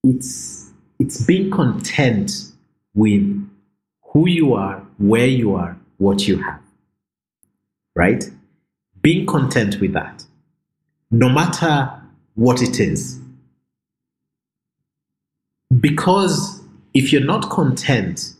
it's 0.03 0.69
it's 0.99 1.25
being 1.25 1.49
content 1.49 2.51
with 2.93 3.48
who 4.11 4.27
you 4.27 4.53
are, 4.53 4.85
where 4.97 5.27
you 5.27 5.55
are, 5.55 5.77
what 5.97 6.27
you 6.27 6.37
have. 6.41 6.61
Right? 7.95 8.23
Being 9.01 9.25
content 9.25 9.79
with 9.79 9.93
that, 9.93 10.25
no 11.11 11.29
matter 11.29 11.91
what 12.35 12.61
it 12.61 12.79
is. 12.79 13.19
Because 15.79 16.61
if 16.93 17.13
you're 17.13 17.23
not 17.23 17.49
content 17.49 18.33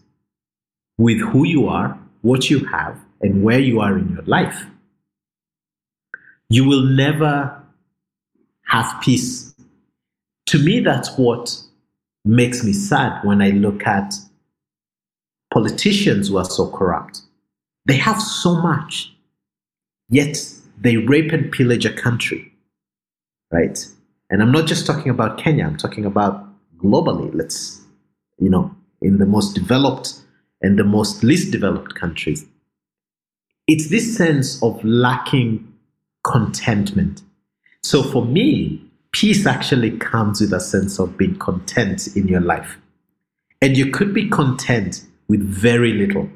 with 0.98 1.20
who 1.20 1.46
you 1.46 1.68
are, 1.68 1.98
what 2.22 2.50
you 2.50 2.66
have, 2.66 3.00
and 3.22 3.44
where 3.44 3.60
you 3.60 3.80
are 3.80 3.98
in 3.98 4.14
your 4.14 4.24
life, 4.24 4.66
you 6.50 6.66
will 6.66 6.84
never 6.84 7.62
have 8.66 9.02
peace. 9.02 9.54
To 10.48 10.60
me, 10.64 10.80
that's 10.80 11.16
what 11.18 11.56
makes 12.26 12.64
me 12.64 12.74
sad 12.74 13.24
when 13.24 13.42
I 13.42 13.50
look 13.50 13.86
at 13.86 14.14
politicians 15.52 16.30
who 16.30 16.38
are 16.38 16.46
so 16.46 16.70
corrupt. 16.70 17.22
They 17.86 17.98
have 17.98 18.22
so 18.22 18.56
much, 18.56 19.14
yet 20.10 20.38
they 20.80 20.98
rape 20.98 21.32
and 21.32 21.52
pillage 21.52 21.86
a 21.86 21.94
country, 21.94 22.52
right? 23.52 23.78
And 24.30 24.42
I'm 24.42 24.52
not 24.52 24.68
just 24.68 24.86
talking 24.86 25.10
about 25.10 25.40
Kenya, 25.40 25.66
I'm 25.66 25.78
talking 25.78 26.06
about 26.06 26.48
globally. 26.78 27.34
Let's, 27.34 27.82
you 28.38 28.50
know, 28.50 28.76
in 29.02 29.18
the 29.18 29.26
most 29.26 29.54
developed 29.54 30.22
and 30.62 30.78
the 30.78 30.84
most 30.84 31.24
least 31.24 31.52
developed 31.52 31.96
countries. 31.96 32.46
It's 33.68 33.90
this 33.90 34.16
sense 34.16 34.62
of 34.62 34.84
lacking 34.84 35.74
contentment. 36.24 37.22
So 37.84 38.04
for 38.04 38.26
me, 38.26 38.84
peace 39.12 39.46
actually 39.46 39.98
comes 39.98 40.42
with 40.42 40.54
a 40.54 40.60
sense 40.60 41.00
of 41.00 41.18
being 41.18 41.38
content 41.38 42.16
in 42.16 42.28
your 42.28 42.42
life. 42.42 42.78
And 43.62 43.78
you 43.78 43.92
could 43.92 44.14
be 44.14 44.30
content 44.30 45.06
with 45.30 45.42
very 45.42 45.94
little. 45.94 46.30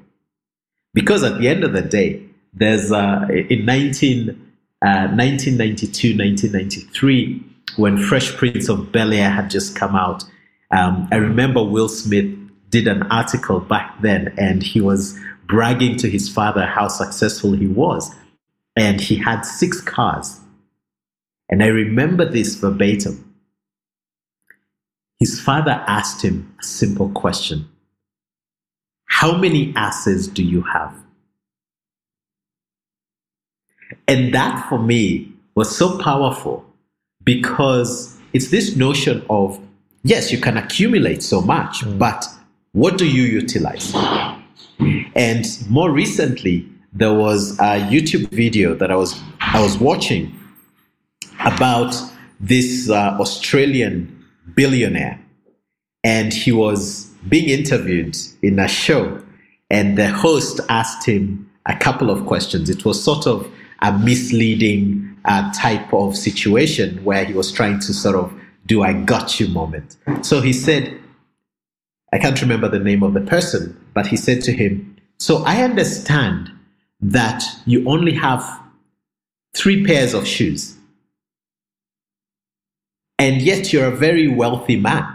Because 0.94 1.24
at 1.24 1.40
the 1.40 1.50
end 1.50 1.64
of 1.64 1.74
the 1.74 1.82
day, 1.82 2.24
there's 2.54 2.92
uh, 2.92 3.28
in 3.50 3.66
19, 3.66 4.30
uh, 4.30 5.10
1992, 5.10 6.16
1993, 6.16 7.44
when 7.78 7.98
Fresh 7.98 8.36
Prince 8.38 8.70
of 8.70 8.92
Bel 8.92 9.12
Air 9.12 9.32
had 9.32 9.50
just 9.50 9.76
come 9.76 9.96
out, 9.96 10.24
um, 10.72 11.08
I 11.12 11.16
remember 11.16 11.64
Will 11.64 11.90
Smith 11.90 12.34
did 12.70 12.88
an 12.88 13.04
article 13.04 13.60
back 13.60 14.00
then 14.02 14.34
and 14.38 14.62
he 14.62 14.80
was 14.80 15.20
bragging 15.48 15.98
to 15.98 16.10
his 16.10 16.30
father 16.30 16.66
how 16.66 16.88
successful 16.88 17.54
he 17.54 17.68
was. 17.68 18.14
And 18.76 19.02
he 19.02 19.16
had 19.16 19.42
six 19.42 19.82
cars. 19.82 20.40
And 21.50 21.64
I 21.64 21.68
remember 21.68 22.26
this 22.30 22.56
verbatim. 22.56 23.36
His 25.20 25.40
father 25.40 25.84
asked 25.88 26.24
him 26.24 26.56
a 26.60 26.64
simple 26.64 27.10
question 27.10 27.70
how 29.14 29.38
many 29.38 29.72
asses 29.76 30.28
do 30.28 30.44
you 30.44 30.64
have? 30.64 30.92
And 34.08 34.34
that 34.34 34.68
for 34.68 34.80
me 34.80 35.32
was 35.54 35.78
so 35.78 36.00
powerful 36.00 36.66
because 37.24 38.18
it's 38.34 38.50
this 38.50 38.76
notion 38.76 39.24
of 39.30 39.60
yes, 40.04 40.32
you 40.32 40.40
can 40.40 40.58
accumulate 40.58 41.22
so 41.22 41.42
much, 41.42 41.82
mm. 41.82 42.00
but 42.00 42.26
what 42.72 42.98
do 42.98 43.08
you 43.08 43.22
utilize? 43.22 43.94
And 45.16 45.46
more 45.70 45.92
recently, 45.92 46.68
there 46.92 47.14
was 47.14 47.58
a 47.60 47.80
YouTube 47.94 48.30
video 48.30 48.74
that 48.74 48.90
I 48.90 48.96
was 48.96 49.22
I 49.40 49.62
was 49.62 49.78
watching 49.78 50.36
about 51.46 51.96
this 52.40 52.90
uh, 52.90 53.16
Australian 53.20 54.26
billionaire, 54.56 55.22
and 56.04 56.34
he 56.34 56.52
was 56.52 57.13
being 57.28 57.50
interviewed 57.50 58.18
in 58.42 58.60
a 58.60 58.68
show, 58.68 59.22
and 59.70 59.98
the 59.98 60.10
host 60.10 60.60
asked 60.70 61.06
him 61.06 61.50
a 61.66 61.76
couple 61.76 62.10
of 62.10 62.26
questions. 62.26 62.70
It 62.70 62.86
was 62.86 63.04
sort 63.04 63.28
of 63.28 63.50
a 63.82 63.98
misleading 63.98 65.18
uh, 65.26 65.52
type 65.54 65.94
of 65.94 66.16
situation 66.18 67.04
where 67.04 67.26
he 67.26 67.34
was 67.34 67.52
trying 67.52 67.80
to 67.80 67.94
sort 67.94 68.16
of 68.16 68.34
do 68.66 68.84
I 68.84 68.94
got 68.94 69.40
you 69.40 69.48
moment. 69.50 69.98
So 70.22 70.42
he 70.42 70.54
said, 70.54 70.98
I 72.14 72.18
can't 72.18 72.40
remember 72.42 72.70
the 72.70 72.80
name 72.80 73.04
of 73.04 73.14
the 73.14 73.22
person, 73.22 73.80
but 73.94 74.08
he 74.08 74.16
said 74.16 74.42
to 74.44 74.54
him, 74.54 74.96
So 75.20 75.44
I 75.44 75.64
understand 75.64 76.52
that 77.02 77.44
you 77.66 77.88
only 77.88 78.14
have 78.14 78.44
three 79.54 79.86
pairs 79.86 80.14
of 80.14 80.28
shoes. 80.28 80.78
And 83.20 83.42
yet 83.42 83.72
you're 83.72 83.88
a 83.88 83.96
very 83.96 84.28
wealthy 84.28 84.76
man. 84.78 85.06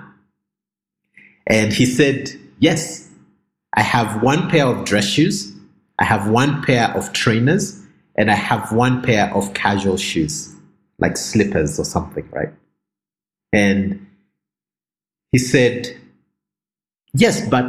And 1.48 1.72
he 1.72 1.86
said, 1.86 2.30
Yes, 2.60 3.08
I 3.74 3.82
have 3.82 4.22
one 4.22 4.48
pair 4.50 4.66
of 4.66 4.84
dress 4.84 5.06
shoes, 5.06 5.52
I 5.98 6.04
have 6.04 6.28
one 6.28 6.62
pair 6.62 6.88
of 6.96 7.12
trainers, 7.12 7.82
and 8.16 8.30
I 8.30 8.34
have 8.34 8.70
one 8.72 9.02
pair 9.02 9.34
of 9.34 9.54
casual 9.54 9.96
shoes, 9.96 10.54
like 10.98 11.16
slippers 11.16 11.78
or 11.78 11.84
something, 11.84 12.28
right? 12.30 12.52
And 13.52 14.06
he 15.32 15.38
said, 15.38 15.96
Yes, 17.14 17.48
but 17.48 17.64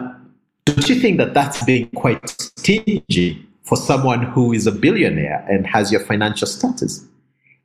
don't 0.65 0.89
you 0.89 0.95
think 0.95 1.17
that 1.17 1.33
that's 1.33 1.63
being 1.63 1.89
quite 1.91 2.27
stingy 2.29 3.47
for 3.63 3.77
someone 3.77 4.23
who 4.23 4.51
is 4.51 4.67
a 4.67 4.71
billionaire 4.71 5.45
and 5.49 5.65
has 5.65 5.91
your 5.91 6.01
financial 6.01 6.47
status? 6.47 7.05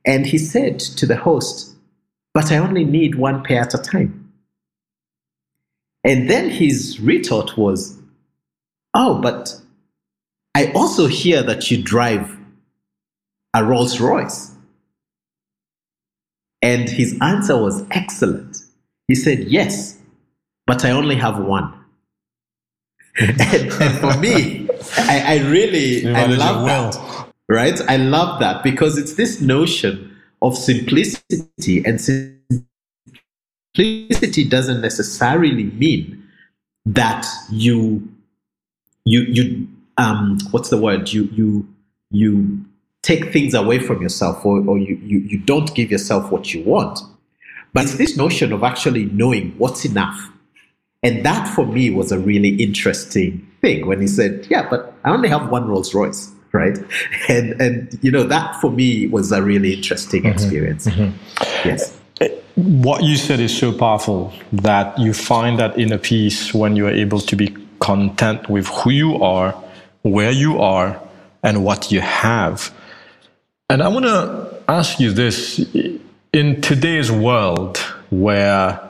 And 0.05 0.25
he 0.25 0.37
said 0.37 0.79
to 0.79 1.05
the 1.05 1.17
host, 1.17 1.75
But 2.33 2.51
I 2.51 2.57
only 2.57 2.85
need 2.85 3.15
one 3.15 3.43
pair 3.43 3.61
at 3.61 3.73
a 3.73 3.77
time. 3.77 4.24
And 6.05 6.29
then 6.29 6.49
his 6.49 6.99
retort 6.99 7.57
was, 7.57 7.97
Oh, 8.93 9.19
but 9.21 9.59
I 10.55 10.71
also 10.73 11.07
hear 11.07 11.41
that 11.43 11.69
you 11.69 11.81
drive 11.81 12.37
a 13.53 13.65
Rolls 13.65 13.99
Royce. 13.99 14.51
And 16.61 16.87
his 16.87 17.17
answer 17.21 17.57
was 17.57 17.83
excellent. 17.91 18.57
He 19.07 19.15
said, 19.15 19.39
Yes, 19.45 19.97
but 20.67 20.85
I 20.85 20.91
only 20.91 21.15
have 21.15 21.39
one. 21.39 21.73
and, 23.17 23.41
and, 23.41 23.99
for 23.99 24.17
me, 24.19 24.69
I, 24.97 25.37
I 25.39 25.49
really 25.49 26.07
I 26.07 26.27
love 26.27 26.65
that. 26.65 27.27
Right? 27.49 27.79
I 27.89 27.97
love 27.97 28.39
that 28.39 28.63
because 28.63 28.97
it's 28.97 29.15
this 29.15 29.41
notion 29.41 30.15
of 30.41 30.55
simplicity 30.55 31.83
and 31.83 31.99
Simplicity 31.99 32.34
doesn't 33.75 34.81
necessarily 34.81 35.63
mean 35.63 36.23
that 36.85 37.25
you 37.51 38.07
you 39.05 39.21
you 39.21 39.67
um 39.97 40.37
what's 40.51 40.69
the 40.69 40.77
word? 40.77 41.11
You 41.11 41.23
you 41.33 41.67
you 42.11 42.65
take 43.01 43.31
things 43.31 43.53
away 43.53 43.79
from 43.79 44.01
yourself 44.01 44.45
or, 44.45 44.67
or 44.67 44.77
you, 44.77 44.95
you 45.03 45.19
you 45.19 45.39
don't 45.39 45.73
give 45.75 45.91
yourself 45.91 46.31
what 46.31 46.53
you 46.53 46.63
want. 46.63 46.99
But 47.73 47.83
it's 47.83 47.95
this 47.95 48.15
notion 48.15 48.53
of 48.53 48.63
actually 48.63 49.05
knowing 49.05 49.53
what's 49.57 49.83
enough. 49.85 50.31
And 51.03 51.25
that 51.25 51.47
for 51.47 51.65
me 51.65 51.89
was 51.89 52.11
a 52.11 52.17
really 52.17 52.55
interesting 52.55 53.47
thing 53.61 53.85
when 53.85 54.01
he 54.01 54.07
said 54.07 54.45
yeah 54.49 54.67
but 54.69 54.93
i 55.03 55.09
only 55.09 55.29
have 55.29 55.49
one 55.49 55.67
rolls 55.67 55.93
royce 55.93 56.31
right? 56.55 56.77
And 57.29 57.61
and 57.61 57.99
you 58.01 58.11
know 58.11 58.23
that 58.23 58.59
for 58.61 58.71
me 58.71 59.07
was 59.07 59.31
a 59.31 59.41
really 59.41 59.73
interesting 59.73 60.23
mm-hmm. 60.23 60.31
experience. 60.31 60.87
Mm-hmm. 60.87 61.67
yes 61.67 61.97
what 62.55 63.03
you 63.03 63.17
said 63.17 63.39
is 63.39 63.55
so 63.55 63.71
powerful 63.71 64.33
that 64.53 64.97
you 64.97 65.13
find 65.13 65.59
that 65.59 65.77
inner 65.77 65.97
peace 65.97 66.53
when 66.53 66.75
you 66.75 66.87
are 66.87 66.91
able 66.91 67.19
to 67.19 67.35
be 67.35 67.55
content 67.79 68.49
with 68.49 68.67
who 68.67 68.91
you 68.91 69.21
are, 69.21 69.51
where 70.03 70.31
you 70.31 70.59
are, 70.61 71.01
and 71.43 71.63
what 71.63 71.91
you 71.91 72.01
have. 72.01 72.73
And 73.69 73.83
I 73.83 73.87
want 73.89 74.05
to 74.05 74.63
ask 74.67 74.99
you 74.99 75.11
this 75.11 75.59
in 76.33 76.61
today's 76.61 77.11
world 77.11 77.77
where 78.09 78.81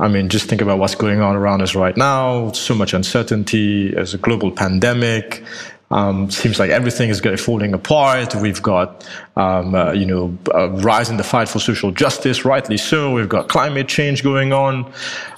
I 0.00 0.08
mean, 0.08 0.30
just 0.30 0.46
think 0.46 0.62
about 0.62 0.78
what's 0.78 0.94
going 0.94 1.20
on 1.20 1.36
around 1.36 1.60
us 1.60 1.74
right 1.74 1.94
now. 1.94 2.52
So 2.52 2.74
much 2.74 2.94
uncertainty. 2.94 3.90
There's 3.90 4.14
a 4.14 4.18
global 4.18 4.50
pandemic. 4.50 5.44
Um, 5.92 6.30
seems 6.30 6.60
like 6.60 6.70
everything 6.70 7.10
is 7.10 7.20
falling 7.40 7.74
apart. 7.74 8.36
We've 8.36 8.62
got, 8.62 9.08
um, 9.36 9.74
uh, 9.74 9.92
you 9.92 10.06
know, 10.06 10.38
a 10.54 10.68
rise 10.68 11.10
in 11.10 11.16
the 11.16 11.24
fight 11.24 11.48
for 11.48 11.58
social 11.58 11.90
justice, 11.90 12.44
rightly 12.44 12.76
so. 12.76 13.12
We've 13.12 13.28
got 13.28 13.48
climate 13.48 13.88
change 13.88 14.22
going 14.22 14.52
on. 14.52 14.92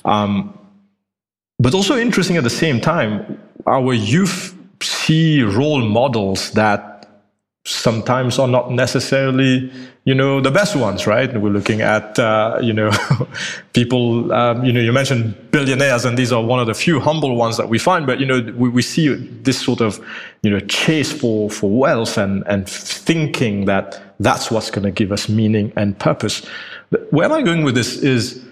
Um, 0.04 0.58
but 1.58 1.74
also 1.74 1.96
interesting 1.96 2.36
at 2.36 2.44
the 2.44 2.50
same 2.50 2.80
time, 2.80 3.40
our 3.66 3.94
youth 3.94 4.54
see 4.82 5.42
role 5.42 5.82
models 5.82 6.50
that 6.52 6.91
sometimes 7.64 8.38
are 8.40 8.48
not 8.48 8.72
necessarily 8.72 9.72
you 10.04 10.14
know 10.14 10.40
the 10.40 10.50
best 10.50 10.74
ones 10.74 11.06
right? 11.06 11.40
We're 11.40 11.52
looking 11.52 11.80
at 11.80 12.18
uh, 12.18 12.58
you 12.60 12.72
know 12.72 12.90
people 13.72 14.32
um, 14.32 14.64
you 14.64 14.72
know 14.72 14.80
you 14.80 14.92
mentioned 14.92 15.36
billionaires 15.52 16.04
and 16.04 16.18
these 16.18 16.32
are 16.32 16.42
one 16.42 16.58
of 16.58 16.66
the 16.66 16.74
few 16.74 16.98
humble 16.98 17.36
ones 17.36 17.56
that 17.56 17.68
we 17.68 17.78
find 17.78 18.04
but 18.04 18.18
you 18.18 18.26
know 18.26 18.40
we, 18.56 18.68
we 18.68 18.82
see 18.82 19.14
this 19.14 19.60
sort 19.60 19.80
of 19.80 20.04
you 20.42 20.50
know 20.50 20.58
chase 20.60 21.12
for 21.12 21.48
for 21.50 21.70
wealth 21.70 22.18
and 22.18 22.42
and 22.48 22.68
thinking 22.68 23.66
that 23.66 24.16
that's 24.18 24.50
what's 24.50 24.70
going 24.70 24.84
to 24.84 24.90
give 24.90 25.12
us 25.12 25.28
meaning 25.28 25.72
and 25.76 25.98
purpose. 25.98 26.44
Where 27.10 27.26
am 27.26 27.32
i 27.32 27.42
going 27.42 27.62
with 27.62 27.74
this 27.74 27.96
is 27.98 28.44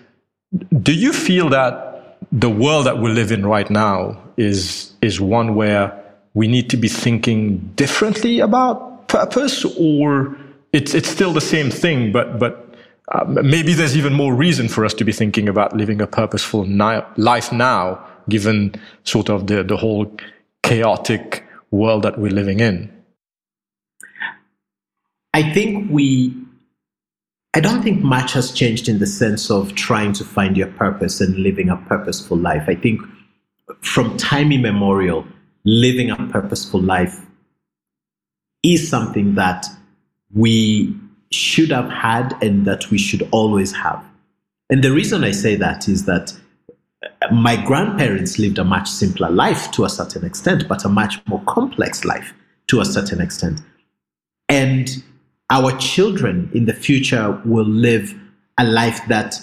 do 0.82 0.94
you 0.94 1.12
feel 1.12 1.48
that 1.50 2.16
the 2.32 2.50
world 2.50 2.86
that 2.86 2.98
we 2.98 3.10
live 3.10 3.32
in 3.32 3.44
right 3.44 3.68
now 3.70 4.22
is 4.36 4.92
is 5.02 5.20
one 5.20 5.56
where 5.56 5.96
we 6.34 6.46
need 6.46 6.70
to 6.70 6.76
be 6.76 6.88
thinking 6.88 7.58
differently 7.74 8.38
about 8.38 8.89
purpose, 9.10 9.64
or 9.64 10.36
it's 10.72 10.94
it's 10.94 11.08
still 11.08 11.32
the 11.32 11.40
same 11.40 11.70
thing, 11.70 12.12
but 12.12 12.38
but 12.38 12.74
uh, 13.12 13.24
maybe 13.24 13.74
there's 13.74 13.96
even 13.96 14.12
more 14.12 14.34
reason 14.34 14.68
for 14.68 14.84
us 14.84 14.94
to 14.94 15.04
be 15.04 15.12
thinking 15.12 15.48
about 15.48 15.76
living 15.76 16.00
a 16.00 16.06
purposeful 16.06 16.64
ni- 16.64 17.02
life 17.16 17.52
now, 17.52 18.04
given 18.28 18.74
sort 19.04 19.28
of 19.28 19.46
the 19.48 19.62
the 19.62 19.76
whole 19.76 20.10
chaotic 20.62 21.44
world 21.70 22.02
that 22.04 22.18
we're 22.18 22.32
living 22.32 22.60
in. 22.60 22.90
I 25.34 25.52
think 25.52 25.90
we. 25.90 26.34
I 27.52 27.58
don't 27.58 27.82
think 27.82 28.00
much 28.00 28.32
has 28.34 28.52
changed 28.52 28.88
in 28.88 29.00
the 29.00 29.08
sense 29.08 29.50
of 29.50 29.74
trying 29.74 30.12
to 30.14 30.24
find 30.24 30.56
your 30.56 30.68
purpose 30.68 31.20
and 31.20 31.34
living 31.34 31.68
a 31.68 31.76
purposeful 31.76 32.36
life. 32.36 32.62
I 32.68 32.76
think 32.76 33.00
from 33.80 34.16
time 34.16 34.52
immemorial, 34.52 35.26
living 35.64 36.10
a 36.10 36.16
purposeful 36.30 36.80
life 36.80 37.26
is 38.62 38.88
something 38.88 39.34
that 39.34 39.66
we 40.32 40.94
should 41.32 41.70
have 41.70 41.90
had 41.90 42.34
and 42.42 42.66
that 42.66 42.90
we 42.90 42.98
should 42.98 43.28
always 43.30 43.72
have. 43.72 44.04
And 44.68 44.84
the 44.84 44.92
reason 44.92 45.24
I 45.24 45.30
say 45.30 45.56
that 45.56 45.88
is 45.88 46.04
that 46.04 46.32
uh, 47.02 47.32
my 47.32 47.56
grandparents 47.56 48.38
lived 48.38 48.58
a 48.58 48.64
much 48.64 48.88
simpler 48.88 49.30
life 49.30 49.70
to 49.72 49.84
a 49.84 49.88
certain 49.88 50.24
extent, 50.24 50.68
but 50.68 50.84
a 50.84 50.88
much 50.88 51.20
more 51.26 51.42
complex 51.46 52.04
life 52.04 52.32
to 52.68 52.80
a 52.80 52.84
certain 52.84 53.20
extent. 53.20 53.60
And 54.48 55.02
our 55.50 55.76
children 55.78 56.50
in 56.54 56.66
the 56.66 56.72
future 56.72 57.40
will 57.44 57.66
live 57.66 58.14
a 58.58 58.64
life 58.64 59.00
that 59.08 59.40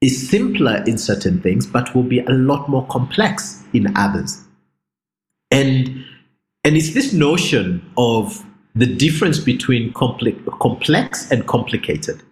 is 0.00 0.28
simpler 0.28 0.82
in 0.86 0.98
certain 0.98 1.40
things, 1.40 1.66
but 1.66 1.94
will 1.94 2.02
be 2.02 2.20
a 2.20 2.30
lot 2.30 2.68
more 2.68 2.86
complex 2.88 3.64
in 3.72 3.96
others. 3.96 4.42
And, 5.50 6.04
and 6.64 6.76
it's 6.76 6.92
this 6.92 7.12
notion 7.14 7.90
of 7.96 8.44
the 8.76 8.86
difference 8.86 9.40
between 9.40 9.92
compli- 9.94 10.44
complex 10.60 11.30
and 11.30 11.46
complicated. 11.46 12.22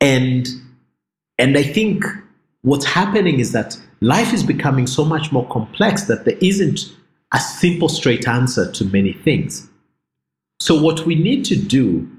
And, 0.00 0.48
and 1.38 1.56
I 1.56 1.62
think 1.62 2.04
what's 2.62 2.84
happening 2.84 3.38
is 3.38 3.52
that 3.52 3.78
life 4.00 4.34
is 4.34 4.42
becoming 4.42 4.88
so 4.88 5.04
much 5.04 5.30
more 5.30 5.46
complex 5.48 6.02
that 6.04 6.24
there 6.24 6.36
isn't 6.40 6.80
a 7.32 7.38
simple, 7.38 7.88
straight 7.88 8.26
answer 8.26 8.70
to 8.72 8.84
many 8.86 9.12
things. 9.12 9.68
So, 10.58 10.80
what 10.80 11.06
we 11.06 11.14
need 11.14 11.44
to 11.46 11.56
do 11.56 12.10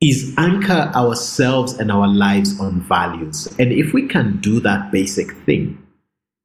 is 0.00 0.34
anchor 0.36 0.92
ourselves 0.94 1.74
and 1.74 1.90
our 1.90 2.06
lives 2.06 2.60
on 2.60 2.82
values. 2.82 3.46
And 3.58 3.72
if 3.72 3.94
we 3.94 4.06
can 4.06 4.38
do 4.40 4.60
that 4.60 4.92
basic 4.92 5.32
thing, 5.44 5.82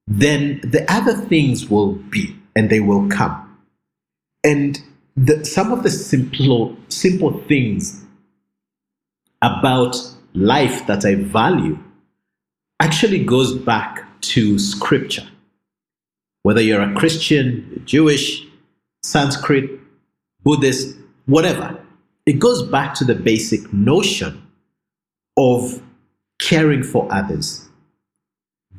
then 0.08 0.62
the 0.64 0.86
other 0.92 1.14
things 1.14 1.70
will 1.70 1.94
be 1.94 2.36
and 2.56 2.70
they 2.70 2.80
will 2.80 3.10
come. 3.10 3.58
And 4.44 4.82
the, 5.22 5.46
some 5.46 5.72
of 5.72 5.84
the 5.84 5.90
simple, 5.90 6.76
simple 6.90 7.44
things 7.48 8.04
about 9.42 9.96
life 10.34 10.88
that 10.88 11.06
I 11.06 11.16
value 11.16 11.78
actually 12.80 13.24
goes 13.24 13.56
back 13.56 14.20
to 14.22 14.58
scripture. 14.58 15.28
Whether 16.42 16.62
you're 16.62 16.82
a 16.82 16.96
Christian, 16.96 17.84
Jewish, 17.86 18.44
Sanskrit, 19.04 19.70
Buddhist, 20.44 20.98
whatever, 21.28 21.80
it 22.26 22.40
goes 22.40 22.64
back 22.64 22.96
to 22.96 23.06
the 23.06 23.14
basic 23.14 23.72
notion 23.72 24.48
of 25.38 25.84
caring 26.40 26.82
for 26.82 27.08
others, 27.14 27.70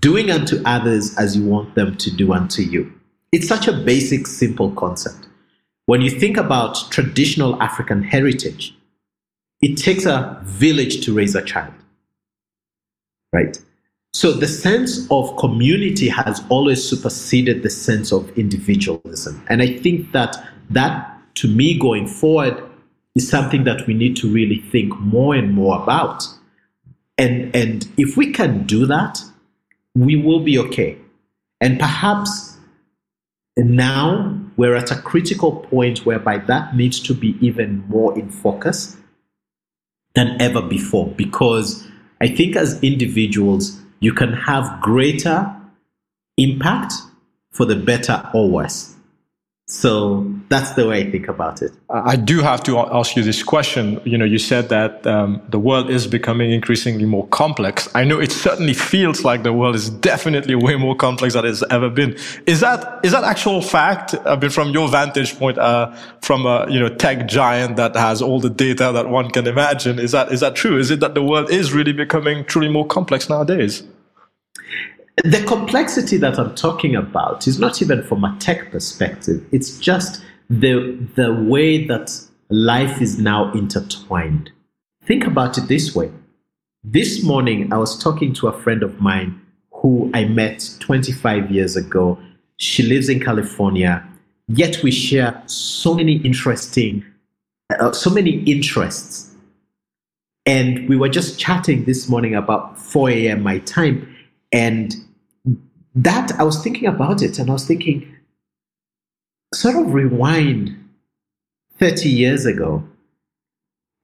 doing 0.00 0.32
unto 0.32 0.60
others 0.64 1.16
as 1.16 1.36
you 1.36 1.44
want 1.44 1.76
them 1.76 1.96
to 1.98 2.10
do 2.10 2.32
unto 2.32 2.62
you. 2.62 2.92
It's 3.30 3.46
such 3.46 3.68
a 3.68 3.72
basic, 3.72 4.26
simple 4.26 4.72
concept. 4.72 5.28
When 5.86 6.00
you 6.00 6.10
think 6.10 6.36
about 6.36 6.90
traditional 6.90 7.60
African 7.62 8.02
heritage, 8.02 8.74
it 9.60 9.76
takes 9.76 10.06
a 10.06 10.40
village 10.44 11.04
to 11.04 11.14
raise 11.14 11.34
a 11.34 11.42
child. 11.42 11.74
Right? 13.32 13.60
So 14.14 14.32
the 14.32 14.48
sense 14.48 15.06
of 15.10 15.36
community 15.38 16.08
has 16.08 16.42
always 16.50 16.84
superseded 16.84 17.62
the 17.62 17.70
sense 17.70 18.12
of 18.12 18.30
individualism. 18.38 19.42
And 19.48 19.62
I 19.62 19.78
think 19.78 20.12
that 20.12 20.36
that, 20.70 21.18
to 21.36 21.48
me, 21.48 21.78
going 21.78 22.06
forward, 22.06 22.62
is 23.14 23.28
something 23.28 23.64
that 23.64 23.86
we 23.86 23.94
need 23.94 24.16
to 24.16 24.28
really 24.28 24.60
think 24.70 24.98
more 25.00 25.34
and 25.34 25.54
more 25.54 25.82
about. 25.82 26.24
And, 27.16 27.54
and 27.54 27.88
if 27.96 28.16
we 28.16 28.32
can 28.32 28.64
do 28.64 28.86
that, 28.86 29.22
we 29.94 30.16
will 30.16 30.40
be 30.40 30.58
okay. 30.58 30.98
And 31.60 31.78
perhaps 31.78 32.56
now 33.56 34.41
we're 34.56 34.74
at 34.74 34.90
a 34.90 35.00
critical 35.00 35.56
point 35.56 36.04
whereby 36.04 36.38
that 36.38 36.76
needs 36.76 37.00
to 37.00 37.14
be 37.14 37.36
even 37.40 37.84
more 37.88 38.16
in 38.18 38.30
focus 38.30 38.96
than 40.14 40.40
ever 40.40 40.62
before 40.62 41.08
because 41.08 41.86
I 42.20 42.28
think 42.28 42.54
as 42.56 42.80
individuals, 42.82 43.80
you 44.00 44.12
can 44.12 44.32
have 44.32 44.80
greater 44.80 45.54
impact 46.36 46.92
for 47.50 47.66
the 47.66 47.76
better 47.76 48.28
or 48.32 48.48
worse. 48.48 48.91
So 49.66 50.30
that's 50.48 50.72
the 50.72 50.86
way 50.86 51.06
I 51.06 51.10
think 51.10 51.28
about 51.28 51.62
it. 51.62 51.72
I 51.88 52.16
do 52.16 52.40
have 52.40 52.62
to 52.64 52.78
ask 52.78 53.16
you 53.16 53.22
this 53.22 53.42
question. 53.42 54.00
You 54.04 54.18
know, 54.18 54.24
you 54.24 54.38
said 54.38 54.68
that 54.68 55.06
um, 55.06 55.40
the 55.48 55.58
world 55.58 55.88
is 55.88 56.06
becoming 56.06 56.50
increasingly 56.50 57.06
more 57.06 57.26
complex. 57.28 57.88
I 57.94 58.04
know 58.04 58.20
it 58.20 58.32
certainly 58.32 58.74
feels 58.74 59.24
like 59.24 59.44
the 59.44 59.52
world 59.52 59.74
is 59.74 59.88
definitely 59.88 60.56
way 60.56 60.76
more 60.76 60.96
complex 60.96 61.34
than 61.34 61.46
it's 61.46 61.62
ever 61.70 61.88
been. 61.88 62.18
Is 62.46 62.60
that 62.60 63.00
is 63.02 63.12
that 63.12 63.24
actual 63.24 63.62
fact? 63.62 64.14
I 64.26 64.36
mean, 64.36 64.50
from 64.50 64.70
your 64.70 64.88
vantage 64.88 65.38
point, 65.38 65.58
uh, 65.58 65.92
from 66.20 66.44
a 66.44 66.66
you 66.68 66.78
know 66.78 66.88
tech 66.94 67.26
giant 67.26 67.76
that 67.76 67.94
has 67.94 68.20
all 68.20 68.40
the 68.40 68.50
data 68.50 68.90
that 68.92 69.08
one 69.08 69.30
can 69.30 69.46
imagine, 69.46 69.98
is 69.98 70.12
that 70.12 70.32
is 70.32 70.40
that 70.40 70.54
true? 70.54 70.76
Is 70.76 70.90
it 70.90 71.00
that 71.00 71.14
the 71.14 71.22
world 71.22 71.50
is 71.50 71.72
really 71.72 71.92
becoming 71.92 72.44
truly 72.44 72.68
more 72.68 72.86
complex 72.86 73.30
nowadays? 73.30 73.84
The 75.18 75.44
complexity 75.46 76.16
that 76.18 76.38
I'm 76.38 76.54
talking 76.54 76.96
about 76.96 77.46
is 77.46 77.58
not 77.58 77.82
even 77.82 78.02
from 78.02 78.24
a 78.24 78.34
tech 78.40 78.70
perspective. 78.70 79.46
It's 79.52 79.78
just 79.78 80.24
the, 80.48 80.98
the 81.16 81.34
way 81.34 81.86
that 81.86 82.18
life 82.48 83.02
is 83.02 83.18
now 83.18 83.52
intertwined. 83.52 84.50
Think 85.04 85.26
about 85.26 85.58
it 85.58 85.68
this 85.68 85.94
way. 85.94 86.10
This 86.82 87.22
morning, 87.22 87.72
I 87.72 87.76
was 87.76 87.98
talking 88.02 88.32
to 88.34 88.48
a 88.48 88.58
friend 88.62 88.82
of 88.82 89.00
mine 89.00 89.40
who 89.70 90.10
I 90.14 90.24
met 90.24 90.70
25 90.80 91.50
years 91.50 91.76
ago. 91.76 92.18
She 92.56 92.82
lives 92.82 93.08
in 93.08 93.20
California, 93.20 94.06
yet 94.48 94.82
we 94.82 94.90
share 94.90 95.42
so 95.46 95.94
many 95.94 96.16
interesting, 96.18 97.04
uh, 97.78 97.92
so 97.92 98.10
many 98.10 98.42
interests. 98.44 99.30
And 100.46 100.88
we 100.88 100.96
were 100.96 101.08
just 101.08 101.38
chatting 101.38 101.84
this 101.84 102.08
morning 102.08 102.34
about 102.34 102.78
4 102.78 103.10
a.m. 103.10 103.42
my 103.42 103.58
time. 103.58 104.11
And 104.52 104.94
that, 105.94 106.32
I 106.38 106.42
was 106.42 106.62
thinking 106.62 106.86
about 106.86 107.22
it 107.22 107.38
and 107.38 107.50
I 107.50 107.54
was 107.54 107.66
thinking, 107.66 108.14
sort 109.54 109.76
of 109.76 109.92
rewind 109.92 110.78
30 111.78 112.08
years 112.08 112.46
ago, 112.46 112.84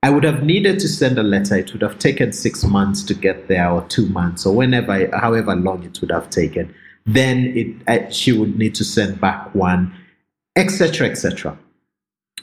I 0.02 0.10
would 0.10 0.24
have 0.24 0.44
needed 0.44 0.78
to 0.80 0.88
send 0.88 1.18
a 1.18 1.22
letter. 1.22 1.56
It 1.56 1.72
would 1.72 1.82
have 1.82 1.98
taken 1.98 2.32
six 2.32 2.64
months 2.64 3.02
to 3.04 3.14
get 3.14 3.48
there, 3.48 3.68
or 3.68 3.82
two 3.88 4.06
months, 4.06 4.46
or 4.46 4.54
whenever, 4.54 5.08
however 5.16 5.56
long 5.56 5.82
it 5.82 6.00
would 6.00 6.12
have 6.12 6.30
taken. 6.30 6.72
Then 7.04 7.82
it, 7.86 8.14
she 8.14 8.32
would 8.32 8.56
need 8.58 8.74
to 8.76 8.84
send 8.84 9.20
back 9.20 9.52
one, 9.54 9.92
etc., 10.56 11.08
etc. 11.08 11.58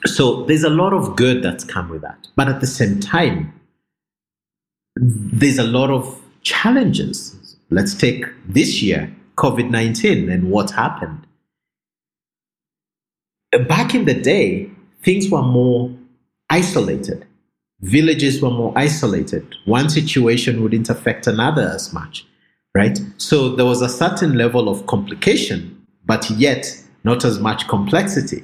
So 0.06 0.44
there's 0.44 0.64
a 0.64 0.70
lot 0.70 0.92
of 0.92 1.16
good 1.16 1.44
that's 1.44 1.64
come 1.64 1.90
with 1.90 2.02
that. 2.02 2.28
But 2.36 2.50
at 2.50 2.60
the 2.60 2.68
same 2.68 3.00
time, 3.00 3.54
there's 4.98 5.58
a 5.58 5.64
lot 5.64 5.90
of 5.90 6.22
challenges. 6.42 7.36
Let's 7.70 7.94
take 7.96 8.26
this 8.48 8.82
year, 8.82 9.14
COVID 9.38 9.70
19, 9.70 10.30
and 10.30 10.52
what 10.52 10.72
happened. 10.72 11.26
Back 13.68 13.96
in 13.96 14.06
the 14.06 14.14
day, 14.14 14.70
things 15.04 15.30
were 15.30 15.42
more 15.42 15.96
isolated. 16.50 17.26
Villages 17.82 18.42
were 18.42 18.52
more 18.52 18.74
isolated. 18.76 19.56
One 19.66 19.90
situation 19.90 20.62
wouldn't 20.62 20.90
affect 20.90 21.28
another 21.28 21.72
as 21.74 21.94
much, 21.94 22.26
right? 22.74 23.00
So 23.18 23.56
there 23.56 23.66
was 23.66 23.82
a 23.82 23.90
certain 23.90 24.38
level 24.38 24.70
of 24.70 24.86
complication, 24.88 25.86
but 26.06 26.30
yet 26.32 26.82
not 27.04 27.26
as 27.26 27.40
much 27.40 27.68
complexity. 27.68 28.44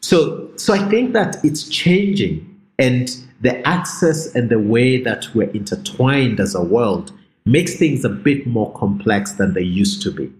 So, 0.00 0.50
so 0.56 0.74
I 0.74 0.88
think 0.88 1.12
that 1.12 1.44
it's 1.44 1.68
changing, 1.68 2.44
and 2.78 3.08
the 3.40 3.66
access 3.66 4.34
and 4.34 4.48
the 4.48 4.58
way 4.58 5.02
that 5.02 5.28
we're 5.34 5.50
intertwined 5.50 6.40
as 6.40 6.54
a 6.54 6.62
world 6.62 7.12
makes 7.48 7.76
things 7.76 8.04
a 8.04 8.08
bit 8.08 8.46
more 8.46 8.72
complex 8.74 9.32
than 9.32 9.54
they 9.54 9.62
used 9.62 10.02
to 10.02 10.10
be. 10.10 10.32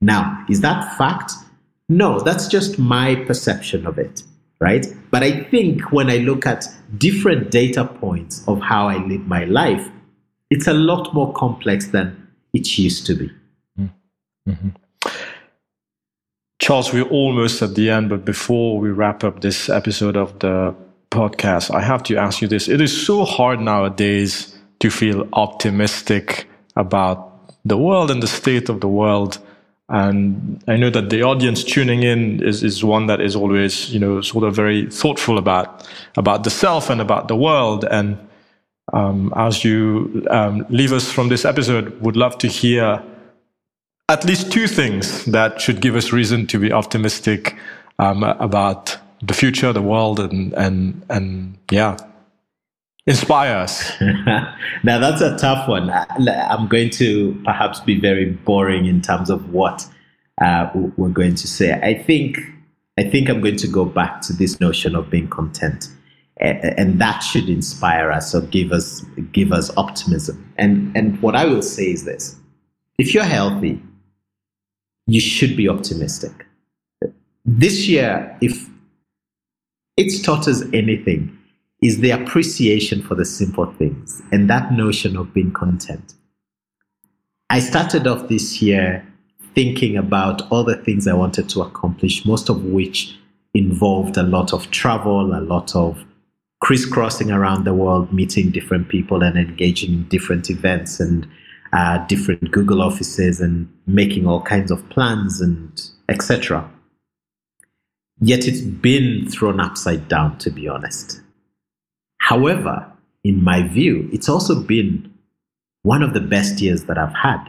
Now, 0.00 0.44
is 0.48 0.60
that 0.60 0.96
fact? 0.98 1.32
No, 1.88 2.20
that's 2.20 2.48
just 2.48 2.78
my 2.78 3.14
perception 3.14 3.86
of 3.86 3.98
it, 3.98 4.22
right? 4.60 4.86
But 5.10 5.22
I 5.22 5.44
think 5.44 5.92
when 5.92 6.10
I 6.10 6.18
look 6.18 6.44
at 6.44 6.66
different 6.98 7.50
data 7.50 7.84
points 7.84 8.46
of 8.48 8.60
how 8.60 8.88
I 8.88 8.96
live 9.06 9.26
my 9.26 9.44
life, 9.44 9.88
it's 10.50 10.66
a 10.66 10.74
lot 10.74 11.14
more 11.14 11.32
complex 11.32 11.88
than 11.88 12.28
it 12.52 12.76
used 12.76 13.06
to 13.06 13.14
be. 13.14 13.30
Mm-hmm. 14.48 14.68
Charles, 16.58 16.92
we're 16.92 17.02
almost 17.04 17.62
at 17.62 17.74
the 17.74 17.90
end, 17.90 18.08
but 18.08 18.24
before 18.24 18.78
we 18.78 18.90
wrap 18.90 19.22
up 19.22 19.40
this 19.40 19.68
episode 19.68 20.16
of 20.16 20.38
the 20.40 20.74
podcast, 21.10 21.72
I 21.72 21.80
have 21.80 22.02
to 22.04 22.16
ask 22.16 22.40
you 22.40 22.48
this. 22.48 22.68
It 22.68 22.80
is 22.80 23.06
so 23.06 23.24
hard 23.24 23.60
nowadays 23.60 24.56
to 24.80 24.90
feel 24.90 25.28
optimistic 25.32 26.48
about 26.76 27.32
the 27.64 27.76
world 27.76 28.10
and 28.10 28.22
the 28.22 28.26
state 28.26 28.68
of 28.68 28.80
the 28.80 28.88
world. 28.88 29.38
And 29.88 30.62
I 30.66 30.76
know 30.76 30.90
that 30.90 31.10
the 31.10 31.22
audience 31.22 31.62
tuning 31.62 32.02
in 32.02 32.42
is, 32.42 32.62
is 32.62 32.84
one 32.84 33.06
that 33.06 33.20
is 33.20 33.36
always, 33.36 33.92
you 33.92 34.00
know, 34.00 34.20
sort 34.20 34.44
of 34.44 34.54
very 34.54 34.90
thoughtful 34.90 35.38
about, 35.38 35.88
about 36.16 36.44
the 36.44 36.50
self 36.50 36.90
and 36.90 37.00
about 37.00 37.28
the 37.28 37.36
world. 37.36 37.84
And 37.84 38.18
um, 38.92 39.32
as 39.36 39.64
you 39.64 40.26
um, 40.30 40.66
leave 40.70 40.92
us 40.92 41.10
from 41.10 41.28
this 41.28 41.44
episode, 41.44 42.00
would 42.00 42.16
love 42.16 42.38
to 42.38 42.48
hear 42.48 43.02
at 44.08 44.24
least 44.24 44.52
two 44.52 44.66
things 44.66 45.24
that 45.26 45.60
should 45.60 45.80
give 45.80 45.96
us 45.96 46.12
reason 46.12 46.46
to 46.48 46.58
be 46.58 46.72
optimistic 46.72 47.56
um, 47.98 48.22
about 48.22 48.96
the 49.22 49.34
future, 49.34 49.72
the 49.72 49.82
world, 49.82 50.20
and 50.20 50.52
and 50.54 51.02
and 51.08 51.58
yeah, 51.70 51.96
inspire 53.06 53.56
us. 53.56 53.92
now 54.82 54.98
that's 54.98 55.20
a 55.20 55.36
tough 55.36 55.68
one. 55.68 55.90
I'm 55.90 56.68
going 56.68 56.90
to 56.90 57.40
perhaps 57.44 57.80
be 57.80 57.98
very 57.98 58.30
boring 58.30 58.86
in 58.86 59.00
terms 59.00 59.30
of 59.30 59.52
what 59.52 59.86
uh, 60.40 60.70
we're 60.96 61.08
going 61.08 61.34
to 61.36 61.46
say. 61.46 61.72
I 61.72 61.94
think 62.02 62.38
I 62.98 63.04
think 63.04 63.28
I'm 63.28 63.40
going 63.40 63.56
to 63.56 63.68
go 63.68 63.84
back 63.84 64.22
to 64.22 64.32
this 64.32 64.58
notion 64.60 64.94
of 64.94 65.10
being 65.10 65.28
content, 65.28 65.88
and 66.38 66.98
that 67.00 67.20
should 67.20 67.48
inspire 67.48 68.10
us 68.10 68.34
or 68.34 68.40
give 68.42 68.72
us 68.72 69.04
give 69.32 69.52
us 69.52 69.74
optimism. 69.76 70.52
And 70.58 70.96
and 70.96 71.20
what 71.22 71.36
I 71.36 71.44
will 71.44 71.62
say 71.62 71.84
is 71.84 72.04
this: 72.04 72.36
if 72.98 73.14
you're 73.14 73.24
healthy, 73.24 73.82
you 75.06 75.20
should 75.20 75.56
be 75.56 75.68
optimistic. 75.68 76.46
This 77.44 77.86
year, 77.86 78.36
if 78.40 78.68
it's 79.96 80.20
taught 80.20 80.48
us 80.48 80.62
anything, 80.72 81.35
is 81.82 82.00
the 82.00 82.10
appreciation 82.10 83.02
for 83.02 83.14
the 83.14 83.24
simple 83.24 83.66
things 83.74 84.22
and 84.32 84.48
that 84.48 84.72
notion 84.72 85.16
of 85.16 85.32
being 85.34 85.52
content. 85.52 86.14
I 87.50 87.60
started 87.60 88.06
off 88.06 88.28
this 88.28 88.60
year 88.60 89.06
thinking 89.54 89.96
about 89.96 90.50
all 90.50 90.64
the 90.64 90.76
things 90.76 91.06
I 91.06 91.14
wanted 91.14 91.48
to 91.50 91.62
accomplish, 91.62 92.24
most 92.26 92.48
of 92.48 92.64
which 92.64 93.16
involved 93.54 94.16
a 94.16 94.22
lot 94.22 94.52
of 94.52 94.70
travel, 94.70 95.34
a 95.34 95.40
lot 95.40 95.74
of 95.74 96.04
crisscrossing 96.60 97.30
around 97.30 97.64
the 97.64 97.74
world, 97.74 98.12
meeting 98.12 98.50
different 98.50 98.88
people 98.88 99.22
and 99.22 99.36
engaging 99.36 99.92
in 99.92 100.08
different 100.08 100.50
events 100.50 100.98
and 101.00 101.26
uh, 101.72 101.98
different 102.06 102.50
Google 102.50 102.82
offices 102.82 103.40
and 103.40 103.70
making 103.86 104.26
all 104.26 104.42
kinds 104.42 104.70
of 104.70 104.88
plans 104.88 105.40
and 105.40 105.80
etc. 106.08 106.70
Yet 108.20 108.46
it's 108.46 108.62
been 108.62 109.28
thrown 109.28 109.60
upside 109.60 110.08
down, 110.08 110.38
to 110.38 110.50
be 110.50 110.68
honest. 110.68 111.20
However, 112.26 112.90
in 113.22 113.44
my 113.44 113.62
view, 113.68 114.10
it's 114.12 114.28
also 114.28 114.60
been 114.60 115.14
one 115.84 116.02
of 116.02 116.12
the 116.12 116.20
best 116.20 116.60
years 116.60 116.86
that 116.86 116.98
I've 116.98 117.14
had. 117.14 117.46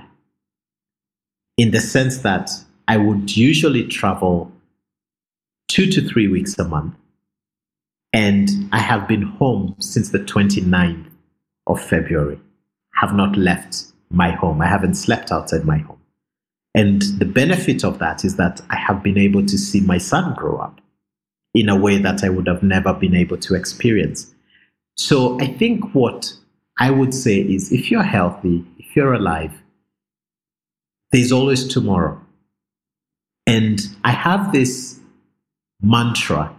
In 1.58 1.72
the 1.72 1.80
sense 1.80 2.20
that 2.20 2.52
I 2.88 2.98
would 2.98 3.36
usually 3.36 3.88
travel 3.88 4.52
two 5.68 5.88
to 5.88 6.08
three 6.08 6.28
weeks 6.28 6.60
a 6.60 6.64
month. 6.64 6.94
And 8.14 8.70
I 8.72 8.78
have 8.78 9.08
been 9.08 9.24
home 9.24 9.76
since 9.80 10.12
the 10.12 10.20
29th 10.20 11.10
of 11.66 11.82
February. 11.82 12.40
Have 12.98 13.16
not 13.16 13.36
left 13.36 13.86
my 14.12 14.30
home. 14.30 14.62
I 14.62 14.68
haven't 14.68 14.94
slept 14.94 15.32
outside 15.32 15.66
my 15.66 15.80
home. 15.80 16.02
And 16.76 17.02
the 17.18 17.26
benefit 17.26 17.84
of 17.84 17.98
that 17.98 18.24
is 18.24 18.36
that 18.36 18.62
I 18.70 18.76
have 18.76 19.02
been 19.02 19.18
able 19.18 19.44
to 19.44 19.58
see 19.58 19.82
my 19.82 19.98
son 19.98 20.36
grow 20.36 20.60
up 20.60 20.82
in 21.56 21.68
a 21.68 21.76
way 21.76 21.98
that 21.98 22.24
I 22.24 22.30
would 22.30 22.46
have 22.46 22.62
never 22.62 22.94
been 22.94 23.16
able 23.16 23.38
to 23.38 23.56
experience. 23.56 24.36
So 24.98 25.39
I 25.39 25.48
think 25.48 25.93
what 25.93 26.34
I 26.80 26.91
would 26.91 27.14
say 27.14 27.39
is 27.39 27.72
if 27.72 27.91
you're 27.91 28.04
healthy, 28.04 28.66
if 28.78 28.95
you're 28.95 29.14
alive, 29.14 29.54
there's 31.12 31.32
always 31.32 31.68
tomorrow. 31.68 32.20
And 33.45 33.80
I 34.04 34.12
have 34.12 34.52
this 34.52 35.00
mantra 35.82 36.54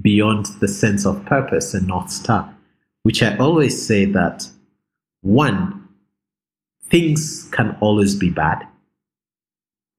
beyond 0.00 0.46
the 0.60 0.68
sense 0.68 1.04
of 1.04 1.24
purpose 1.26 1.74
and 1.74 1.88
North 1.88 2.10
Star, 2.10 2.54
which 3.02 3.22
I 3.22 3.36
always 3.38 3.84
say 3.84 4.04
that 4.04 4.48
one, 5.22 5.88
things 6.84 7.48
can 7.50 7.76
always 7.80 8.14
be 8.14 8.30
bad, 8.30 8.66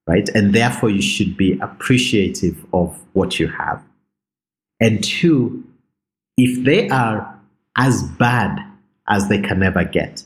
right? 0.07 0.29
And 0.29 0.53
therefore, 0.53 0.89
you 0.89 1.01
should 1.01 1.35
be 1.35 1.59
appreciative 1.59 2.65
of 2.73 2.99
what 3.13 3.39
you 3.39 3.47
have. 3.47 3.83
And 4.79 5.03
two, 5.03 5.63
if 6.37 6.63
they 6.63 6.89
are 6.89 7.40
as 7.77 8.03
bad 8.03 8.59
as 9.07 9.27
they 9.29 9.39
can 9.39 9.63
ever 9.63 9.83
get, 9.83 10.23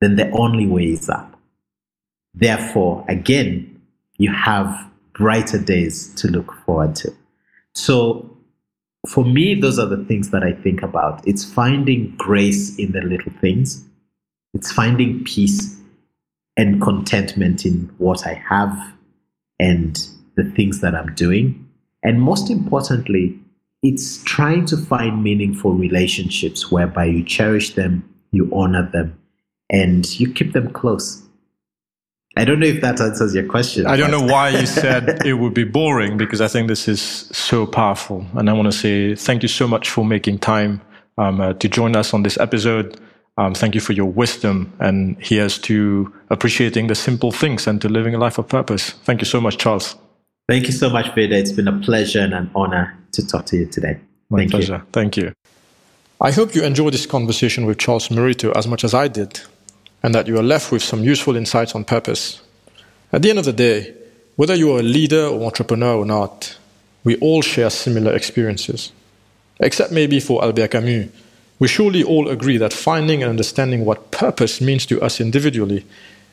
then 0.00 0.16
the 0.16 0.30
only 0.30 0.66
way 0.66 0.84
is 0.84 1.08
up. 1.08 1.38
Therefore, 2.34 3.04
again, 3.08 3.80
you 4.18 4.32
have 4.32 4.88
brighter 5.12 5.58
days 5.58 6.14
to 6.14 6.28
look 6.28 6.52
forward 6.64 6.94
to. 6.96 7.12
So, 7.74 8.36
for 9.08 9.24
me, 9.24 9.54
those 9.54 9.78
are 9.78 9.86
the 9.86 10.04
things 10.04 10.30
that 10.30 10.42
I 10.42 10.52
think 10.52 10.82
about. 10.82 11.26
It's 11.26 11.44
finding 11.44 12.14
grace 12.16 12.76
in 12.76 12.92
the 12.92 13.00
little 13.00 13.32
things, 13.40 13.84
it's 14.54 14.72
finding 14.72 15.24
peace 15.24 15.76
and 16.56 16.82
contentment 16.82 17.64
in 17.64 17.90
what 17.98 18.26
I 18.26 18.34
have 18.34 18.76
and 19.60 19.96
the 20.36 20.44
things 20.56 20.80
that 20.80 20.94
I'm 20.94 21.14
doing. 21.14 21.68
And 22.02 22.20
most 22.20 22.50
importantly, 22.50 23.38
it's 23.82 24.22
trying 24.24 24.66
to 24.66 24.76
find 24.76 25.22
meaningful 25.22 25.72
relationships 25.72 26.70
whereby 26.70 27.04
you 27.04 27.24
cherish 27.24 27.74
them, 27.74 28.08
you 28.32 28.50
honor 28.52 28.88
them, 28.92 29.18
and 29.70 30.18
you 30.18 30.32
keep 30.32 30.52
them 30.52 30.72
close. 30.72 31.22
I 32.36 32.44
don't 32.44 32.60
know 32.60 32.66
if 32.66 32.80
that 32.82 33.00
answers 33.00 33.34
your 33.34 33.46
question. 33.46 33.86
I 33.86 33.96
don't 33.96 34.10
know 34.10 34.22
why 34.22 34.50
you 34.50 34.66
said 34.82 35.26
it 35.26 35.34
would 35.34 35.54
be 35.54 35.64
boring 35.64 36.16
because 36.16 36.40
I 36.40 36.48
think 36.48 36.68
this 36.68 36.86
is 36.86 37.00
so 37.00 37.66
powerful. 37.66 38.26
And 38.34 38.48
I 38.48 38.52
want 38.52 38.66
to 38.66 38.72
say 38.72 39.14
thank 39.14 39.42
you 39.42 39.48
so 39.48 39.66
much 39.66 39.90
for 39.90 40.04
making 40.04 40.38
time 40.38 40.80
um, 41.16 41.40
uh, 41.40 41.54
to 41.54 41.68
join 41.68 41.96
us 41.96 42.14
on 42.14 42.22
this 42.22 42.38
episode. 42.38 43.00
Um, 43.38 43.54
thank 43.54 43.74
you 43.74 43.80
for 43.80 43.92
your 43.92 44.06
wisdom. 44.10 44.72
And 44.80 45.16
here's 45.20 45.58
to 45.60 46.12
appreciating 46.30 46.88
the 46.88 46.94
simple 46.94 47.32
things 47.32 47.66
and 47.66 47.80
to 47.80 47.88
living 47.88 48.14
a 48.14 48.18
life 48.18 48.38
of 48.38 48.48
purpose. 48.48 48.90
Thank 49.04 49.20
you 49.20 49.26
so 49.26 49.40
much, 49.40 49.58
Charles. 49.58 49.96
Thank 50.48 50.66
you 50.66 50.72
so 50.72 50.90
much, 50.90 51.14
Vida. 51.14 51.36
It's 51.36 51.52
been 51.52 51.68
a 51.68 51.78
pleasure 51.80 52.20
and 52.20 52.34
an 52.34 52.50
honor 52.54 52.97
to 53.12 53.26
talk 53.26 53.46
to 53.46 53.56
you 53.56 53.66
today. 53.66 53.98
My 54.30 54.40
Thank 54.40 54.50
pleasure. 54.50 54.76
You. 54.76 54.86
Thank 54.92 55.16
you. 55.16 55.32
I 56.20 56.32
hope 56.32 56.54
you 56.54 56.64
enjoyed 56.64 56.94
this 56.94 57.06
conversation 57.06 57.64
with 57.64 57.78
Charles 57.78 58.08
Murito 58.08 58.52
as 58.56 58.66
much 58.66 58.84
as 58.84 58.92
I 58.92 59.08
did, 59.08 59.40
and 60.02 60.14
that 60.14 60.26
you 60.26 60.36
are 60.38 60.42
left 60.42 60.72
with 60.72 60.82
some 60.82 61.04
useful 61.04 61.36
insights 61.36 61.74
on 61.74 61.84
purpose. 61.84 62.42
At 63.12 63.22
the 63.22 63.30
end 63.30 63.38
of 63.38 63.44
the 63.44 63.52
day, 63.52 63.94
whether 64.36 64.54
you 64.54 64.74
are 64.74 64.80
a 64.80 64.82
leader 64.82 65.26
or 65.26 65.46
entrepreneur 65.46 65.96
or 65.96 66.04
not, 66.04 66.56
we 67.04 67.16
all 67.18 67.42
share 67.42 67.70
similar 67.70 68.14
experiences. 68.14 68.92
Except 69.60 69.92
maybe 69.92 70.20
for 70.20 70.44
Albert 70.44 70.72
Camus, 70.72 71.08
we 71.58 71.68
surely 71.68 72.02
all 72.02 72.28
agree 72.28 72.56
that 72.58 72.72
finding 72.72 73.22
and 73.22 73.30
understanding 73.30 73.84
what 73.84 74.10
purpose 74.10 74.60
means 74.60 74.86
to 74.86 75.00
us 75.00 75.20
individually 75.20 75.84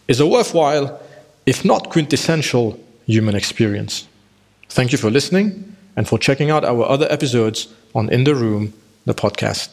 is 0.07 0.19
a 0.19 0.27
worthwhile, 0.27 0.99
if 1.45 1.63
not 1.63 1.89
quintessential, 1.89 2.79
human 3.05 3.35
experience. 3.35 4.07
Thank 4.69 4.91
you 4.91 4.97
for 4.97 5.09
listening 5.09 5.74
and 5.95 6.07
for 6.07 6.17
checking 6.17 6.49
out 6.51 6.63
our 6.63 6.85
other 6.85 7.07
episodes 7.09 7.67
on 7.93 8.09
In 8.09 8.23
the 8.23 8.35
Room, 8.35 8.73
the 9.05 9.13
podcast. 9.13 9.69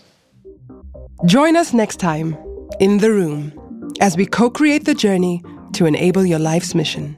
Join 1.27 1.57
us 1.57 1.73
next 1.73 1.97
time 1.97 2.37
In 2.81 2.99
the 2.99 3.13
Room, 3.13 3.53
as 4.01 4.17
we 4.17 4.27
co 4.27 4.51
create 4.51 4.85
the 4.85 4.95
journey 4.95 5.43
to 5.75 5.87
enable 5.87 6.25
your 6.25 6.39
life's 6.39 6.75
mission. 6.75 7.17